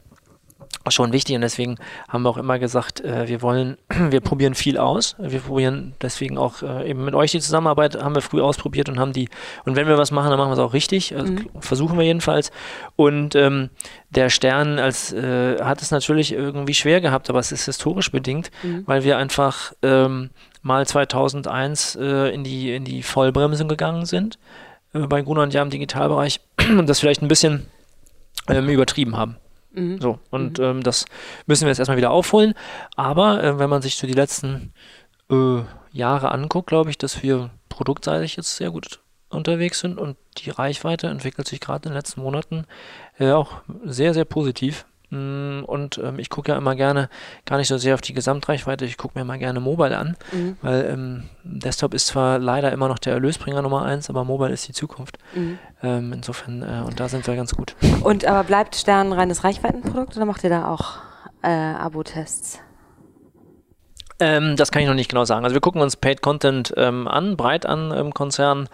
schon 0.88 1.12
wichtig 1.12 1.36
und 1.36 1.42
deswegen 1.42 1.76
haben 2.08 2.22
wir 2.22 2.30
auch 2.30 2.36
immer 2.38 2.58
gesagt, 2.58 3.00
äh, 3.02 3.28
wir 3.28 3.42
wollen, 3.42 3.76
wir 4.10 4.20
probieren 4.20 4.54
viel 4.54 4.78
aus. 4.78 5.14
Wir 5.18 5.40
probieren 5.40 5.94
deswegen 6.00 6.38
auch 6.38 6.62
äh, 6.62 6.88
eben 6.88 7.04
mit 7.04 7.14
euch 7.14 7.32
die 7.32 7.40
Zusammenarbeit 7.40 8.02
haben 8.02 8.14
wir 8.14 8.22
früh 8.22 8.40
ausprobiert 8.40 8.88
und 8.88 8.98
haben 8.98 9.12
die, 9.12 9.28
und 9.64 9.76
wenn 9.76 9.86
wir 9.86 9.98
was 9.98 10.10
machen, 10.10 10.30
dann 10.30 10.38
machen 10.38 10.50
wir 10.50 10.54
es 10.54 10.58
auch 10.58 10.72
richtig. 10.72 11.14
Also 11.14 11.32
Mhm. 11.32 11.48
Versuchen 11.60 11.98
wir 11.98 12.04
jedenfalls. 12.04 12.50
Und 12.96 13.34
ähm, 13.34 13.70
der 14.10 14.30
Stern 14.30 14.78
als 14.78 15.12
äh, 15.12 15.62
hat 15.62 15.82
es 15.82 15.90
natürlich 15.90 16.32
irgendwie 16.32 16.74
schwer 16.74 17.00
gehabt, 17.00 17.28
aber 17.30 17.38
es 17.40 17.52
ist 17.52 17.66
historisch 17.66 18.10
bedingt, 18.10 18.50
Mhm. 18.62 18.84
weil 18.86 19.04
wir 19.04 19.18
einfach 19.18 19.72
ähm, 19.82 20.30
mal 20.62 20.86
2001 20.86 21.96
äh, 21.96 22.34
in 22.34 22.42
die 22.42 22.74
in 22.74 22.84
die 22.84 23.02
Vollbremsung 23.02 23.68
gegangen 23.68 24.06
sind 24.06 24.38
äh, 24.94 25.00
bei 25.06 25.20
Gruner 25.22 25.42
und 25.42 25.52
Jahr 25.54 25.64
im 25.64 25.70
Digitalbereich 25.70 26.40
und 26.70 26.88
das 26.88 27.00
vielleicht 27.00 27.22
ein 27.22 27.28
bisschen 27.28 27.66
ähm, 28.48 28.68
übertrieben 28.68 29.16
haben. 29.16 29.36
Mhm. 29.72 30.00
So, 30.00 30.18
und 30.30 30.58
ähm, 30.58 30.82
das 30.82 31.04
müssen 31.46 31.64
wir 31.64 31.68
jetzt 31.68 31.78
erstmal 31.78 31.96
wieder 31.96 32.10
aufholen. 32.10 32.54
Aber 32.96 33.42
äh, 33.42 33.58
wenn 33.58 33.70
man 33.70 33.82
sich 33.82 33.96
so 33.96 34.06
die 34.06 34.12
letzten 34.12 34.72
äh, 35.30 35.62
Jahre 35.92 36.32
anguckt, 36.32 36.68
glaube 36.68 36.90
ich, 36.90 36.98
dass 36.98 37.22
wir 37.22 37.50
produktseitig 37.68 38.36
jetzt 38.36 38.56
sehr 38.56 38.70
gut 38.70 39.00
unterwegs 39.28 39.80
sind 39.80 39.98
und 39.98 40.16
die 40.38 40.50
Reichweite 40.50 41.06
entwickelt 41.06 41.46
sich 41.46 41.60
gerade 41.60 41.88
in 41.88 41.92
den 41.92 41.96
letzten 41.96 42.20
Monaten 42.20 42.66
äh, 43.18 43.30
auch 43.30 43.62
sehr, 43.84 44.12
sehr 44.12 44.24
positiv. 44.24 44.86
Mm, 45.10 45.64
Und 45.64 45.98
ähm, 45.98 46.18
ich 46.18 46.30
gucke 46.30 46.52
ja 46.52 46.58
immer 46.58 46.74
gerne 46.76 47.08
gar 47.44 47.58
nicht 47.58 47.68
so 47.68 47.78
sehr 47.78 47.94
auf 47.94 48.00
die 48.00 48.14
Gesamtreichweite, 48.14 48.84
ich 48.84 48.96
gucke 48.96 49.18
mir 49.18 49.24
mal 49.24 49.38
gerne 49.38 49.60
Mobile 49.60 49.96
an, 49.98 50.16
Mhm. 50.32 50.56
weil 50.62 50.84
ähm, 50.92 51.22
Desktop 51.42 51.94
ist 51.94 52.06
zwar 52.06 52.38
leider 52.38 52.70
immer 52.72 52.88
noch 52.88 52.98
der 52.98 53.14
Erlösbringer 53.14 53.62
Nummer 53.62 53.84
eins, 53.84 54.08
aber 54.08 54.24
Mobile 54.24 54.52
ist 54.52 54.68
die 54.68 54.72
Zukunft. 54.72 55.18
Mhm. 55.34 55.58
Ähm, 55.82 56.12
insofern, 56.12 56.62
äh, 56.62 56.82
und 56.86 57.00
da 57.00 57.08
sind 57.08 57.26
wir 57.26 57.34
ganz 57.36 57.54
gut. 57.54 57.74
Und 58.02 58.24
aber 58.24 58.44
bleibt 58.44 58.76
Stern 58.76 59.08
ein 59.08 59.12
reines 59.12 59.44
Reichweitenprodukt 59.44 60.16
oder 60.16 60.26
macht 60.26 60.44
ihr 60.44 60.50
da 60.50 60.68
auch 60.68 60.98
äh, 61.42 61.48
Abo-Tests? 61.48 62.60
Ähm, 64.22 64.54
das 64.56 64.70
kann 64.70 64.82
ich 64.82 64.88
noch 64.88 64.94
nicht 64.94 65.08
genau 65.08 65.24
sagen. 65.24 65.44
Also 65.44 65.54
wir 65.54 65.60
gucken 65.62 65.80
uns 65.80 65.96
Paid 65.96 66.20
Content 66.20 66.74
ähm, 66.76 67.08
an, 67.08 67.36
breit 67.38 67.64
an 67.64 67.90
im 67.90 68.12
Konzern. 68.12 68.68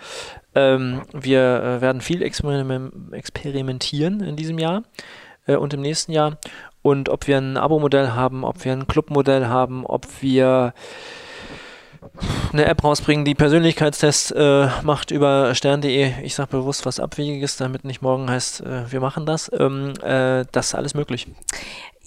Ähm, 0.57 1.03
wir 1.13 1.63
äh, 1.63 1.81
werden 1.81 2.01
viel 2.01 2.23
experim 2.23 3.13
experimentieren 3.13 4.21
in 4.21 4.35
diesem 4.37 4.59
Jahr 4.59 4.83
äh, 5.47 5.57
und 5.57 5.75
im 5.75 5.81
nächsten 5.81 6.13
Jahr. 6.13 6.39
Und 6.83 7.09
ob 7.09 7.27
wir 7.27 7.39
ein 7.39 7.57
Abo-Modell 7.57 8.13
haben, 8.13 8.45
ob 8.45 8.65
wir 8.65 8.73
ein 8.73 8.87
Club-Modell 8.87 9.47
haben, 9.47 9.85
ob 9.85 10.07
wir 10.21 10.73
eine 12.53 12.65
App 12.67 12.85
rausbringen, 12.85 13.25
die 13.25 13.35
Persönlichkeitstests 13.35 14.31
äh, 14.31 14.69
macht 14.83 15.11
über 15.11 15.55
stern.de. 15.55 16.23
Ich 16.23 16.35
sage 16.35 16.51
bewusst 16.51 16.87
was 16.87 17.01
Abwegiges, 17.01 17.57
damit 17.57 17.85
nicht 17.85 18.03
morgen 18.03 18.31
heißt, 18.31 18.61
äh, 18.61 18.91
wir 18.91 19.01
machen 19.01 19.27
das. 19.27 19.51
Ähm, 19.59 19.95
äh, 20.03 20.45
das 20.53 20.69
ist 20.69 20.75
alles 20.75 20.95
möglich. 20.95 21.27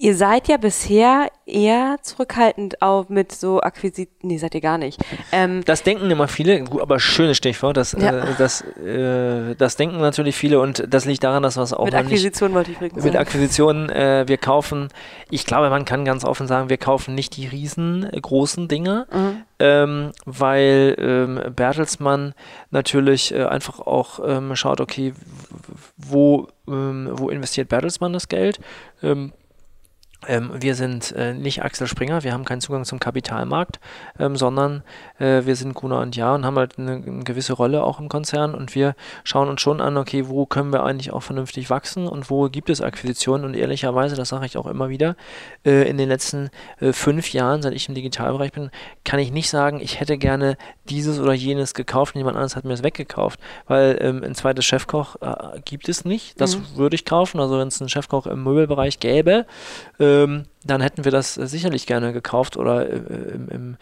Ihr 0.02 0.16
seid 0.16 0.48
ja 0.48 0.56
bisher 0.56 1.28
eher 1.46 1.98
zurückhaltend 2.02 2.82
auch 2.82 3.10
mit 3.10 3.34
so 3.34 3.60
Akquisit. 3.60 4.24
Nee, 4.24 4.38
seid 4.38 4.56
ihr 4.56 4.62
gar 4.62 4.78
nicht. 4.78 4.98
Ähm, 5.34 5.62
Das 5.66 5.84
denken 5.84 6.10
immer 6.10 6.30
viele, 6.30 6.64
aber 6.80 7.00
schönes 7.02 7.36
Stichwort, 7.36 7.76
das, 7.76 7.92
Ja. 8.00 8.20
äh, 8.20 8.36
das, 8.38 8.62
äh, 8.78 9.56
das 9.56 9.76
denken 9.76 9.98
natürlich 10.00 10.38
viele 10.38 10.62
und 10.62 10.86
das 10.88 11.04
liegt 11.04 11.26
daran, 11.26 11.44
dass 11.44 11.58
wir 11.58 11.64
es 11.64 11.74
auch 11.74 11.84
mit 11.84 11.94
noch 11.94 12.00
nicht 12.04 12.12
Akquisition 12.14 12.54
wollte 12.54 12.72
ich 12.72 12.78
übrigens 12.78 13.04
mit 13.04 13.12
sagen. 13.12 13.18
Akquisitionen, 13.18 13.90
äh, 13.90 14.24
wir 14.28 14.38
kaufen, 14.38 14.88
ich 15.30 15.46
glaube, 15.46 15.70
man 15.70 15.84
kann 15.84 16.06
ganz 16.06 16.24
offen 16.24 16.48
sagen, 16.48 16.70
wir 16.70 16.78
kaufen 16.78 17.14
nicht 17.14 17.36
die 17.36 17.48
riesengroßen 17.48 18.70
Dinge, 18.70 19.06
Mhm. 19.12 19.44
ähm, 19.60 20.12
weil 20.26 20.96
ähm, 20.98 21.54
Bertelsmann 21.54 22.36
natürlich 22.72 23.34
äh, 23.34 23.44
einfach 23.44 23.80
auch 23.80 24.22
ähm, 24.26 24.56
schaut, 24.56 24.80
okay, 24.80 25.14
wo, 25.98 26.48
ähm, 26.70 27.10
wo 27.14 27.30
investiert 27.30 27.68
Bertelsmann 27.68 28.14
das 28.14 28.30
Geld? 28.30 28.60
Ähm, 30.28 30.52
wir 30.54 30.76
sind 30.76 31.14
äh, 31.14 31.34
nicht 31.34 31.64
Axel 31.64 31.88
Springer, 31.88 32.24
wir 32.24 32.34
haben 32.34 32.44
keinen 32.44 32.60
Zugang 32.60 32.84
zum 32.84 33.00
Kapitalmarkt, 33.00 33.80
ähm, 34.20 34.36
sondern 34.36 34.84
äh, 35.18 35.46
wir 35.46 35.56
sind 35.56 35.74
Gruner 35.74 36.00
und 36.00 36.16
Jahr 36.18 36.36
und 36.36 36.46
haben 36.46 36.58
halt 36.58 36.78
eine, 36.78 36.92
eine 36.96 37.24
gewisse 37.24 37.54
Rolle 37.54 37.84
auch 37.84 38.02
im 38.02 38.10
Konzern 38.10 38.54
und 38.54 38.76
wir 38.76 38.96
schauen 39.24 39.48
uns 39.48 39.62
schon 39.62 39.80
an, 39.80 39.96
okay, 39.96 40.28
wo 40.28 40.46
können 40.46 40.74
wir 40.74 40.84
eigentlich 40.84 41.12
auch 41.14 41.24
vernünftig 41.24 41.70
wachsen 41.70 42.06
und 42.06 42.30
wo 42.30 42.50
gibt 42.50 42.70
es 42.70 42.82
Akquisitionen 42.82 43.46
und 43.46 43.54
ehrlicherweise, 43.54 44.18
das 44.18 44.30
sage 44.30 44.46
ich 44.46 44.58
auch 44.58 44.68
immer 44.68 44.90
wieder, 44.90 45.16
äh, 45.66 45.90
in 45.90 45.98
den 45.98 46.10
letzten 46.10 46.50
äh, 46.82 46.92
fünf 46.92 47.32
Jahren, 47.32 47.62
seit 47.62 47.74
ich 47.74 47.88
im 47.88 47.96
Digitalbereich 47.96 48.52
bin, 48.52 48.72
kann 49.06 49.20
ich 49.20 49.32
nicht 49.32 49.50
sagen, 49.50 49.80
ich 49.80 50.02
hätte 50.02 50.18
gerne 50.18 50.58
dieses 50.90 51.20
oder 51.20 51.34
jenes 51.34 51.74
gekauft 51.74 52.16
und 52.16 52.20
jemand 52.20 52.36
anderes 52.36 52.58
hat 52.58 52.66
mir 52.66 52.74
es 52.74 52.84
weggekauft, 52.84 53.40
weil 53.68 53.98
ähm, 54.02 54.22
ein 54.24 54.36
zweites 54.36 54.66
Chefkoch 54.66 55.16
äh, 55.22 55.62
gibt 55.64 55.88
es 55.88 56.04
nicht, 56.04 56.42
das 56.42 56.58
Mhm. 56.58 56.64
würde 56.76 56.96
ich 56.96 57.06
kaufen, 57.06 57.40
also 57.40 57.58
wenn 57.58 57.70
es 57.70 57.80
einen 57.80 57.90
Chefkoch 57.90 58.26
im 58.28 58.44
Möbelbereich 58.44 59.00
gäbe, 59.00 59.46
ähm, 60.10 60.46
dann 60.66 60.82
hätten 60.82 61.06
wir 61.06 61.12
das 61.12 61.38
äh, 61.38 61.48
sicherlich 61.48 61.86
gerne 61.86 62.12
gekauft 62.14 62.58
oder 62.58 62.90
äh, 62.90 62.96
im, 62.98 63.78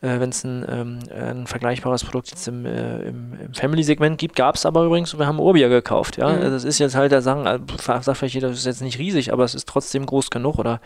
äh, 0.00 0.20
wenn 0.20 0.30
es 0.30 0.42
ein, 0.44 0.64
ähm, 0.68 0.98
ein 1.14 1.46
vergleichbares 1.46 2.02
Produkt 2.04 2.30
jetzt 2.30 2.48
im, 2.48 2.64
äh, 2.64 3.02
im, 3.02 3.38
im 3.38 3.54
Family-Segment 3.54 4.16
gibt, 4.18 4.34
gab 4.36 4.54
es 4.54 4.64
aber 4.64 4.84
übrigens, 4.84 5.16
wir 5.18 5.26
haben 5.26 5.38
Urbia 5.38 5.68
gekauft, 5.68 6.16
ja, 6.16 6.30
Mhm. 6.32 6.40
das 6.40 6.64
ist 6.64 6.78
jetzt 6.78 6.94
halt, 6.94 7.12
da 7.12 7.20
sagen, 7.20 7.46
äh, 7.46 7.58
sagt 8.00 8.16
vielleicht 8.16 8.34
jeder, 8.34 8.48
das 8.48 8.58
ist 8.58 8.64
jetzt 8.66 8.80
nicht 8.82 8.98
riesig, 8.98 9.32
aber 9.32 9.44
es 9.44 9.54
ist 9.54 9.68
trotzdem 9.68 10.06
groß 10.06 10.30
genug 10.30 10.58
oder 10.58 10.80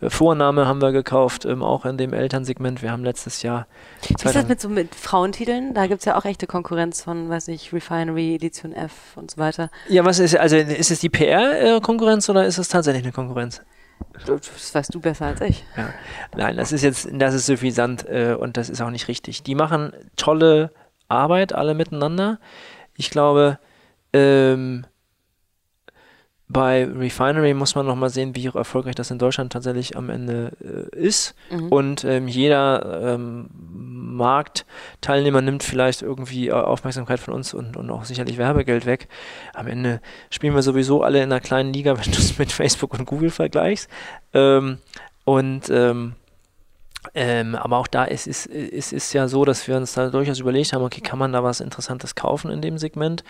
äh, 0.00 0.08
Vorname 0.10 0.66
haben 0.66 0.80
wir 0.80 0.92
gekauft, 0.92 1.44
ähm, 1.44 1.62
auch 1.62 1.84
in 1.84 1.98
dem 1.98 2.12
Elternsegment, 2.14 2.82
wir 2.82 2.90
haben 2.90 3.04
letztes 3.04 3.42
Jahr 3.42 3.66
Wie 4.06 4.14
ist 4.14 4.24
das 4.24 4.32
2000 4.32 4.48
mit 4.48 4.60
so 4.60 4.68
mit 4.70 4.94
Frauentiteln? 4.94 5.74
Da 5.74 5.86
gibt 5.86 6.00
es 6.00 6.04
ja 6.06 6.16
auch 6.16 6.24
echte 6.24 6.46
Konkurrenz 6.46 7.02
von, 7.02 7.28
weiß 7.28 7.48
ich, 7.48 7.72
Refinery, 7.72 8.34
Edition 8.34 8.72
F 8.72 8.92
und 9.16 9.30
so 9.30 9.38
weiter. 9.38 9.70
ja, 9.88 10.04
was 10.04 10.18
ist, 10.18 10.36
also 10.36 10.56
ist 10.56 10.90
es 10.90 11.00
die 11.00 11.08
PR-Konkurrenz 11.10 12.28
oder 12.28 12.44
ist 12.46 12.58
es 12.58 12.68
tatsächlich 12.68 13.04
eine 13.04 13.12
Konkurrenz? 13.12 13.60
Das 14.26 14.74
weißt 14.74 14.94
du 14.94 15.00
besser 15.00 15.26
als 15.26 15.40
ich. 15.40 15.64
Ja. 15.76 15.92
Nein, 16.36 16.56
das 16.56 16.72
ist 16.72 16.82
jetzt, 16.82 17.08
das 17.12 17.34
ist 17.34 17.46
suffisant 17.46 18.06
äh, 18.08 18.34
und 18.38 18.56
das 18.56 18.68
ist 18.68 18.80
auch 18.80 18.90
nicht 18.90 19.08
richtig. 19.08 19.42
Die 19.42 19.54
machen 19.54 19.92
tolle 20.16 20.72
Arbeit, 21.08 21.52
alle 21.52 21.74
miteinander. 21.74 22.38
Ich 22.94 23.10
glaube, 23.10 23.58
ähm, 24.12 24.84
bei 26.48 26.84
Refinery 26.84 27.52
muss 27.52 27.74
man 27.74 27.86
nochmal 27.86 28.08
sehen, 28.08 28.34
wie 28.34 28.46
erfolgreich 28.46 28.94
das 28.94 29.10
in 29.10 29.18
Deutschland 29.18 29.52
tatsächlich 29.52 29.96
am 29.96 30.08
Ende 30.08 30.52
äh, 30.62 30.96
ist. 30.96 31.34
Mhm. 31.50 31.68
Und 31.68 32.04
ähm, 32.04 32.26
jeder 32.26 33.14
ähm, 33.14 33.50
Marktteilnehmer 34.18 35.40
nimmt 35.40 35.62
vielleicht 35.62 36.02
irgendwie 36.02 36.48
äh, 36.48 36.52
Aufmerksamkeit 36.52 37.20
von 37.20 37.32
uns 37.32 37.54
und, 37.54 37.76
und 37.76 37.90
auch 37.90 38.04
sicherlich 38.04 38.36
Werbegeld 38.36 38.84
weg. 38.84 39.08
Am 39.54 39.66
Ende 39.66 40.00
spielen 40.30 40.54
wir 40.54 40.62
sowieso 40.62 41.02
alle 41.02 41.18
in 41.22 41.32
einer 41.32 41.40
kleinen 41.40 41.72
Liga, 41.72 41.96
wenn 42.04 42.12
du 42.12 42.18
es 42.18 42.38
mit 42.38 42.52
Facebook 42.52 42.92
und 42.94 43.06
Google 43.06 43.30
vergleichst. 43.30 43.88
Ähm, 44.34 44.78
und 45.24 45.70
ähm, 45.70 46.14
Ähm, 47.14 47.54
aber 47.54 47.78
auch 47.78 47.86
da 47.86 48.04
ist 48.04 48.26
es 48.26 48.46
ist, 48.46 48.92
ist, 48.92 49.12
ja 49.12 49.28
so, 49.28 49.44
dass 49.44 49.68
wir 49.68 49.76
uns 49.76 49.94
da 49.94 50.08
durchaus 50.10 50.40
überlegt 50.40 50.72
haben, 50.72 50.84
okay, 50.84 51.00
kann 51.00 51.18
man 51.18 51.32
da 51.32 51.42
was 51.42 51.60
Interessantes 51.60 52.14
kaufen 52.14 52.50
in 52.50 52.60
dem 52.60 52.78
Segment? 52.78 53.24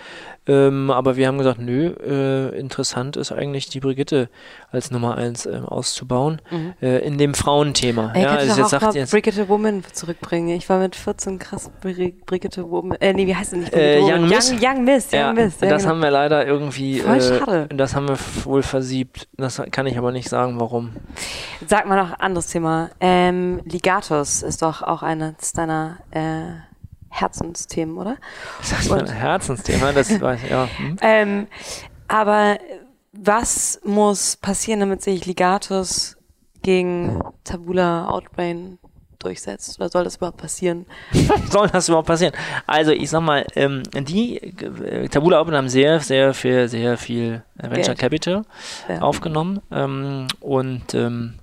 Ähm, 0.46 0.90
aber 0.90 1.16
wir 1.16 1.26
haben 1.26 1.38
gesagt, 1.38 1.60
nö, 1.60 1.88
äh, 1.88 2.58
interessant 2.58 3.16
ist 3.16 3.32
eigentlich 3.32 3.68
die 3.68 3.80
Brigitte 3.80 4.28
als 4.70 4.90
Nummer 4.90 5.16
eins 5.16 5.46
äh, 5.46 5.60
auszubauen 5.64 6.40
mhm. 6.50 6.74
äh, 6.80 6.98
in 6.98 7.18
dem 7.18 7.34
Frauenthema. 7.34 8.12
Ich 8.14 8.22
ja, 8.22 8.30
also 8.30 8.60
jetzt 8.60 8.70
sagt 8.70 8.94
jetzt 8.94 9.10
Brigitte 9.10 9.48
Woman 9.48 9.82
zurückbringen. 9.92 10.56
Ich 10.56 10.68
war 10.68 10.78
mit 10.78 10.96
14 10.96 11.38
krass 11.38 11.70
Brigitte 11.80 12.70
Woman. 12.70 12.98
Äh, 13.00 13.12
nee, 13.12 13.26
wie 13.26 13.34
heißt 13.34 13.50
sie 13.50 13.58
nicht? 13.58 13.72
Äh, 13.72 14.00
Young, 14.00 14.28
Miss. 14.28 14.50
Young, 14.50 14.58
Young 14.60 14.84
Miss. 14.84 15.12
Young 15.12 15.20
ja, 15.20 15.32
Miss. 15.32 15.60
Ja, 15.60 15.68
das 15.68 15.82
genau. 15.82 15.94
haben 15.94 16.02
wir 16.02 16.10
leider 16.10 16.46
irgendwie. 16.46 17.00
Voll 17.00 17.16
äh, 17.16 17.38
schade. 17.38 17.68
Das 17.74 17.94
haben 17.94 18.08
wir 18.08 18.18
wohl 18.44 18.62
versiebt. 18.62 19.28
Das 19.36 19.62
kann 19.70 19.86
ich 19.86 19.98
aber 19.98 20.12
nicht 20.12 20.28
sagen, 20.28 20.58
warum. 20.60 20.90
Sag 21.66 21.86
mal 21.86 21.96
noch 21.96 22.18
anderes 22.18 22.48
Thema. 22.48 22.90
Ähm, 23.00 23.60
Ligatus 23.68 24.42
ist 24.42 24.62
doch 24.62 24.82
auch 24.82 25.02
eines 25.02 25.52
deiner 25.52 25.98
äh, 26.10 26.68
Herzensthemen, 27.10 27.96
oder? 27.96 28.16
Das 28.58 28.80
ist 28.80 28.90
mein 28.90 29.08
Herzensthema, 29.08 29.92
das 29.92 30.08
weiß 30.20 30.42
ich, 30.44 30.50
ja. 30.50 30.68
Hm. 30.76 30.96
Ähm, 31.00 31.46
aber 32.06 32.58
was 33.12 33.80
muss 33.84 34.36
passieren, 34.36 34.80
damit 34.80 35.02
sich 35.02 35.26
Ligatus 35.26 36.16
gegen 36.62 37.20
Tabula 37.44 38.08
Outbrain 38.08 38.78
durchsetzt? 39.18 39.78
Oder 39.78 39.88
soll 39.88 40.04
das 40.04 40.16
überhaupt 40.16 40.38
passieren? 40.38 40.86
soll 41.50 41.68
das 41.68 41.88
überhaupt 41.88 42.08
passieren? 42.08 42.34
Also 42.66 42.92
ich 42.92 43.10
sag 43.10 43.22
mal, 43.22 43.46
ähm, 43.56 43.82
die 43.92 44.38
äh, 44.38 45.08
Tabula 45.08 45.40
Open 45.40 45.54
haben 45.54 45.68
sehr, 45.68 46.00
sehr 46.00 46.34
viel, 46.34 46.68
sehr 46.68 46.96
viel 46.96 47.42
Venture 47.56 47.94
Geld. 47.94 47.98
Capital 47.98 48.44
ja. 48.88 49.00
aufgenommen 49.00 49.60
ähm, 49.70 50.28
und 50.40 50.94
ähm, 50.94 51.34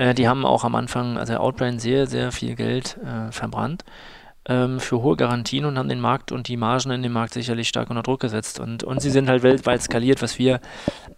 äh, 0.00 0.14
die 0.14 0.28
haben 0.28 0.46
auch 0.46 0.64
am 0.64 0.74
Anfang, 0.74 1.18
also 1.18 1.34
Outbrain, 1.34 1.78
sehr, 1.78 2.06
sehr 2.06 2.32
viel 2.32 2.54
Geld 2.54 2.98
äh, 3.04 3.30
verbrannt 3.30 3.84
ähm, 4.46 4.80
für 4.80 5.02
hohe 5.02 5.16
Garantien 5.16 5.66
und 5.66 5.76
haben 5.76 5.90
den 5.90 6.00
Markt 6.00 6.32
und 6.32 6.48
die 6.48 6.56
Margen 6.56 6.90
in 6.90 7.02
dem 7.02 7.12
Markt 7.12 7.34
sicherlich 7.34 7.68
stark 7.68 7.90
unter 7.90 8.02
Druck 8.02 8.20
gesetzt. 8.20 8.60
Und, 8.60 8.82
und 8.82 9.02
sie 9.02 9.10
sind 9.10 9.28
halt 9.28 9.42
weltweit 9.42 9.82
skaliert, 9.82 10.22
was 10.22 10.38
wir 10.38 10.60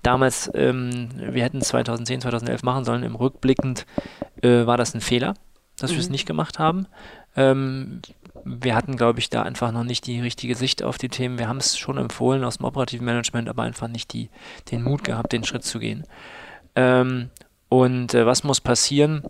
damals, 0.03 0.51
ähm, 0.55 1.11
wir 1.17 1.45
hätten 1.45 1.61
2010, 1.61 2.23
2011 2.23 2.65
machen 2.65 2.85
sollen. 2.85 3.05
Im 3.05 3.15
Rückblickend 3.15 3.87
äh, 4.43 4.67
war 4.67 4.77
das 4.77 4.95
ein 4.95 5.01
Fehler, 5.01 5.35
dass 5.79 5.93
mhm. 5.93 5.95
wir 5.95 6.01
es 6.01 6.11
nicht 6.11 6.27
gemacht 6.27 6.59
haben. 6.59 6.89
Ähm, 7.37 8.03
wir 8.45 8.75
hatten, 8.75 8.97
glaube 8.97 9.21
ich, 9.21 9.31
da 9.31 9.43
einfach 9.43 9.71
noch 9.71 9.85
nicht 9.85 10.09
die 10.09 10.21
richtige 10.21 10.57
Sicht 10.57 10.83
auf 10.83 10.99
die 10.99 11.09
Themen. 11.09 11.39
Wir 11.39 11.47
haben 11.47 11.59
es 11.59 11.79
schon 11.79 11.99
empfohlen 11.99 12.43
aus 12.43 12.57
dem 12.57 12.67
operativen 12.67 13.05
Management, 13.05 13.49
aber 13.49 13.63
einfach 13.63 13.87
nicht 13.87 14.13
die, 14.13 14.29
den 14.73 14.83
Mut 14.83 15.05
gehabt, 15.05 15.33
den 15.33 15.45
Schritt 15.45 15.63
zu 15.63 15.79
gehen. 15.79 16.03
Ähm, 16.75 17.31
und 17.73 18.13
äh, 18.13 18.27
was 18.27 18.45
muss 18.45 18.61
passieren? 18.61 19.23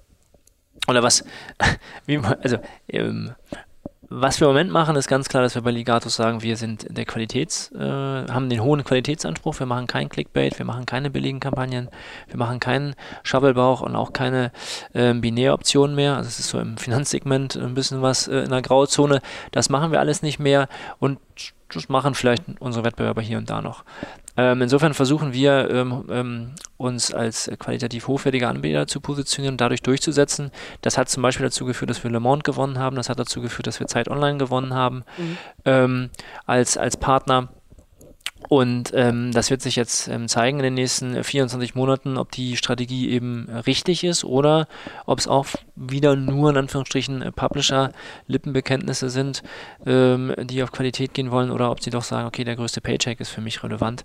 Oder 0.89 1.05
was, 1.05 1.25
wie, 2.07 2.19
also, 2.19 2.59
ähm, 2.89 3.35
was 4.09 4.41
wir 4.41 4.49
im 4.49 4.53
Moment 4.53 4.73
machen, 4.73 4.97
ist 4.97 5.07
ganz 5.07 5.29
klar, 5.29 5.45
dass 5.45 5.55
wir 5.55 5.63
bei 5.63 5.71
Ligatus 5.71 6.17
sagen, 6.17 6.43
wir 6.43 6.57
sind 6.57 6.87
der 6.91 7.05
Qualitäts, 7.05 7.71
äh, 7.71 7.79
haben 7.79 8.51
den 8.51 8.61
hohen 8.61 8.83
Qualitätsanspruch. 8.83 9.61
Wir 9.61 9.67
machen 9.67 9.87
kein 9.87 10.09
Clickbait, 10.09 10.59
wir 10.59 10.67
machen 10.67 10.87
keine 10.87 11.09
billigen 11.09 11.39
Kampagnen, 11.39 11.89
wir 12.27 12.37
machen 12.37 12.59
keinen 12.59 12.97
Shovelbauch 13.23 13.81
und 13.81 13.95
auch 13.95 14.13
keine 14.13 14.51
äh, 14.93 15.15
Binäroptionen 15.15 15.95
mehr. 15.95 16.17
Also 16.17 16.27
es 16.27 16.41
ist 16.41 16.49
so 16.49 16.59
im 16.59 16.79
Finanzsegment 16.79 17.57
ein 17.57 17.75
bisschen 17.75 18.03
was 18.03 18.27
äh, 18.27 18.41
in 18.41 18.51
der 18.51 18.61
Grauzone. 18.61 19.23
Das 19.53 19.71
machen 19.71 19.93
wir 19.93 20.01
alles 20.01 20.21
nicht 20.21 20.41
mehr 20.41 20.69
und 20.99 21.21
das 21.73 21.89
machen 21.89 22.15
vielleicht 22.15 22.43
unsere 22.59 22.85
Wettbewerber 22.85 23.23
hier 23.23 23.39
und 23.39 23.49
da 23.49 23.63
noch. 23.63 23.85
Ähm, 24.37 24.63
insofern 24.63 24.95
versuchen 24.95 25.33
wir 25.33 25.71
ähm, 25.71 26.05
ähm, 26.11 26.55
uns 26.77 27.13
als 27.13 27.51
qualitativ 27.59 28.09
hochwertige 28.09 28.49
Anbieter 28.49 28.87
zu 28.87 29.01
positionieren 29.01 29.55
und 29.55 29.61
dadurch 29.61 29.83
durchzusetzen. 29.83 30.51
Das 30.81 30.97
hat 30.97 31.09
zum 31.09 31.23
Beispiel 31.23 31.45
dazu 31.45 31.65
geführt, 31.67 31.91
dass 31.91 32.03
wir 32.03 32.11
Le 32.11 32.21
Monde 32.21 32.43
gewonnen 32.43 32.79
haben. 32.79 32.97
Das 32.97 33.09
hat 33.09 33.19
dazu 33.19 33.41
geführt, 33.43 33.67
dass 33.67 33.81
wir 33.81 33.87
Zeit 33.87 34.09
Online 34.09 34.39
gewonnen 34.39 34.75
haben 34.75 35.05
mhm. 35.19 35.37
Ähm, 35.65 36.11
als, 36.47 36.77
als 36.77 36.97
Partner. 36.97 37.49
Und 38.49 38.93
ähm, 38.95 39.33
das 39.33 39.51
wird 39.51 39.63
sich 39.63 39.77
jetzt 39.77 40.09
ähm, 40.09 40.29
zeigen 40.29 40.59
in 40.59 40.65
den 40.65 40.75
nächsten 40.75 41.23
24 41.23 41.75
Monaten, 41.75 42.17
ob 42.19 42.31
die 42.33 42.57
Strategie 42.57 43.11
eben 43.11 43.49
richtig 43.67 44.05
ist 44.05 44.25
oder 44.25 44.69
ob 45.07 45.19
es 45.19 45.29
auch 45.29 45.47
wieder 45.75 46.17
nur 46.17 46.51
in 46.51 46.57
Anführungsstrichen 46.57 47.23
äh, 47.23 47.33
Publisher-Lippenbekenntnisse 47.33 49.11
sind, 49.11 49.43
ähm, 49.87 50.35
die 50.43 50.63
auf 50.63 50.73
Qualität 50.73 51.15
gehen 51.15 51.31
wollen 51.31 51.51
oder 51.51 51.71
ob 51.71 51.83
sie 51.83 51.91
doch 51.91 52.03
sagen, 52.03 52.27
okay, 52.27 52.45
der 52.45 52.57
größte 52.57 52.81
Paycheck 52.81 53.21
ist 53.21 53.31
für 53.31 53.41
mich 53.41 53.63
relevant. 53.63 54.05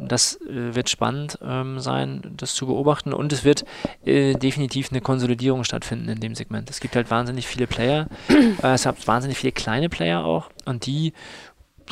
Das 0.00 0.40
äh, 0.42 0.74
wird 0.74 0.88
spannend 0.88 1.38
ähm, 1.42 1.80
sein, 1.80 2.22
das 2.36 2.54
zu 2.54 2.66
beobachten 2.66 3.12
und 3.12 3.32
es 3.32 3.44
wird 3.44 3.64
äh, 4.04 4.34
definitiv 4.34 4.90
eine 4.90 5.00
Konsolidierung 5.00 5.64
stattfinden 5.64 6.08
in 6.08 6.20
dem 6.20 6.34
Segment. 6.34 6.70
Es 6.70 6.80
gibt 6.80 6.96
halt 6.96 7.10
wahnsinnig 7.10 7.46
viele 7.46 7.66
Player, 7.66 8.08
äh, 8.28 8.74
es 8.74 8.84
gibt 8.84 9.06
wahnsinnig 9.06 9.38
viele 9.38 9.52
kleine 9.52 9.88
Player 9.88 10.24
auch 10.24 10.50
und 10.64 10.86
die 10.86 11.12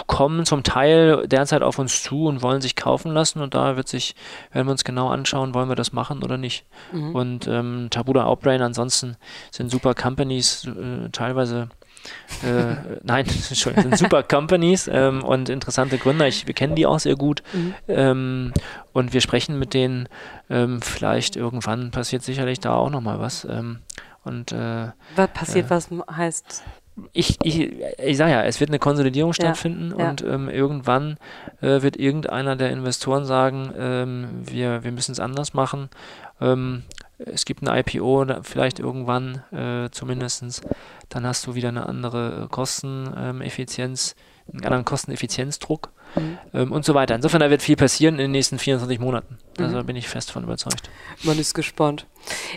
kommen 0.07 0.47
zum 0.47 0.63
Teil 0.63 1.27
derzeit 1.27 1.63
auf 1.63 1.79
uns 1.79 2.03
zu 2.03 2.27
und 2.27 2.43
wollen 2.43 2.61
sich 2.61 2.77
kaufen 2.77 3.13
lassen 3.13 3.41
und 3.41 3.55
da 3.55 3.77
wird 3.77 3.89
sich, 3.89 4.15
werden 4.53 4.67
wir 4.67 4.73
uns 4.73 4.85
genau 4.85 5.09
anschauen, 5.09 5.55
wollen 5.55 5.69
wir 5.69 5.77
das 5.77 5.93
machen 5.93 6.23
oder 6.23 6.37
nicht. 6.37 6.65
Mhm. 6.93 7.15
Und 7.15 7.47
ähm, 7.47 7.89
Tabula 7.91 8.25
Outbrain 8.25 8.63
ansonsten 8.63 9.17
sind 9.51 9.71
super 9.71 9.95
Companies, 9.95 10.67
äh, 10.67 11.09
teilweise 11.11 11.69
äh, 12.43 12.77
nein, 13.03 13.27
Entschuldigung, 13.49 13.91
sind 13.91 13.99
super 13.99 14.23
Companies 14.23 14.89
ähm, 14.89 15.25
und 15.25 15.49
interessante 15.49 15.99
Gründer. 15.99 16.29
Ich, 16.29 16.47
wir 16.47 16.55
kennen 16.55 16.75
die 16.75 16.87
auch 16.87 17.01
sehr 17.01 17.17
gut 17.17 17.43
mhm. 17.53 17.75
ähm, 17.89 18.53
und 18.93 19.13
wir 19.13 19.21
sprechen 19.21 19.59
mit 19.59 19.75
denen. 19.75 20.09
Ähm, 20.51 20.81
vielleicht 20.81 21.37
irgendwann 21.37 21.91
passiert 21.91 22.23
sicherlich 22.23 22.61
da 22.61 22.75
auch 22.75 22.91
nochmal 22.91 23.21
was. 23.21 23.45
Ähm, 23.45 23.81
und, 24.25 24.53
äh, 24.53 24.89
was 25.17 25.31
passiert, 25.33 25.67
äh, 25.67 25.71
was 25.71 25.89
heißt? 26.11 26.63
Ich, 27.13 27.39
ich, 27.43 27.73
ich 27.99 28.17
sage 28.17 28.33
ja, 28.33 28.43
es 28.45 28.61
wird 28.61 28.71
eine 28.71 28.79
Konsolidierung 28.79 29.33
stattfinden 29.33 29.93
ja, 29.97 30.05
ja. 30.05 30.11
und 30.11 30.23
ähm, 30.23 30.49
irgendwann 30.49 31.19
äh, 31.61 31.83
wird 31.83 31.97
irgendeiner 31.97 32.57
der 32.57 32.71
Investoren 32.71 33.25
sagen, 33.25 33.73
ähm, 33.77 34.29
wir, 34.45 34.85
wir 34.85 34.93
müssen 34.93 35.13
es 35.13 35.21
anders 35.21 35.55
machen. 35.55 35.91
Ähm, 36.41 36.85
es 37.19 37.45
gibt 37.45 37.63
ein 37.63 37.79
IPO, 37.79 38.27
vielleicht 38.43 38.79
irgendwann 38.79 39.43
äh, 39.53 39.91
zumindest, 39.91 40.63
dann 41.09 41.27
hast 41.27 41.47
du 41.47 41.55
wieder 41.55 41.69
eine 41.69 41.89
andere 41.89 42.47
Kosteneffizienz, 42.51 44.15
einen 44.53 44.65
anderen 44.65 44.85
Kosteneffizienzdruck 44.85 45.91
mhm. 46.15 46.39
ähm, 46.55 46.73
und 46.73 46.85
so 46.85 46.95
weiter. 46.95 47.17
Insofern, 47.17 47.41
da 47.41 47.51
wird 47.51 47.63
viel 47.63 47.77
passieren 47.77 48.15
in 48.15 48.23
den 48.23 48.31
nächsten 48.31 48.59
24 48.59 49.01
Monaten. 49.01 49.39
Also 49.59 49.79
mhm. 49.79 49.87
bin 49.87 49.97
ich 49.97 50.09
fest 50.09 50.31
von 50.31 50.45
überzeugt. 50.45 50.91
Man 51.25 51.39
ist 51.39 51.55
gespannt. 51.55 52.07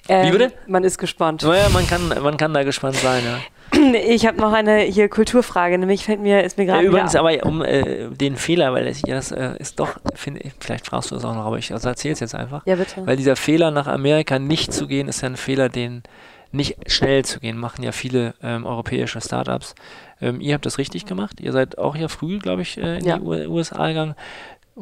Ähm, 0.08 0.28
Wie 0.28 0.38
bitte? 0.38 0.54
Man 0.68 0.84
ist 0.84 1.00
gespannt. 1.00 1.42
Naja, 1.42 1.70
man 1.70 1.88
kann, 1.88 2.10
man 2.22 2.38
kann 2.38 2.54
da 2.54 2.64
gespannt 2.64 2.98
sein, 2.98 3.24
ja. 3.26 3.40
Ich 4.08 4.26
habe 4.26 4.38
noch 4.38 4.54
eine 4.54 4.80
hier 4.80 5.10
Kulturfrage, 5.10 5.78
nämlich 5.78 6.06
fällt 6.06 6.20
mir, 6.20 6.44
ist 6.44 6.58
mir 6.58 6.66
gerade. 6.66 6.84
Ja, 6.84 6.90
übrigens, 6.90 7.16
aber 7.16 7.32
um 7.46 7.62
äh, 7.62 8.10
den 8.10 8.36
Fehler, 8.36 8.74
weil 8.74 8.86
das, 8.86 9.02
das 9.02 9.32
äh, 9.32 9.56
ist 9.60 9.80
doch, 9.80 9.98
find, 10.14 10.40
vielleicht 10.60 10.88
fragst 10.88 11.12
du 11.12 11.16
es 11.16 11.26
auch 11.26 11.36
noch, 11.36 11.46
aber 11.46 11.58
ich 11.58 11.72
also 11.72 11.90
erzähle 11.90 12.14
es 12.14 12.20
jetzt 12.20 12.36
einfach. 12.36 12.66
Ja, 12.66 12.76
bitte. 12.76 13.06
Weil 13.06 13.18
dieser 13.18 13.36
Fehler, 13.36 13.72
nach 13.72 13.88
Amerika 13.88 14.40
nicht 14.40 14.74
zu 14.74 14.88
gehen, 14.88 15.08
ist 15.08 15.22
ja 15.22 15.30
ein 15.30 15.38
Fehler, 15.38 15.70
den 15.70 16.04
nicht 16.52 16.92
schnell 16.92 17.24
zu 17.24 17.40
gehen, 17.40 17.58
machen 17.58 17.84
ja 17.84 17.92
viele 17.92 18.34
ähm, 18.44 18.66
europäische 18.66 19.22
Startups. 19.22 19.74
Ähm, 20.20 20.42
ihr 20.42 20.54
habt 20.54 20.66
das 20.66 20.78
richtig 20.78 21.06
gemacht. 21.06 21.40
Ihr 21.40 21.54
seid 21.54 21.78
auch 21.78 21.96
ja 21.96 22.08
früh, 22.08 22.40
glaube 22.40 22.62
ich, 22.62 22.78
äh, 22.78 23.00
in 23.00 23.06
ja. 23.06 23.18
die 23.18 23.48
USA 23.48 23.88
gegangen. 23.88 24.16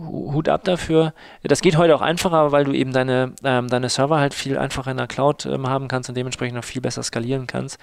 Hut 0.07 0.49
ab 0.49 0.63
dafür. 0.63 1.13
Das 1.43 1.61
geht 1.61 1.77
heute 1.77 1.95
auch 1.95 2.01
einfacher, 2.01 2.51
weil 2.51 2.63
du 2.63 2.73
eben 2.73 2.93
deine, 2.93 3.33
ähm, 3.43 3.67
deine 3.67 3.89
Server 3.89 4.19
halt 4.19 4.33
viel 4.33 4.57
einfacher 4.57 4.91
in 4.91 4.97
der 4.97 5.07
Cloud 5.07 5.45
ähm, 5.45 5.67
haben 5.67 5.87
kannst 5.87 6.09
und 6.09 6.15
dementsprechend 6.15 6.55
noch 6.55 6.63
viel 6.63 6.81
besser 6.81 7.03
skalieren 7.03 7.47
kannst. 7.47 7.79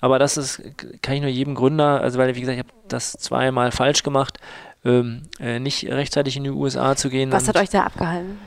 Aber 0.00 0.18
das 0.18 0.36
ist, 0.36 0.62
kann 1.02 1.14
ich 1.14 1.20
nur 1.20 1.30
jedem 1.30 1.54
Gründer, 1.54 2.00
also 2.00 2.18
weil, 2.18 2.34
wie 2.34 2.40
gesagt, 2.40 2.58
ich 2.58 2.64
habe 2.64 2.74
das 2.88 3.12
zweimal 3.12 3.72
falsch 3.72 4.02
gemacht, 4.02 4.38
ähm, 4.84 5.22
äh, 5.38 5.58
nicht 5.58 5.84
rechtzeitig 5.86 6.36
in 6.36 6.44
die 6.44 6.50
USA 6.50 6.96
zu 6.96 7.10
gehen. 7.10 7.30
Was 7.32 7.48
hat 7.48 7.56
euch 7.56 7.70
da 7.70 7.84
abgehalten? 7.84 8.38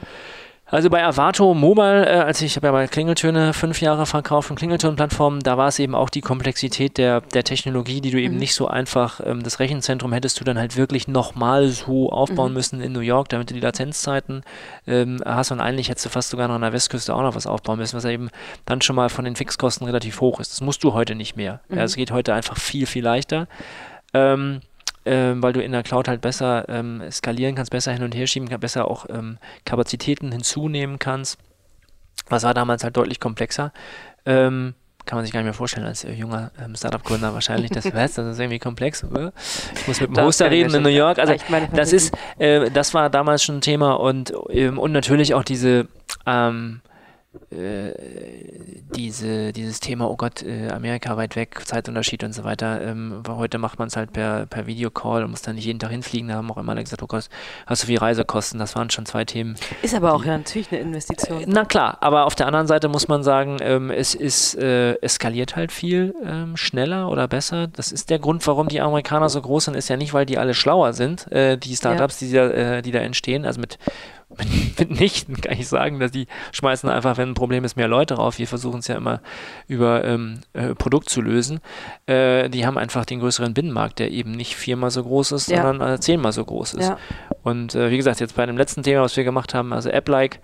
Also 0.73 0.89
bei 0.89 1.05
Avato 1.05 1.53
Mobile, 1.53 2.03
äh, 2.03 2.21
als 2.21 2.41
ich 2.41 2.55
habe 2.55 2.65
ja 2.65 2.71
bei 2.71 2.87
Klingeltöne 2.87 3.53
fünf 3.53 3.79
Jahre 3.79 4.07
verkauft 4.07 4.47
von 4.47 4.55
Klingelton-Plattformen, 4.55 5.41
da 5.41 5.55
war 5.55 5.67
es 5.67 5.77
eben 5.77 5.93
auch 5.93 6.09
die 6.09 6.21
Komplexität 6.21 6.97
der, 6.97 7.21
der 7.21 7.43
Technologie, 7.43 8.01
die 8.01 8.09
du 8.09 8.19
eben 8.19 8.33
mhm. 8.33 8.39
nicht 8.39 8.55
so 8.55 8.67
einfach, 8.67 9.21
ähm, 9.23 9.43
das 9.43 9.59
Rechenzentrum 9.59 10.11
hättest 10.13 10.39
du 10.39 10.43
dann 10.43 10.57
halt 10.57 10.75
wirklich 10.75 11.07
nochmal 11.07 11.67
so 11.67 12.11
aufbauen 12.11 12.53
mhm. 12.53 12.53
müssen 12.55 12.81
in 12.81 12.91
New 12.91 13.01
York, 13.01 13.29
damit 13.29 13.51
du 13.51 13.53
die 13.53 13.59
Latenzzeiten 13.59 14.41
ähm, 14.87 15.21
hast 15.23 15.51
und 15.51 15.61
eigentlich 15.61 15.89
hättest 15.89 16.07
du 16.07 16.09
fast 16.09 16.31
sogar 16.31 16.47
noch 16.47 16.55
an 16.55 16.61
der 16.61 16.73
Westküste 16.73 17.13
auch 17.13 17.21
noch 17.21 17.35
was 17.35 17.45
aufbauen 17.45 17.77
müssen, 17.77 17.95
was 17.95 18.05
eben 18.05 18.31
dann 18.65 18.81
schon 18.81 18.95
mal 18.95 19.09
von 19.09 19.25
den 19.25 19.35
Fixkosten 19.35 19.85
relativ 19.85 20.21
hoch 20.21 20.39
ist. 20.39 20.53
Das 20.53 20.61
musst 20.61 20.83
du 20.83 20.93
heute 20.93 21.13
nicht 21.13 21.35
mehr. 21.35 21.59
Mhm. 21.67 21.77
Ja, 21.77 21.83
es 21.83 21.95
geht 21.95 22.09
heute 22.09 22.33
einfach 22.33 22.57
viel, 22.57 22.87
viel 22.87 23.03
leichter. 23.03 23.47
Ähm, 24.15 24.61
ähm, 25.05 25.43
weil 25.43 25.53
du 25.53 25.61
in 25.61 25.71
der 25.71 25.83
Cloud 25.83 26.07
halt 26.07 26.21
besser 26.21 26.67
ähm, 26.69 27.01
skalieren 27.11 27.55
kannst, 27.55 27.71
besser 27.71 27.91
hin 27.91 28.03
und 28.03 28.15
her 28.15 28.27
schieben 28.27 28.49
kannst, 28.49 28.61
besser 28.61 28.89
auch 28.89 29.05
ähm, 29.09 29.37
Kapazitäten 29.65 30.31
hinzunehmen 30.31 30.99
kannst. 30.99 31.37
Was 32.29 32.43
war 32.43 32.53
damals 32.53 32.83
halt 32.83 32.95
deutlich 32.95 33.19
komplexer. 33.19 33.73
Ähm, 34.25 34.75
kann 35.05 35.17
man 35.17 35.25
sich 35.25 35.33
gar 35.33 35.41
nicht 35.41 35.47
mehr 35.47 35.53
vorstellen 35.53 35.85
als 35.85 36.05
äh, 36.05 36.13
junger 36.13 36.51
ähm, 36.63 36.75
Startup-Gründer 36.75 37.33
wahrscheinlich. 37.33 37.71
Das, 37.71 37.85
was, 37.93 38.13
das 38.13 38.25
ist 38.25 38.39
irgendwie 38.39 38.59
komplex. 38.59 39.03
Oder? 39.03 39.33
Ich 39.75 39.87
muss 39.87 39.99
mit 39.99 40.15
dem 40.15 40.23
Hoster 40.23 40.49
reden 40.49 40.73
in 40.73 40.83
New 40.83 40.89
York. 40.89 41.19
Also 41.19 41.35
das 41.73 41.91
ist, 41.91 42.15
äh, 42.37 42.71
das 42.71 42.93
war 42.93 43.09
damals 43.09 43.43
schon 43.43 43.57
ein 43.57 43.61
Thema 43.61 43.93
und, 43.93 44.33
ähm, 44.49 44.79
und 44.79 44.91
natürlich 44.91 45.33
auch 45.33 45.43
diese 45.43 45.87
äh, 46.25 46.51
diese, 48.95 49.53
dieses 49.53 49.79
Thema, 49.79 50.09
oh 50.09 50.15
Gott, 50.15 50.43
äh, 50.43 50.69
Amerika 50.69 51.17
weit 51.17 51.35
weg, 51.35 51.61
Zeitunterschied 51.65 52.23
und 52.23 52.33
so 52.33 52.43
weiter. 52.43 52.81
Ähm, 52.81 53.23
heute 53.27 53.57
macht 53.57 53.79
man 53.79 53.87
es 53.87 53.95
halt 53.95 54.13
per, 54.13 54.45
per 54.45 54.67
Videocall 54.67 55.23
und 55.23 55.31
muss 55.31 55.41
dann 55.41 55.55
nicht 55.55 55.65
jeden 55.65 55.79
Tag 55.79 55.91
hinfliegen. 55.91 56.29
Da 56.29 56.35
haben 56.35 56.51
auch 56.51 56.57
immer 56.57 56.71
alle 56.73 56.83
gesagt, 56.83 57.01
oh 57.01 57.07
Gott, 57.07 57.29
hast 57.65 57.83
du 57.83 57.87
viel 57.87 57.97
Reisekosten. 57.97 58.59
Das 58.59 58.75
waren 58.75 58.89
schon 58.89 59.05
zwei 59.05 59.25
Themen. 59.25 59.55
Ist 59.81 59.95
aber 59.95 60.13
auch 60.13 60.23
ja 60.25 60.37
natürlich 60.37 60.71
eine 60.71 60.81
Investition. 60.81 61.41
Äh, 61.41 61.45
na 61.47 61.65
klar, 61.65 61.97
aber 62.01 62.25
auf 62.25 62.35
der 62.35 62.47
anderen 62.47 62.67
Seite 62.67 62.87
muss 62.87 63.07
man 63.07 63.23
sagen, 63.23 63.57
ähm, 63.61 63.89
es 63.89 64.13
ist, 64.15 64.55
äh, 64.55 64.93
eskaliert 64.95 65.55
halt 65.55 65.71
viel 65.71 66.15
ähm, 66.23 66.55
schneller 66.55 67.09
oder 67.09 67.27
besser. 67.27 67.67
Das 67.67 67.91
ist 67.91 68.09
der 68.09 68.19
Grund, 68.19 68.45
warum 68.45 68.67
die 68.67 68.81
Amerikaner 68.81 69.29
so 69.29 69.41
groß 69.41 69.65
sind, 69.65 69.75
ist 69.75 69.89
ja 69.89 69.97
nicht, 69.97 70.13
weil 70.13 70.25
die 70.25 70.37
alle 70.37 70.53
schlauer 70.53 70.93
sind, 70.93 71.31
äh, 71.31 71.57
die 71.57 71.75
Startups, 71.75 72.21
ja. 72.21 72.27
die, 72.27 72.33
da, 72.33 72.49
äh, 72.49 72.81
die 72.81 72.91
da 72.91 72.99
entstehen. 72.99 73.45
Also 73.45 73.59
mit 73.59 73.79
mitnichten 74.79 75.39
kann 75.39 75.57
ich 75.57 75.67
sagen, 75.67 75.99
dass 75.99 76.11
die 76.11 76.27
schmeißen 76.51 76.89
einfach, 76.89 77.17
wenn 77.17 77.29
ein 77.29 77.33
Problem 77.33 77.63
ist, 77.63 77.75
mehr 77.75 77.87
Leute 77.87 78.15
rauf. 78.15 78.37
Wir 78.37 78.47
versuchen 78.47 78.79
es 78.79 78.87
ja 78.87 78.95
immer 78.95 79.21
über 79.67 80.03
ähm, 80.03 80.39
äh, 80.53 80.75
Produkt 80.75 81.09
zu 81.09 81.21
lösen. 81.21 81.59
Äh, 82.05 82.49
die 82.49 82.65
haben 82.65 82.77
einfach 82.77 83.05
den 83.05 83.19
größeren 83.19 83.53
Binnenmarkt, 83.53 83.99
der 83.99 84.11
eben 84.11 84.31
nicht 84.31 84.55
viermal 84.55 84.91
so 84.91 85.03
groß 85.03 85.33
ist, 85.33 85.49
ja. 85.49 85.63
sondern 85.63 85.93
äh, 85.93 85.99
zehnmal 85.99 86.31
so 86.31 86.43
groß 86.43 86.75
ist. 86.75 86.89
Ja. 86.89 86.97
Und 87.43 87.75
äh, 87.75 87.91
wie 87.91 87.97
gesagt, 87.97 88.19
jetzt 88.19 88.35
bei 88.35 88.45
dem 88.45 88.57
letzten 88.57 88.83
Thema, 88.83 89.01
was 89.01 89.15
wir 89.15 89.23
gemacht 89.23 89.53
haben, 89.53 89.73
also 89.73 89.89
App-like, 89.89 90.39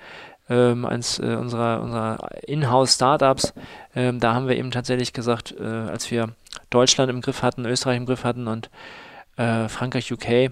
ähm, 0.50 0.86
eins 0.86 1.20
äh, 1.20 1.36
unserer, 1.36 1.82
unserer 1.82 2.18
Inhouse-Startups, 2.48 3.54
ähm, 3.96 4.20
da 4.20 4.34
haben 4.34 4.48
wir 4.48 4.58
eben 4.58 4.72
tatsächlich 4.72 5.14
gesagt, 5.14 5.54
äh, 5.60 5.64
als 5.64 6.10
wir 6.10 6.30
Deutschland 6.70 7.10
im 7.12 7.22
Griff 7.22 7.44
hatten, 7.44 7.66
Österreich 7.66 7.98
im 7.98 8.06
Griff 8.06 8.24
hatten 8.24 8.48
und 8.48 8.70
Frankreich, 9.38 10.12
UK, 10.12 10.52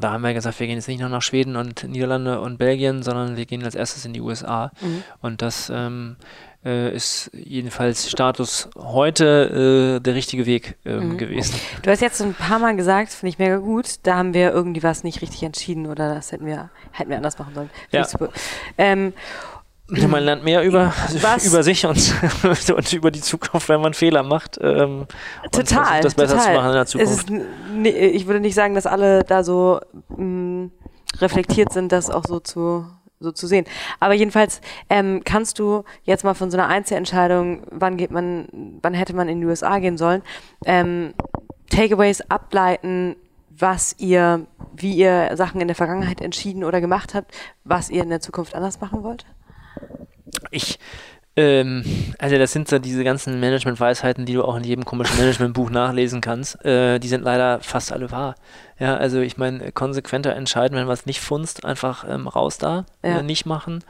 da 0.00 0.12
haben 0.12 0.22
wir 0.22 0.34
gesagt, 0.34 0.58
wir 0.60 0.66
gehen 0.66 0.76
jetzt 0.76 0.88
nicht 0.88 1.00
nur 1.00 1.08
nach 1.08 1.22
Schweden 1.22 1.56
und 1.56 1.84
Niederlande 1.84 2.40
und 2.40 2.58
Belgien, 2.58 3.02
sondern 3.02 3.36
wir 3.36 3.46
gehen 3.46 3.64
als 3.64 3.74
erstes 3.74 4.04
in 4.04 4.12
die 4.12 4.20
USA. 4.20 4.70
Mhm. 4.80 5.02
Und 5.20 5.42
das 5.42 5.70
ähm, 5.74 6.16
äh, 6.64 6.94
ist 6.94 7.30
jedenfalls 7.32 8.10
Status 8.10 8.68
heute 8.76 9.98
äh, 9.98 10.00
der 10.00 10.14
richtige 10.14 10.46
Weg 10.46 10.76
ähm, 10.84 11.10
mhm. 11.10 11.18
gewesen. 11.18 11.60
Du 11.82 11.90
hast 11.90 12.00
jetzt 12.00 12.20
ein 12.20 12.34
paar 12.34 12.58
Mal 12.58 12.76
gesagt, 12.76 13.10
finde 13.10 13.30
ich 13.30 13.38
mega 13.38 13.58
gut, 13.58 14.00
da 14.02 14.16
haben 14.16 14.34
wir 14.34 14.52
irgendwie 14.52 14.82
was 14.82 15.04
nicht 15.04 15.22
richtig 15.22 15.42
entschieden 15.42 15.86
oder 15.86 16.14
das 16.14 16.32
hätten 16.32 16.46
wir, 16.46 16.70
hätten 16.92 17.10
wir 17.10 17.16
anders 17.16 17.38
machen 17.38 17.54
sollen. 17.54 17.70
Ja. 17.92 18.06
Ähm, 18.76 19.12
man 19.88 20.22
lernt 20.22 20.44
mehr 20.44 20.62
über, 20.62 20.92
über 21.44 21.62
sich 21.62 21.86
und, 21.86 22.14
und, 22.76 22.92
über 22.92 23.10
die 23.10 23.20
Zukunft, 23.20 23.68
wenn 23.68 23.80
man 23.80 23.94
Fehler 23.94 24.22
macht. 24.22 24.58
Ähm, 24.60 25.06
total. 25.50 26.02
das 26.02 26.14
besser 26.14 26.36
total. 26.36 26.46
zu 26.46 26.52
machen 26.52 26.68
in 26.68 26.74
der 26.74 26.86
Zukunft. 26.86 27.30
Ist, 27.30 27.30
ich 27.86 28.26
würde 28.26 28.40
nicht 28.40 28.54
sagen, 28.54 28.74
dass 28.74 28.86
alle 28.86 29.24
da 29.24 29.42
so 29.42 29.80
mh, 30.14 30.70
reflektiert 31.18 31.72
sind, 31.72 31.92
das 31.92 32.10
auch 32.10 32.24
so 32.26 32.38
zu, 32.40 32.86
so 33.18 33.32
zu 33.32 33.46
sehen. 33.46 33.64
Aber 33.98 34.14
jedenfalls 34.14 34.60
ähm, 34.90 35.22
kannst 35.24 35.58
du 35.58 35.84
jetzt 36.04 36.24
mal 36.24 36.34
von 36.34 36.50
so 36.50 36.58
einer 36.58 36.68
Einzelentscheidung, 36.68 37.62
wann 37.70 37.96
geht 37.96 38.10
man, 38.10 38.48
wann 38.82 38.94
hätte 38.94 39.16
man 39.16 39.28
in 39.28 39.40
die 39.40 39.46
USA 39.46 39.78
gehen 39.78 39.96
sollen, 39.96 40.22
ähm, 40.66 41.14
Takeaways 41.70 42.20
ableiten, 42.30 43.16
was 43.50 43.94
ihr, 43.98 44.46
wie 44.76 44.94
ihr 44.94 45.30
Sachen 45.34 45.60
in 45.60 45.68
der 45.68 45.74
Vergangenheit 45.74 46.20
entschieden 46.20 46.62
oder 46.62 46.80
gemacht 46.80 47.14
habt, 47.14 47.32
was 47.64 47.90
ihr 47.90 48.02
in 48.02 48.10
der 48.10 48.20
Zukunft 48.20 48.54
anders 48.54 48.80
machen 48.80 49.02
wollt? 49.02 49.26
Ich, 50.50 50.78
ähm, 51.36 51.84
also 52.18 52.38
das 52.38 52.52
sind 52.52 52.68
so 52.68 52.78
diese 52.78 53.04
ganzen 53.04 53.40
Management-Weisheiten, 53.40 54.26
die 54.26 54.34
du 54.34 54.44
auch 54.44 54.56
in 54.56 54.64
jedem 54.64 54.84
komischen 54.84 55.18
Management-Buch 55.18 55.70
nachlesen 55.70 56.20
kannst. 56.20 56.64
Äh, 56.64 56.98
die 56.98 57.08
sind 57.08 57.22
leider 57.22 57.60
fast 57.60 57.92
alle 57.92 58.10
wahr. 58.10 58.34
Ja, 58.78 58.96
also 58.96 59.18
ich 59.20 59.36
meine, 59.36 59.72
konsequenter 59.72 60.36
entscheiden, 60.36 60.76
wenn 60.78 60.86
was 60.86 61.04
nicht 61.04 61.20
funzt, 61.20 61.64
einfach 61.64 62.04
ähm, 62.08 62.28
raus 62.28 62.58
da, 62.58 62.86
ja. 63.02 63.18
äh, 63.18 63.22
nicht 63.22 63.44
machen. 63.44 63.82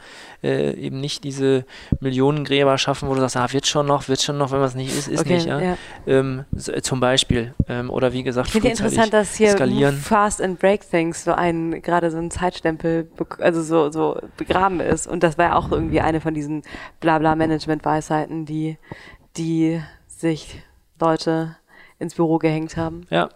Äh, 0.42 0.72
eben 0.74 1.00
nicht 1.00 1.24
diese 1.24 1.66
Millionengräber 2.00 2.78
schaffen, 2.78 3.08
wo 3.08 3.14
du 3.14 3.20
sagst, 3.20 3.36
ah, 3.36 3.52
wird 3.52 3.66
schon 3.66 3.86
noch, 3.86 4.08
wird 4.08 4.22
schon 4.22 4.38
noch, 4.38 4.50
wenn 4.50 4.60
was 4.60 4.74
nicht 4.74 4.96
ist, 4.96 5.08
ist 5.08 5.20
okay, 5.20 5.34
nicht. 5.34 5.46
Ja? 5.46 5.60
ja. 5.60 5.76
Ähm, 6.06 6.44
so, 6.56 6.72
äh, 6.72 6.80
zum 6.80 7.00
Beispiel. 7.00 7.54
Ähm, 7.68 7.90
oder 7.90 8.14
wie 8.14 8.22
gesagt, 8.22 8.46
ich 8.46 8.52
finde 8.52 8.70
interessant, 8.70 9.12
dass 9.12 9.34
hier 9.34 9.50
skalieren. 9.50 9.96
Fast 9.96 10.40
and 10.40 10.58
Break 10.58 10.88
Things 10.88 11.24
so 11.24 11.32
ein, 11.32 11.82
gerade 11.82 12.10
so 12.10 12.16
ein 12.16 12.30
Zeitstempel, 12.30 13.10
also 13.40 13.62
so, 13.62 13.90
so 13.90 14.18
begraben 14.38 14.80
ist. 14.80 15.06
Und 15.06 15.22
das 15.22 15.36
war 15.36 15.46
ja 15.46 15.56
auch 15.56 15.70
irgendwie 15.70 16.00
eine 16.00 16.22
von 16.22 16.32
diesen 16.32 16.62
Blabla-Management-Weisheiten, 17.00 18.46
die, 18.46 18.78
die 19.36 19.82
sich 20.06 20.62
Leute 20.98 21.56
ins 21.98 22.14
Büro 22.14 22.38
gehängt 22.38 22.76
haben. 22.76 23.06
Ja. 23.10 23.28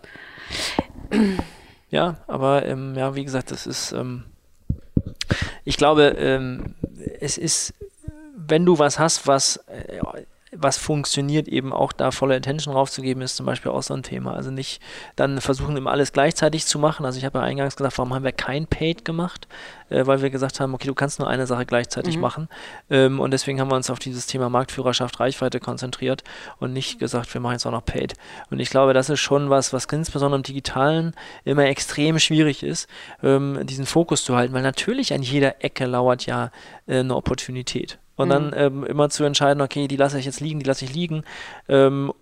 Ja, 1.91 2.17
aber 2.27 2.65
ähm, 2.65 2.95
ja, 2.97 3.15
wie 3.15 3.23
gesagt, 3.23 3.51
das 3.51 3.67
ist, 3.67 3.93
ähm, 3.93 4.25
ich 5.67 5.77
glaube, 5.77 6.05
ähm, 6.17 6.75
es 7.21 7.37
ist, 7.37 7.75
wenn 8.35 8.65
du 8.65 8.79
was 8.79 8.99
hast, 8.99 9.27
was 9.27 9.59
äh, 9.67 10.01
was 10.55 10.77
funktioniert, 10.77 11.49
eben 11.49 11.73
auch 11.73 11.93
da 11.93 12.11
volle 12.11 12.37
Attention 12.37 12.75
draufzugeben, 12.75 13.23
ist 13.23 13.37
zum 13.37 13.47
Beispiel 13.47 13.73
auch 13.73 13.83
so 13.83 13.95
ein 13.95 14.03
Thema. 14.03 14.35
Also 14.35 14.51
nicht 14.51 14.83
dann 15.17 15.41
versuchen, 15.41 15.77
immer 15.77 15.91
alles 15.91 16.13
gleichzeitig 16.13 16.67
zu 16.67 16.79
machen. 16.79 17.07
Also 17.07 17.19
ich 17.19 17.25
habe 17.25 17.39
ja 17.39 17.45
eingangs 17.45 17.77
gesagt, 17.77 17.97
warum 17.99 18.15
haben 18.15 18.25
wir 18.25 18.33
kein 18.33 18.67
Paid 18.67 19.05
gemacht? 19.05 19.49
Äh, 19.89 20.07
weil 20.07 20.23
wir 20.23 20.31
gesagt 20.31 20.61
haben, 20.61 20.75
okay, 20.75 20.87
du 20.87 20.95
kannst 20.95 21.19
nur 21.19 21.29
eine 21.29 21.47
Sache 21.47 21.65
gleichzeitig 21.65 22.17
mhm. 22.17 22.23
machen. 22.23 22.49
Ähm, 22.91 23.21
und 23.21 23.31
deswegen 23.31 23.61
haben 23.61 23.71
wir 23.71 23.77
uns 23.77 23.91
auf 23.91 23.99
dieses 23.99 24.27
Thema 24.27 24.51
Marktführerschaft, 24.51 25.21
Reichweite 25.21 25.59
konzentriert 25.59 26.23
und 26.59 26.73
nicht 26.73 26.99
gesagt, 26.99 27.33
wir 27.33 27.41
machen 27.41 27.53
jetzt 27.53 27.67
auch 27.67 27.73
noch 27.73 27.85
Paid. 27.85 28.15
Und 28.51 28.61
ich 28.61 28.71
glaube, 28.71 28.93
das 28.93 29.09
ist 29.09 29.21
schon 29.21 29.49
was, 29.49 29.73
was 29.73 29.87
insbesondere 29.87 30.39
im 30.39 30.43
Digitalen 30.43 31.15
immer 31.45 31.65
extrem 31.65 32.19
schwierig 32.19 32.63
ist, 32.63 32.89
ähm, 33.23 33.61
diesen 33.65 33.87
Fokus 33.87 34.25
zu 34.25 34.37
halten, 34.37 34.55
weil 34.55 34.63
natürlich 34.63 35.13
an 35.13 35.23
jeder 35.23 35.65
Ecke 35.65 35.87
lauert 35.87 36.27
ja 36.27 36.51
äh, 36.87 37.01
eine 37.01 37.17
Opportunität. 37.17 37.99
Und 38.17 38.29
mhm. 38.29 38.31
dann 38.31 38.53
ähm, 38.57 38.85
immer 38.85 39.09
zu 39.11 39.25
entscheiden, 39.25 39.63
okay, 39.63 39.89
die 39.89 39.97
lasse 39.97 40.19
ich 40.19 40.27
jetzt 40.27 40.41
liegen, 40.41 40.61
die 40.61 40.67
lasse 40.67 40.85
ich 40.85 40.95
liegen. 40.95 41.25
Ähm, 41.69 42.13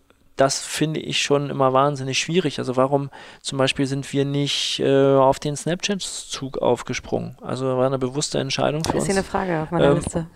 das 0.40 0.62
finde 0.62 1.00
ich 1.00 1.20
schon 1.20 1.50
immer 1.50 1.74
wahnsinnig 1.74 2.18
schwierig. 2.18 2.58
Also 2.58 2.76
warum 2.76 3.10
zum 3.42 3.58
Beispiel 3.58 3.86
sind 3.86 4.10
wir 4.12 4.24
nicht 4.24 4.80
äh, 4.80 5.16
auf 5.16 5.38
den 5.38 5.54
Snapchat-Zug 5.54 6.58
aufgesprungen? 6.58 7.36
Also 7.42 7.66
war 7.76 7.84
eine 7.84 7.98
bewusste 7.98 8.38
Entscheidung 8.38 8.82
für 8.82 8.92
uns. 8.92 9.04
Das 9.06 9.08
ist 9.08 9.10
hier 9.10 9.16
eine 9.16 9.24
Frage 9.24 9.62
auf 9.62 9.70
meiner 9.70 9.90
ähm, 9.90 9.96
Liste. 9.96 10.26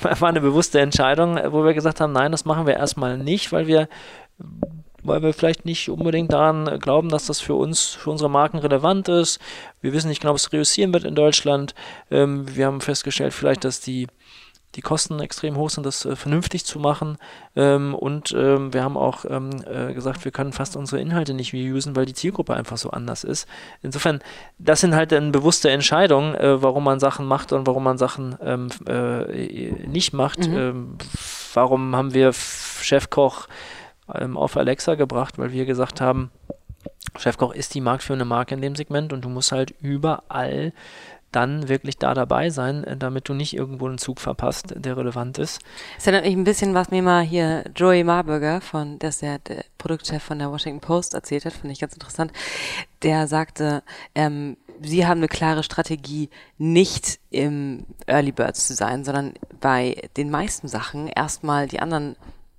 war 0.20 0.28
eine 0.28 0.40
bewusste 0.40 0.80
Entscheidung, 0.80 1.38
wo 1.52 1.62
wir 1.62 1.74
gesagt 1.74 2.00
haben, 2.00 2.12
nein, 2.12 2.32
das 2.32 2.46
machen 2.46 2.66
wir 2.66 2.74
erstmal 2.74 3.18
nicht, 3.18 3.52
weil 3.52 3.66
wir 3.66 3.88
weil 5.02 5.22
wir 5.22 5.32
vielleicht 5.32 5.64
nicht 5.64 5.88
unbedingt 5.88 6.32
daran 6.32 6.78
glauben, 6.80 7.08
dass 7.08 7.26
das 7.26 7.40
für 7.40 7.54
uns, 7.54 7.86
für 7.86 8.10
unsere 8.10 8.28
Marken 8.28 8.58
relevant 8.58 9.08
ist. 9.08 9.40
Wir 9.80 9.92
wissen 9.92 10.08
nicht 10.08 10.20
genau, 10.20 10.34
was 10.34 10.52
reüssieren 10.52 10.92
wird 10.92 11.04
in 11.04 11.14
Deutschland. 11.14 11.74
Ähm, 12.10 12.44
wir 12.56 12.66
haben 12.66 12.80
festgestellt 12.80 13.32
vielleicht, 13.32 13.64
dass 13.64 13.80
die 13.80 14.06
die 14.74 14.82
Kosten 14.82 15.18
extrem 15.20 15.56
hoch 15.56 15.70
sind, 15.70 15.86
das 15.86 16.04
äh, 16.04 16.14
vernünftig 16.14 16.64
zu 16.64 16.78
machen. 16.78 17.16
Ähm, 17.56 17.94
und 17.94 18.34
ähm, 18.36 18.72
wir 18.72 18.82
haben 18.82 18.96
auch 18.96 19.24
ähm, 19.28 19.50
äh, 19.66 19.94
gesagt, 19.94 20.24
wir 20.24 20.32
können 20.32 20.52
fast 20.52 20.76
unsere 20.76 21.00
Inhalte 21.00 21.34
nicht 21.34 21.54
reusen, 21.54 21.96
weil 21.96 22.06
die 22.06 22.14
Zielgruppe 22.14 22.54
einfach 22.54 22.76
so 22.76 22.90
anders 22.90 23.24
ist. 23.24 23.48
Insofern, 23.82 24.20
das 24.58 24.80
sind 24.80 24.94
halt 24.94 25.12
dann 25.12 25.32
bewusste 25.32 25.70
Entscheidungen, 25.70 26.34
äh, 26.34 26.62
warum 26.62 26.84
man 26.84 27.00
Sachen 27.00 27.26
macht 27.26 27.52
und 27.52 27.66
warum 27.66 27.84
man 27.84 27.98
Sachen 27.98 28.36
ähm, 28.42 28.68
äh, 28.86 29.86
nicht 29.86 30.12
macht. 30.12 30.46
Mhm. 30.46 30.56
Ähm, 30.56 30.98
warum 31.54 31.96
haben 31.96 32.12
wir 32.12 32.32
Chefkoch 32.32 33.48
ähm, 34.14 34.36
auf 34.36 34.56
Alexa 34.56 34.96
gebracht? 34.96 35.38
Weil 35.38 35.52
wir 35.52 35.64
gesagt 35.64 36.00
haben, 36.00 36.30
Chefkoch 37.16 37.54
ist 37.54 37.74
die 37.74 37.80
marktführende 37.80 38.24
Marke 38.24 38.54
in 38.54 38.60
dem 38.60 38.76
Segment 38.76 39.12
und 39.12 39.24
du 39.24 39.28
musst 39.28 39.50
halt 39.50 39.74
überall 39.80 40.72
dann 41.38 41.68
wirklich 41.68 41.98
da 41.98 42.14
dabei 42.14 42.50
sein, 42.50 42.82
äh, 42.82 42.96
damit 42.96 43.28
du 43.28 43.34
nicht 43.34 43.54
irgendwo 43.54 43.86
einen 43.86 43.98
Zug 43.98 44.20
verpasst, 44.20 44.74
der 44.76 44.96
relevant 44.96 45.38
ist. 45.38 45.60
Das 45.96 46.06
erinnert 46.06 46.24
mich 46.24 46.34
ein 46.34 46.44
bisschen, 46.44 46.74
was 46.74 46.90
mir 46.90 47.02
mal 47.02 47.22
hier 47.22 47.64
Joey 47.76 48.02
Marburger, 48.02 48.60
von, 48.60 48.98
der 48.98 49.10
ist 49.10 49.22
der, 49.22 49.38
der 49.38 49.64
Produktchef 49.78 50.22
von 50.22 50.40
der 50.40 50.50
Washington 50.50 50.80
Post, 50.80 51.14
erzählt 51.14 51.44
hat, 51.44 51.52
finde 51.52 51.72
ich 51.72 51.80
ganz 51.80 51.92
interessant. 51.92 52.32
Der 53.02 53.28
sagte, 53.28 53.84
ähm, 54.16 54.56
sie 54.80 55.06
haben 55.06 55.18
eine 55.18 55.28
klare 55.28 55.62
Strategie, 55.62 56.28
nicht 56.56 57.20
im 57.30 57.86
Early 58.06 58.32
Birds 58.32 58.66
zu 58.66 58.74
sein, 58.74 59.04
sondern 59.04 59.34
bei 59.60 60.02
den 60.16 60.30
meisten 60.30 60.66
Sachen 60.66 61.06
erstmal 61.06 61.68
die 61.68 61.78
anderen 61.78 62.16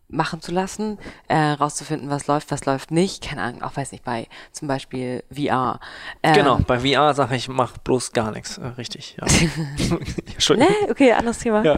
machen 0.09 0.41
zu 0.41 0.51
lassen, 0.51 0.97
äh, 1.27 1.37
rauszufinden, 1.37 2.09
was 2.09 2.27
läuft, 2.27 2.51
was 2.51 2.65
läuft 2.65 2.91
nicht. 2.91 3.21
Keine 3.21 3.43
Ahnung, 3.43 3.61
auch 3.61 3.77
weiß 3.77 3.91
nicht, 3.91 4.03
bei 4.03 4.27
zum 4.51 4.67
Beispiel 4.67 5.23
VR. 5.31 5.79
Ähm, 6.23 6.33
genau, 6.33 6.59
bei 6.65 6.79
VR 6.79 7.13
sage 7.13 7.35
ich, 7.35 7.47
mach 7.47 7.77
bloß 7.77 8.11
gar 8.11 8.31
nichts. 8.31 8.57
Äh, 8.57 8.67
richtig, 8.67 9.17
ja. 9.19 9.27
nee, 10.55 10.65
okay, 10.89 11.13
anderes 11.13 11.37
Thema. 11.37 11.63
Ja. 11.63 11.77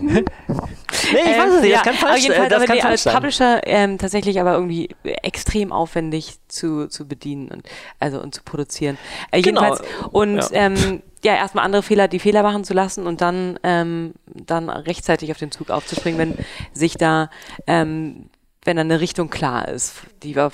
nee, 0.00 0.24
ich 1.12 1.38
weiß 1.38 1.54
es 1.54 1.62
nicht, 1.62 1.74
das 1.74 1.82
kann 1.82 1.94
falsch, 1.94 2.26
sein. 2.26 2.32
äh, 2.32 2.48
das 2.48 2.64
kann 2.64 2.78
falsch 2.78 2.84
als 2.84 3.02
sein. 3.04 3.14
Publisher 3.14 3.60
ähm, 3.66 3.98
tatsächlich 3.98 4.40
aber 4.40 4.52
irgendwie 4.54 4.94
extrem 5.02 5.72
aufwendig 5.72 6.36
zu, 6.48 6.88
zu 6.88 7.08
bedienen 7.08 7.48
und 7.48 7.66
also 7.98 8.20
und 8.20 8.34
zu 8.34 8.42
produzieren. 8.42 8.98
Äh, 9.30 9.40
genau. 9.40 9.62
jedenfalls 9.62 9.88
und 10.12 10.36
ja. 10.36 10.48
ähm, 10.52 11.02
ja, 11.24 11.34
erstmal 11.34 11.64
andere 11.64 11.82
Fehler, 11.82 12.06
die 12.06 12.18
Fehler 12.18 12.42
machen 12.42 12.64
zu 12.64 12.74
lassen 12.74 13.06
und 13.06 13.20
dann, 13.20 13.58
ähm, 13.62 14.12
dann 14.26 14.68
rechtzeitig 14.68 15.30
auf 15.30 15.38
den 15.38 15.50
Zug 15.50 15.70
aufzuspringen, 15.70 16.18
wenn 16.18 16.44
sich 16.72 16.96
da, 16.96 17.30
ähm, 17.66 18.28
wenn 18.64 18.76
da 18.76 18.82
eine 18.82 19.00
Richtung 19.00 19.30
klar 19.30 19.68
ist, 19.68 19.94
die 20.22 20.36
wir 20.36 20.52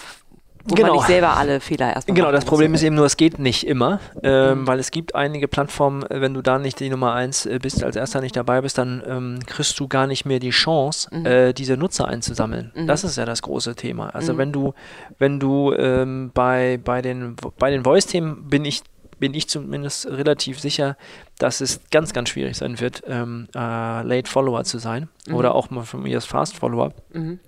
wo 0.66 0.74
Genau. 0.74 0.88
man 0.88 0.96
nicht 0.98 1.06
selber 1.06 1.38
alle 1.38 1.58
Fehler 1.58 1.94
erstmal 1.94 2.14
Genau, 2.14 2.30
das. 2.30 2.44
Problem 2.44 2.74
ist 2.74 2.82
eben 2.82 2.94
nur, 2.94 3.06
es 3.06 3.16
geht 3.16 3.38
nicht 3.38 3.66
immer, 3.66 3.98
ähm, 4.22 4.60
Mhm. 4.60 4.66
weil 4.66 4.78
es 4.78 4.90
gibt 4.90 5.14
einige 5.14 5.48
Plattformen, 5.48 6.02
äh, 6.02 6.20
wenn 6.20 6.34
du 6.34 6.42
da 6.42 6.58
nicht 6.58 6.78
die 6.80 6.90
Nummer 6.90 7.14
eins 7.14 7.46
äh, 7.46 7.58
bist, 7.60 7.82
als 7.82 7.96
erster 7.96 8.20
nicht 8.20 8.36
dabei 8.36 8.60
bist, 8.60 8.76
dann 8.76 9.02
ähm, 9.06 9.38
kriegst 9.46 9.80
du 9.80 9.88
gar 9.88 10.06
nicht 10.06 10.26
mehr 10.26 10.38
die 10.38 10.50
Chance, 10.50 11.08
Mhm. 11.12 11.24
äh, 11.26 11.52
diese 11.54 11.78
Nutzer 11.78 12.06
einzusammeln. 12.08 12.72
Mhm. 12.74 12.86
Das 12.86 13.04
ist 13.04 13.16
ja 13.16 13.24
das 13.24 13.40
große 13.40 13.74
Thema. 13.74 14.10
Also 14.14 14.34
Mhm. 14.34 14.38
wenn 14.38 14.52
du, 14.52 14.74
wenn 15.18 15.40
du 15.40 15.72
ähm, 15.72 16.30
bei, 16.34 16.78
bei 16.84 17.00
den, 17.00 17.36
bei 17.58 17.70
den 17.70 17.82
Voice-Themen 17.82 18.48
bin 18.50 18.66
ich 18.66 18.82
bin 19.20 19.34
ich 19.34 19.48
zumindest 19.48 20.06
relativ 20.08 20.58
sicher, 20.58 20.96
dass 21.38 21.60
es 21.60 21.80
ganz, 21.92 22.12
ganz 22.12 22.30
schwierig 22.30 22.56
sein 22.56 22.80
wird, 22.80 23.02
ähm, 23.06 23.46
äh, 23.54 23.58
Late 24.02 24.28
Follower 24.28 24.64
zu 24.64 24.78
sein 24.78 25.08
Mhm. 25.28 25.34
oder 25.34 25.54
auch 25.54 25.70
mal 25.70 25.84
von 25.84 26.02
mir 26.02 26.16
als 26.16 26.24
Fast 26.24 26.56
Follower 26.56 26.92
Mhm. 27.12 27.38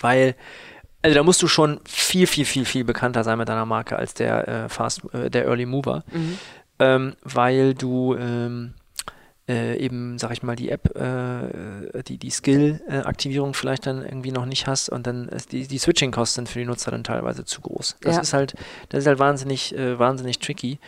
weil 0.00 0.34
also 1.02 1.14
da 1.14 1.22
musst 1.22 1.40
du 1.42 1.46
schon 1.46 1.78
viel, 1.86 2.26
viel, 2.26 2.44
viel, 2.44 2.64
viel 2.64 2.82
bekannter 2.84 3.22
sein 3.22 3.38
mit 3.38 3.48
deiner 3.48 3.66
Marke 3.66 3.96
als 3.96 4.14
der 4.14 4.48
äh, 4.48 4.68
Fast, 4.68 5.02
äh, 5.14 5.30
der 5.30 5.44
Early 5.46 5.66
Mover, 5.66 6.02
Mhm. 6.10 6.38
ähm, 6.80 7.14
weil 7.22 7.74
du 7.74 8.16
ähm, 8.16 8.74
äh, 9.48 9.76
eben, 9.78 10.18
sag 10.18 10.32
ich 10.32 10.42
mal, 10.42 10.56
die 10.56 10.70
App, 10.70 10.96
äh, 10.96 12.02
die, 12.02 12.18
die 12.18 12.30
Skill-Aktivierung 12.30 13.54
vielleicht 13.54 13.86
dann 13.86 14.02
irgendwie 14.04 14.32
noch 14.32 14.44
nicht 14.46 14.66
hast 14.66 14.88
und 14.88 15.06
dann 15.06 15.28
ist 15.28 15.52
die, 15.52 15.68
die 15.68 15.78
Switching-Kosten 15.78 16.48
für 16.48 16.58
die 16.58 16.64
Nutzer 16.64 16.90
dann 16.90 17.04
teilweise 17.04 17.44
zu 17.44 17.60
groß. 17.60 17.96
Das 18.00 18.16
Ja. 18.16 18.22
ist 18.22 18.32
halt, 18.32 18.54
das 18.88 19.00
ist 19.00 19.06
halt 19.06 19.20
wahnsinnig, 19.20 19.76
äh, 19.76 20.00
wahnsinnig 20.00 20.40
tricky. 20.40 20.80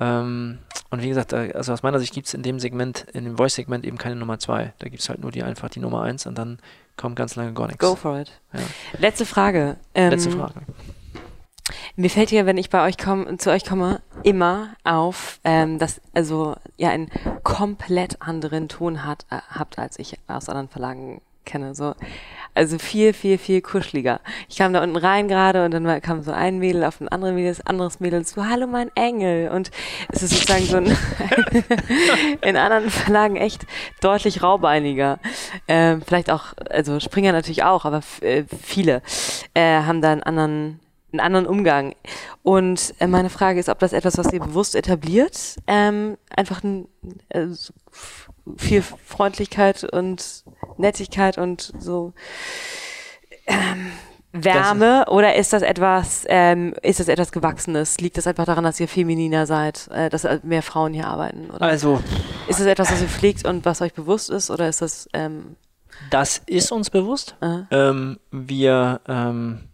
Ähm, 0.00 0.58
und 0.90 1.02
wie 1.02 1.08
gesagt, 1.08 1.32
äh, 1.32 1.52
also 1.54 1.72
aus 1.72 1.82
meiner 1.82 2.00
Sicht 2.00 2.12
gibt 2.12 2.26
es 2.26 2.34
in 2.34 2.42
dem 2.42 2.58
Segment, 2.58 3.06
in 3.12 3.24
dem 3.24 3.36
Voice-Segment 3.36 3.84
eben 3.84 3.98
keine 3.98 4.16
Nummer 4.16 4.38
zwei. 4.38 4.72
Da 4.78 4.88
gibt 4.88 5.02
es 5.02 5.08
halt 5.08 5.20
nur 5.20 5.30
die 5.30 5.42
einfach 5.42 5.68
die 5.68 5.80
Nummer 5.80 6.02
eins 6.02 6.26
und 6.26 6.36
dann 6.36 6.58
kommt 6.96 7.16
ganz 7.16 7.36
lange 7.36 7.52
gar 7.52 7.66
nichts. 7.68 7.78
Go 7.78 7.94
for 7.94 8.18
it. 8.18 8.32
Ja. 8.52 8.60
Letzte 8.98 9.26
Frage. 9.26 9.76
Ähm, 9.94 10.10
Letzte 10.10 10.30
Frage. 10.30 10.62
Mir 11.96 12.10
fällt 12.10 12.30
ja, 12.32 12.46
wenn 12.46 12.56
ich 12.56 12.70
bei 12.70 12.84
euch 12.86 12.98
komme, 12.98 13.36
zu 13.38 13.50
euch 13.50 13.64
komme, 13.64 14.00
immer 14.24 14.70
auf, 14.84 15.38
ähm, 15.44 15.78
dass 15.78 16.00
also 16.14 16.56
ihr 16.76 16.90
einen 16.90 17.10
komplett 17.44 18.20
anderen 18.20 18.68
Ton 18.68 19.04
hat, 19.04 19.26
äh, 19.30 19.38
habt, 19.50 19.78
als 19.78 19.98
ich 19.98 20.18
aus 20.26 20.48
anderen 20.48 20.68
Verlagen 20.68 21.20
kenne. 21.44 21.74
So, 21.74 21.94
also 22.54 22.78
viel, 22.78 23.12
viel, 23.12 23.38
viel 23.38 23.60
kuscheliger. 23.60 24.20
Ich 24.48 24.56
kam 24.56 24.72
da 24.72 24.82
unten 24.82 24.96
rein 24.96 25.28
gerade 25.28 25.64
und 25.64 25.72
dann 25.72 26.00
kam 26.00 26.22
so 26.22 26.32
ein 26.32 26.58
Mädel 26.58 26.84
auf 26.84 27.00
ein 27.00 27.08
anderes 27.08 27.34
Mädel, 27.34 27.50
das 27.50 27.66
anderes 27.66 28.00
Mädel 28.00 28.24
so, 28.24 28.44
hallo 28.46 28.66
mein 28.66 28.90
Engel. 28.96 29.50
Und 29.50 29.70
es 30.08 30.22
ist 30.22 30.30
sozusagen 30.30 30.64
so 30.64 30.76
ein 30.78 30.96
in 32.42 32.56
anderen 32.56 32.90
Verlagen 32.90 33.36
echt 33.36 33.66
deutlich 34.00 34.42
raubeiniger. 34.42 35.18
Ähm, 35.68 36.02
vielleicht 36.02 36.30
auch, 36.30 36.54
also 36.68 37.00
Springer 37.00 37.32
natürlich 37.32 37.62
auch, 37.62 37.84
aber 37.84 38.00
äh, 38.20 38.44
viele 38.62 39.02
äh, 39.54 39.82
haben 39.82 40.02
da 40.02 40.12
einen 40.12 40.22
anderen 40.22 40.80
einen 41.12 41.20
anderen 41.20 41.46
Umgang. 41.46 41.94
Und 42.42 42.94
äh, 42.98 43.06
meine 43.06 43.30
Frage 43.30 43.60
ist, 43.60 43.68
ob 43.68 43.78
das 43.78 43.92
etwas, 43.92 44.18
was 44.18 44.32
ihr 44.32 44.40
bewusst 44.40 44.74
etabliert, 44.74 45.56
ähm, 45.66 46.16
einfach 46.34 46.62
ein, 46.62 46.88
äh, 47.28 47.46
viel 48.56 48.82
Freundlichkeit 48.82 49.84
und 49.84 50.44
Nettigkeit 50.76 51.38
und 51.38 51.72
so 51.78 52.12
ähm, 53.46 53.92
Wärme 54.32 55.06
oder 55.08 55.34
ist 55.34 55.52
das 55.52 55.62
etwas, 55.62 56.24
ähm, 56.28 56.74
ist 56.82 57.00
das 57.00 57.08
etwas 57.08 57.32
Gewachsenes? 57.32 57.98
Liegt 57.98 58.16
das 58.16 58.26
einfach 58.26 58.44
daran, 58.44 58.62
dass 58.64 58.78
ihr 58.78 58.86
femininer 58.88 59.46
seid, 59.46 59.88
äh, 59.88 60.08
dass 60.08 60.24
äh, 60.24 60.38
mehr 60.44 60.62
Frauen 60.62 60.94
hier 60.94 61.08
arbeiten? 61.08 61.50
Oder 61.50 61.62
Also, 61.62 62.00
ist 62.48 62.60
das 62.60 62.66
etwas, 62.66 62.92
was 62.92 63.02
ihr 63.02 63.08
pflegt 63.08 63.44
und 63.44 63.64
was 63.64 63.82
euch 63.82 63.92
bewusst 63.92 64.30
ist 64.30 64.50
oder 64.50 64.68
ist 64.68 64.82
das 64.82 65.08
ähm, 65.12 65.56
das 66.10 66.40
ist 66.46 66.72
uns 66.72 66.90
bewusst. 66.90 67.36
äh, 67.40 67.62
Ähm, 67.70 68.18
wir, 68.30 69.00
ähm, 69.06 69.69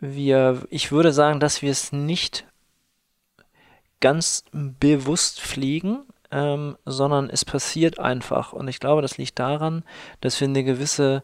wir, 0.00 0.62
ich 0.70 0.90
würde 0.92 1.12
sagen, 1.12 1.40
dass 1.40 1.62
wir 1.62 1.70
es 1.70 1.92
nicht 1.92 2.46
ganz 4.00 4.44
bewusst 4.52 5.40
pflegen, 5.40 6.00
ähm, 6.30 6.76
sondern 6.84 7.28
es 7.28 7.44
passiert 7.44 7.98
einfach. 7.98 8.52
Und 8.52 8.68
ich 8.68 8.80
glaube, 8.80 9.02
das 9.02 9.18
liegt 9.18 9.38
daran, 9.38 9.84
dass 10.20 10.40
wir 10.40 10.48
eine 10.48 10.64
gewisse 10.64 11.22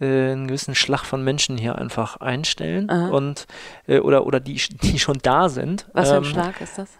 äh, 0.00 0.32
einen 0.32 0.46
gewissen 0.46 0.74
Schlag 0.74 1.04
von 1.04 1.24
Menschen 1.24 1.58
hier 1.58 1.76
einfach 1.76 2.18
einstellen 2.18 2.90
Aha. 2.90 3.08
und 3.08 3.46
äh, 3.86 3.98
oder 3.98 4.26
oder 4.26 4.40
die, 4.40 4.54
die 4.82 4.98
schon 4.98 5.18
da 5.22 5.48
sind. 5.48 5.88
was 5.92 6.10
für 6.10 6.16
ein 6.16 6.24
Ähm, 6.24 6.30
Schlag 6.30 6.60
ist 6.60 6.78
das? 6.78 6.90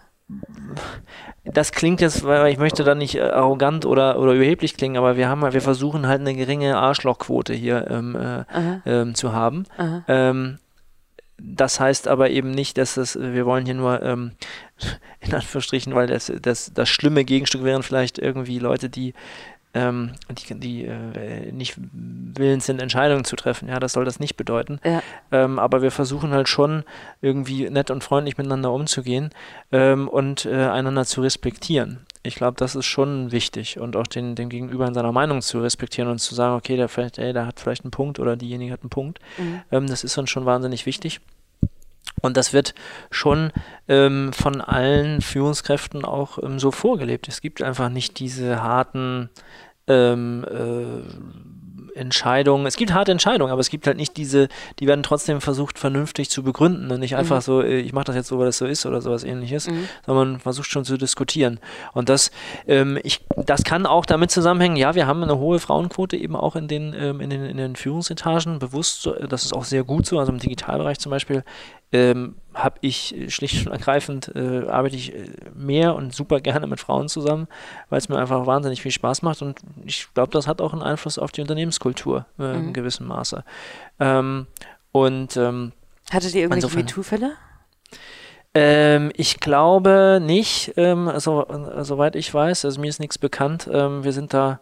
das 1.44 1.72
klingt 1.72 2.00
jetzt, 2.00 2.24
weil 2.24 2.50
ich 2.50 2.58
möchte 2.58 2.84
da 2.84 2.94
nicht 2.94 3.16
äh, 3.16 3.20
arrogant 3.20 3.84
oder, 3.84 4.18
oder 4.18 4.32
überheblich 4.32 4.76
klingen, 4.76 4.96
aber 4.96 5.16
wir 5.16 5.28
haben, 5.28 5.42
wir 5.42 5.60
versuchen 5.60 6.06
halt 6.06 6.20
eine 6.20 6.34
geringe 6.34 6.78
Arschlochquote 6.78 7.52
hier 7.52 7.90
ähm, 7.90 8.16
äh, 8.16 8.44
ähm, 8.86 9.14
zu 9.14 9.32
haben. 9.32 9.64
Ähm, 10.08 10.58
das 11.44 11.80
heißt 11.80 12.08
aber 12.08 12.30
eben 12.30 12.52
nicht, 12.52 12.78
dass 12.78 12.96
es, 12.96 13.18
wir 13.18 13.44
wollen 13.46 13.64
hier 13.64 13.74
nur, 13.74 14.02
ähm, 14.02 14.32
in 15.20 15.34
Anführungsstrichen, 15.34 15.94
weil 15.94 16.06
das, 16.06 16.32
das, 16.40 16.72
das 16.72 16.88
schlimme 16.88 17.24
Gegenstück 17.24 17.64
wären 17.64 17.82
vielleicht 17.82 18.18
irgendwie 18.18 18.58
Leute, 18.58 18.88
die, 18.88 19.14
ähm, 19.74 20.12
die, 20.30 20.54
die 20.54 20.84
äh, 20.84 21.50
nicht 21.50 21.76
willens 21.78 22.66
sind, 22.66 22.80
Entscheidungen 22.80 23.24
zu 23.24 23.36
treffen. 23.36 23.68
Ja, 23.68 23.80
das 23.80 23.92
soll 23.92 24.04
das 24.04 24.20
nicht 24.20 24.36
bedeuten. 24.36 24.78
Ja. 24.84 25.02
Ähm, 25.30 25.58
aber 25.58 25.82
wir 25.82 25.90
versuchen 25.90 26.32
halt 26.32 26.48
schon 26.48 26.84
irgendwie 27.20 27.68
nett 27.70 27.90
und 27.90 28.04
freundlich 28.04 28.36
miteinander 28.36 28.70
umzugehen 28.72 29.30
ähm, 29.72 30.08
und 30.08 30.44
äh, 30.44 30.66
einander 30.66 31.06
zu 31.06 31.22
respektieren. 31.22 32.06
Ich 32.24 32.36
glaube, 32.36 32.56
das 32.56 32.76
ist 32.76 32.86
schon 32.86 33.32
wichtig 33.32 33.80
und 33.80 33.96
auch 33.96 34.06
den, 34.06 34.36
den 34.36 34.48
Gegenüber 34.48 34.86
in 34.86 34.94
seiner 34.94 35.10
Meinung 35.10 35.42
zu 35.42 35.60
respektieren 35.60 36.08
und 36.08 36.20
zu 36.20 36.36
sagen, 36.36 36.54
okay, 36.54 36.76
der 36.76 36.88
vielleicht, 36.88 37.18
ey, 37.18 37.32
der 37.32 37.46
hat 37.46 37.58
vielleicht 37.58 37.82
einen 37.82 37.90
Punkt 37.90 38.20
oder 38.20 38.36
diejenige 38.36 38.72
hat 38.72 38.82
einen 38.82 38.90
Punkt. 38.90 39.18
Mhm. 39.38 39.62
Ähm, 39.72 39.86
das 39.88 40.04
ist 40.04 40.16
uns 40.18 40.30
schon 40.30 40.46
wahnsinnig 40.46 40.86
wichtig. 40.86 41.20
Und 42.20 42.36
das 42.36 42.52
wird 42.52 42.74
schon 43.10 43.52
ähm, 43.88 44.32
von 44.32 44.60
allen 44.60 45.20
Führungskräften 45.22 46.04
auch 46.04 46.38
ähm, 46.42 46.58
so 46.58 46.70
vorgelebt. 46.70 47.28
Es 47.28 47.40
gibt 47.40 47.62
einfach 47.62 47.88
nicht 47.88 48.18
diese 48.20 48.62
harten 48.62 49.30
ähm, 49.88 50.44
äh, 50.48 51.98
Entscheidungen. 51.98 52.64
Es 52.66 52.76
gibt 52.76 52.92
harte 52.94 53.12
Entscheidungen, 53.12 53.52
aber 53.52 53.60
es 53.60 53.68
gibt 53.68 53.86
halt 53.86 53.96
nicht 53.96 54.16
diese, 54.16 54.48
die 54.78 54.86
werden 54.86 55.02
trotzdem 55.02 55.40
versucht, 55.40 55.78
vernünftig 55.78 56.30
zu 56.30 56.42
begründen 56.42 56.90
und 56.90 57.00
nicht 57.00 57.16
einfach 57.16 57.36
Mhm. 57.36 57.42
so, 57.42 57.62
äh, 57.62 57.80
ich 57.80 57.92
mache 57.92 58.06
das 58.06 58.16
jetzt 58.16 58.28
so, 58.28 58.38
weil 58.38 58.46
das 58.46 58.58
so 58.58 58.66
ist 58.66 58.86
oder 58.86 59.02
sowas 59.02 59.24
ähnliches, 59.24 59.68
Mhm. 59.68 59.88
sondern 60.06 60.30
man 60.32 60.40
versucht 60.40 60.70
schon 60.70 60.84
zu 60.84 60.96
diskutieren. 60.96 61.60
Und 61.92 62.08
das, 62.08 62.30
ähm, 62.66 62.98
ich, 63.02 63.20
das 63.36 63.64
kann 63.64 63.84
auch 63.84 64.06
damit 64.06 64.30
zusammenhängen, 64.30 64.76
ja, 64.76 64.94
wir 64.94 65.06
haben 65.06 65.22
eine 65.22 65.38
hohe 65.38 65.58
Frauenquote 65.58 66.16
eben 66.16 66.36
auch 66.36 66.56
in 66.56 66.66
den, 66.68 66.94
ähm, 66.96 67.20
in 67.20 67.30
den, 67.30 67.44
in 67.44 67.56
den 67.58 67.76
Führungsetagen, 67.76 68.58
bewusst, 68.58 69.08
das 69.28 69.44
ist 69.44 69.52
auch 69.54 69.64
sehr 69.64 69.84
gut 69.84 70.06
so, 70.06 70.18
also 70.18 70.32
im 70.32 70.38
Digitalbereich 70.38 70.98
zum 70.98 71.10
Beispiel, 71.10 71.44
ähm, 71.92 72.36
habe 72.54 72.78
ich 72.80 73.16
äh, 73.16 73.30
schlicht 73.30 73.66
und 73.66 73.72
ergreifend, 73.72 74.30
äh, 74.34 74.66
arbeite 74.68 74.96
ich 74.96 75.14
äh, 75.14 75.26
mehr 75.54 75.94
und 75.94 76.14
super 76.14 76.40
gerne 76.40 76.66
mit 76.66 76.80
Frauen 76.80 77.08
zusammen, 77.08 77.48
weil 77.90 77.98
es 77.98 78.08
mir 78.08 78.18
einfach 78.18 78.46
wahnsinnig 78.46 78.82
viel 78.82 78.90
Spaß 78.90 79.22
macht 79.22 79.42
und 79.42 79.60
ich 79.84 80.08
glaube, 80.14 80.30
das 80.32 80.46
hat 80.46 80.60
auch 80.60 80.72
einen 80.72 80.82
Einfluss 80.82 81.18
auf 81.18 81.32
die 81.32 81.40
Unternehmenskultur 81.42 82.26
äh, 82.38 82.42
Mhm. 82.42 82.68
in 82.68 82.72
gewissem 82.72 83.06
Maße. 83.06 83.44
Ähm, 84.00 84.46
und 84.92 85.36
ähm, 85.36 85.72
Hattet 86.10 86.34
ihr 86.34 86.42
irgendwelche 86.42 86.74
MeToo-Fälle? 86.76 87.32
ähm, 88.54 89.10
ich 89.16 89.40
glaube 89.40 90.18
nicht, 90.22 90.74
ähm, 90.76 91.10
so, 91.16 91.46
äh, 91.46 91.84
soweit 91.84 92.16
ich 92.16 92.32
weiß, 92.34 92.64
also 92.66 92.80
mir 92.80 92.88
ist 92.88 93.00
nichts 93.00 93.16
bekannt. 93.18 93.68
Ähm, 93.72 94.04
wir 94.04 94.12
sind 94.12 94.34
da 94.34 94.60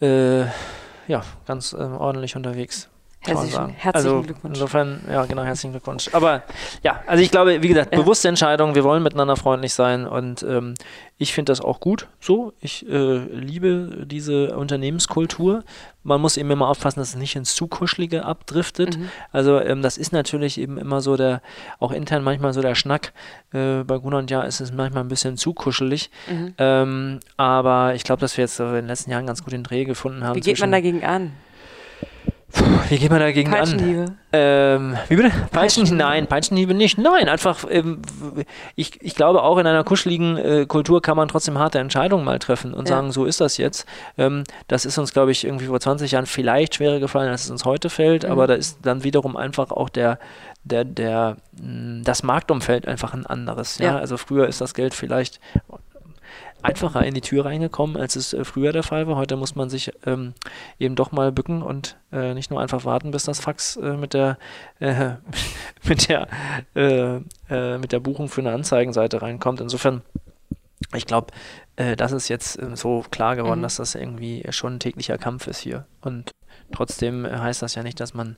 ja 0.00 1.24
ganz 1.44 1.72
ähm, 1.72 1.96
ordentlich 1.96 2.36
unterwegs. 2.36 2.88
Herzlichen, 3.20 3.52
sagen. 3.52 3.74
herzlichen 3.76 4.16
also 4.16 4.22
Glückwunsch. 4.22 4.54
Insofern, 4.54 5.00
ja, 5.10 5.24
genau, 5.24 5.42
herzlichen 5.42 5.72
Glückwunsch. 5.72 6.08
Aber 6.12 6.42
ja, 6.84 7.02
also 7.06 7.22
ich 7.22 7.30
glaube, 7.30 7.62
wie 7.62 7.68
gesagt, 7.68 7.90
bewusste 7.90 8.28
Entscheidung, 8.28 8.76
wir 8.76 8.84
wollen 8.84 9.02
miteinander 9.02 9.36
freundlich 9.36 9.74
sein 9.74 10.06
und 10.06 10.44
ähm, 10.44 10.74
ich 11.18 11.32
finde 11.32 11.50
das 11.50 11.60
auch 11.60 11.80
gut 11.80 12.06
so. 12.20 12.52
Ich 12.60 12.88
äh, 12.88 13.18
liebe 13.18 14.06
diese 14.06 14.56
Unternehmenskultur. 14.56 15.64
Man 16.04 16.20
muss 16.20 16.36
eben 16.36 16.48
immer 16.50 16.68
aufpassen, 16.68 17.00
dass 17.00 17.10
es 17.10 17.16
nicht 17.16 17.34
ins 17.34 17.56
zu 17.56 17.66
Kuschelige 17.66 18.24
abdriftet. 18.24 18.96
Mhm. 18.96 19.08
Also 19.32 19.58
ähm, 19.60 19.82
das 19.82 19.98
ist 19.98 20.12
natürlich 20.12 20.58
eben 20.58 20.78
immer 20.78 21.00
so 21.00 21.16
der, 21.16 21.42
auch 21.80 21.90
intern 21.90 22.22
manchmal 22.22 22.52
so 22.52 22.62
der 22.62 22.76
Schnack. 22.76 23.12
Äh, 23.52 23.82
bei 23.82 23.98
Gunnar 23.98 24.20
und 24.20 24.30
Ja 24.30 24.42
ist 24.42 24.60
es 24.60 24.72
manchmal 24.72 25.02
ein 25.02 25.08
bisschen 25.08 25.36
zu 25.36 25.54
kuschelig. 25.54 26.10
Mhm. 26.30 26.54
Ähm, 26.56 27.20
aber 27.36 27.96
ich 27.96 28.04
glaube, 28.04 28.20
dass 28.20 28.36
wir 28.36 28.44
jetzt 28.44 28.60
in 28.60 28.72
den 28.72 28.86
letzten 28.86 29.10
Jahren 29.10 29.26
ganz 29.26 29.42
gut 29.42 29.52
den 29.52 29.64
Dreh 29.64 29.84
gefunden 29.84 30.22
haben. 30.22 30.36
Wie 30.36 30.40
geht 30.40 30.60
man 30.60 30.70
dagegen 30.70 31.04
an? 31.04 31.32
Wie 32.88 32.98
geht 32.98 33.10
man 33.10 33.20
dagegen 33.20 33.52
an? 33.54 34.16
Ähm, 34.32 34.96
wie 35.08 35.16
bitte? 35.16 35.30
Peitschen? 35.50 35.96
Nein, 35.96 36.26
Peitschenhiebe 36.26 36.72
nicht. 36.72 36.96
Nein, 36.96 37.28
einfach, 37.28 37.64
ähm, 37.68 38.00
ich, 38.74 39.00
ich 39.02 39.14
glaube 39.14 39.42
auch 39.42 39.58
in 39.58 39.66
einer 39.66 39.84
kuscheligen 39.84 40.36
äh, 40.38 40.66
Kultur 40.66 41.02
kann 41.02 41.16
man 41.16 41.28
trotzdem 41.28 41.58
harte 41.58 41.78
Entscheidungen 41.78 42.24
mal 42.24 42.38
treffen 42.38 42.72
und 42.72 42.88
Ja. 42.88 42.96
sagen, 42.96 43.12
so 43.12 43.26
ist 43.26 43.40
das 43.42 43.58
jetzt. 43.58 43.86
Ähm, 44.16 44.44
das 44.66 44.86
ist 44.86 44.96
uns, 44.96 45.12
glaube 45.12 45.30
ich, 45.30 45.44
irgendwie 45.44 45.66
vor 45.66 45.78
20 45.80 46.10
Jahren 46.12 46.26
vielleicht 46.26 46.76
schwerer 46.76 47.00
gefallen, 47.00 47.28
als 47.30 47.44
es 47.44 47.50
uns 47.50 47.64
heute 47.66 47.90
fällt, 47.90 48.24
Mhm. 48.24 48.30
aber 48.32 48.46
da 48.46 48.54
ist 48.54 48.78
dann 48.82 49.04
wiederum 49.04 49.36
einfach 49.36 49.70
auch 49.70 49.90
der, 49.90 50.18
der, 50.64 50.84
der, 50.84 51.36
das 52.02 52.22
Marktumfeld 52.22 52.88
einfach 52.88 53.12
ein 53.12 53.26
anderes. 53.26 53.78
Ja? 53.78 53.86
Ja. 53.92 53.98
Also 53.98 54.16
früher 54.16 54.46
ist 54.48 54.60
das 54.62 54.72
Geld 54.74 54.94
vielleicht 54.94 55.38
einfacher 56.62 57.04
in 57.04 57.14
die 57.14 57.20
Tür 57.20 57.44
reingekommen, 57.44 57.96
als 57.96 58.16
es 58.16 58.32
äh, 58.32 58.44
früher 58.44 58.72
der 58.72 58.82
Fall 58.82 59.06
war. 59.06 59.16
Heute 59.16 59.36
muss 59.36 59.54
man 59.54 59.70
sich 59.70 59.92
ähm, 60.06 60.34
eben 60.78 60.94
doch 60.94 61.12
mal 61.12 61.32
bücken 61.32 61.62
und 61.62 61.96
äh, 62.12 62.34
nicht 62.34 62.50
nur 62.50 62.60
einfach 62.60 62.84
warten, 62.84 63.10
bis 63.10 63.24
das 63.24 63.40
Fax 63.40 63.76
äh, 63.76 63.96
mit 63.96 64.14
der 64.14 64.38
äh, 64.80 65.12
mit 65.84 66.08
der 66.08 66.28
äh, 66.74 67.20
äh, 67.48 67.78
mit 67.78 67.92
der 67.92 68.00
Buchung 68.00 68.28
für 68.28 68.40
eine 68.40 68.52
Anzeigenseite 68.52 69.22
reinkommt. 69.22 69.60
Insofern, 69.60 70.02
ich 70.94 71.06
glaube, 71.06 71.32
das 71.76 72.10
ist 72.10 72.28
jetzt 72.28 72.58
so 72.74 73.04
klar 73.08 73.36
geworden, 73.36 73.60
mhm. 73.60 73.62
dass 73.62 73.76
das 73.76 73.94
irgendwie 73.94 74.44
schon 74.50 74.74
ein 74.74 74.80
täglicher 74.80 75.16
Kampf 75.16 75.46
ist 75.46 75.60
hier. 75.60 75.86
Und 76.00 76.32
trotzdem 76.72 77.24
heißt 77.24 77.62
das 77.62 77.76
ja 77.76 77.84
nicht, 77.84 78.00
dass 78.00 78.14
man 78.14 78.36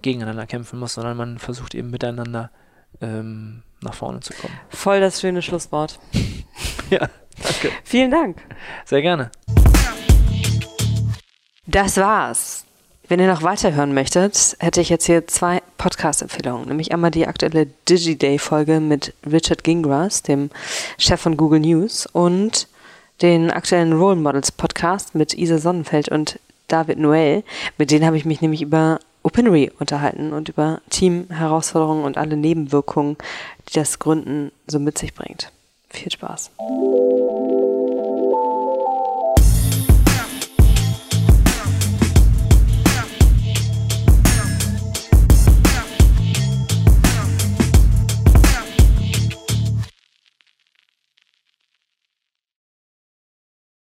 gegeneinander 0.00 0.46
kämpfen 0.46 0.78
muss, 0.78 0.94
sondern 0.94 1.18
man 1.18 1.38
versucht 1.38 1.74
eben 1.74 1.90
miteinander 1.90 2.50
ähm, 3.02 3.62
nach 3.82 3.92
vorne 3.92 4.20
zu 4.20 4.32
kommen. 4.32 4.54
Voll 4.70 5.00
das 5.00 5.20
schöne 5.20 5.42
Schlusswort. 5.42 5.98
ja, 6.90 7.08
danke. 7.42 7.70
Vielen 7.84 8.10
Dank. 8.10 8.38
Sehr 8.84 9.02
gerne. 9.02 9.30
Das 11.66 11.96
war's. 11.96 12.64
Wenn 13.08 13.20
ihr 13.20 13.28
noch 13.28 13.42
weiterhören 13.42 13.94
möchtet, 13.94 14.56
hätte 14.58 14.80
ich 14.80 14.88
jetzt 14.88 15.06
hier 15.06 15.28
zwei 15.28 15.62
Podcast-Empfehlungen. 15.78 16.66
Nämlich 16.66 16.92
einmal 16.92 17.12
die 17.12 17.28
aktuelle 17.28 17.66
DigiDay-Folge 17.88 18.80
mit 18.80 19.14
Richard 19.30 19.62
Gingras, 19.62 20.22
dem 20.22 20.50
Chef 20.98 21.20
von 21.20 21.36
Google 21.36 21.60
News, 21.60 22.06
und 22.06 22.66
den 23.22 23.50
aktuellen 23.50 23.92
Role 23.92 24.16
Models 24.16 24.50
Podcast 24.50 25.14
mit 25.14 25.34
Isa 25.34 25.58
Sonnenfeld 25.58 26.08
und 26.08 26.40
David 26.66 26.98
Noel. 26.98 27.44
Mit 27.78 27.92
denen 27.92 28.04
habe 28.04 28.16
ich 28.16 28.24
mich 28.24 28.40
nämlich 28.40 28.62
über 28.62 28.98
Opinory 29.22 29.70
unterhalten 29.78 30.32
und 30.32 30.48
über 30.48 30.80
Team-Herausforderungen 30.90 32.04
und 32.04 32.18
alle 32.18 32.36
Nebenwirkungen, 32.36 33.16
die 33.68 33.74
das 33.74 33.98
Gründen 33.98 34.50
so 34.66 34.78
mit 34.78 34.98
sich 34.98 35.14
bringt. 35.14 35.52
Viel 35.90 36.10
Spaß. 36.10 36.50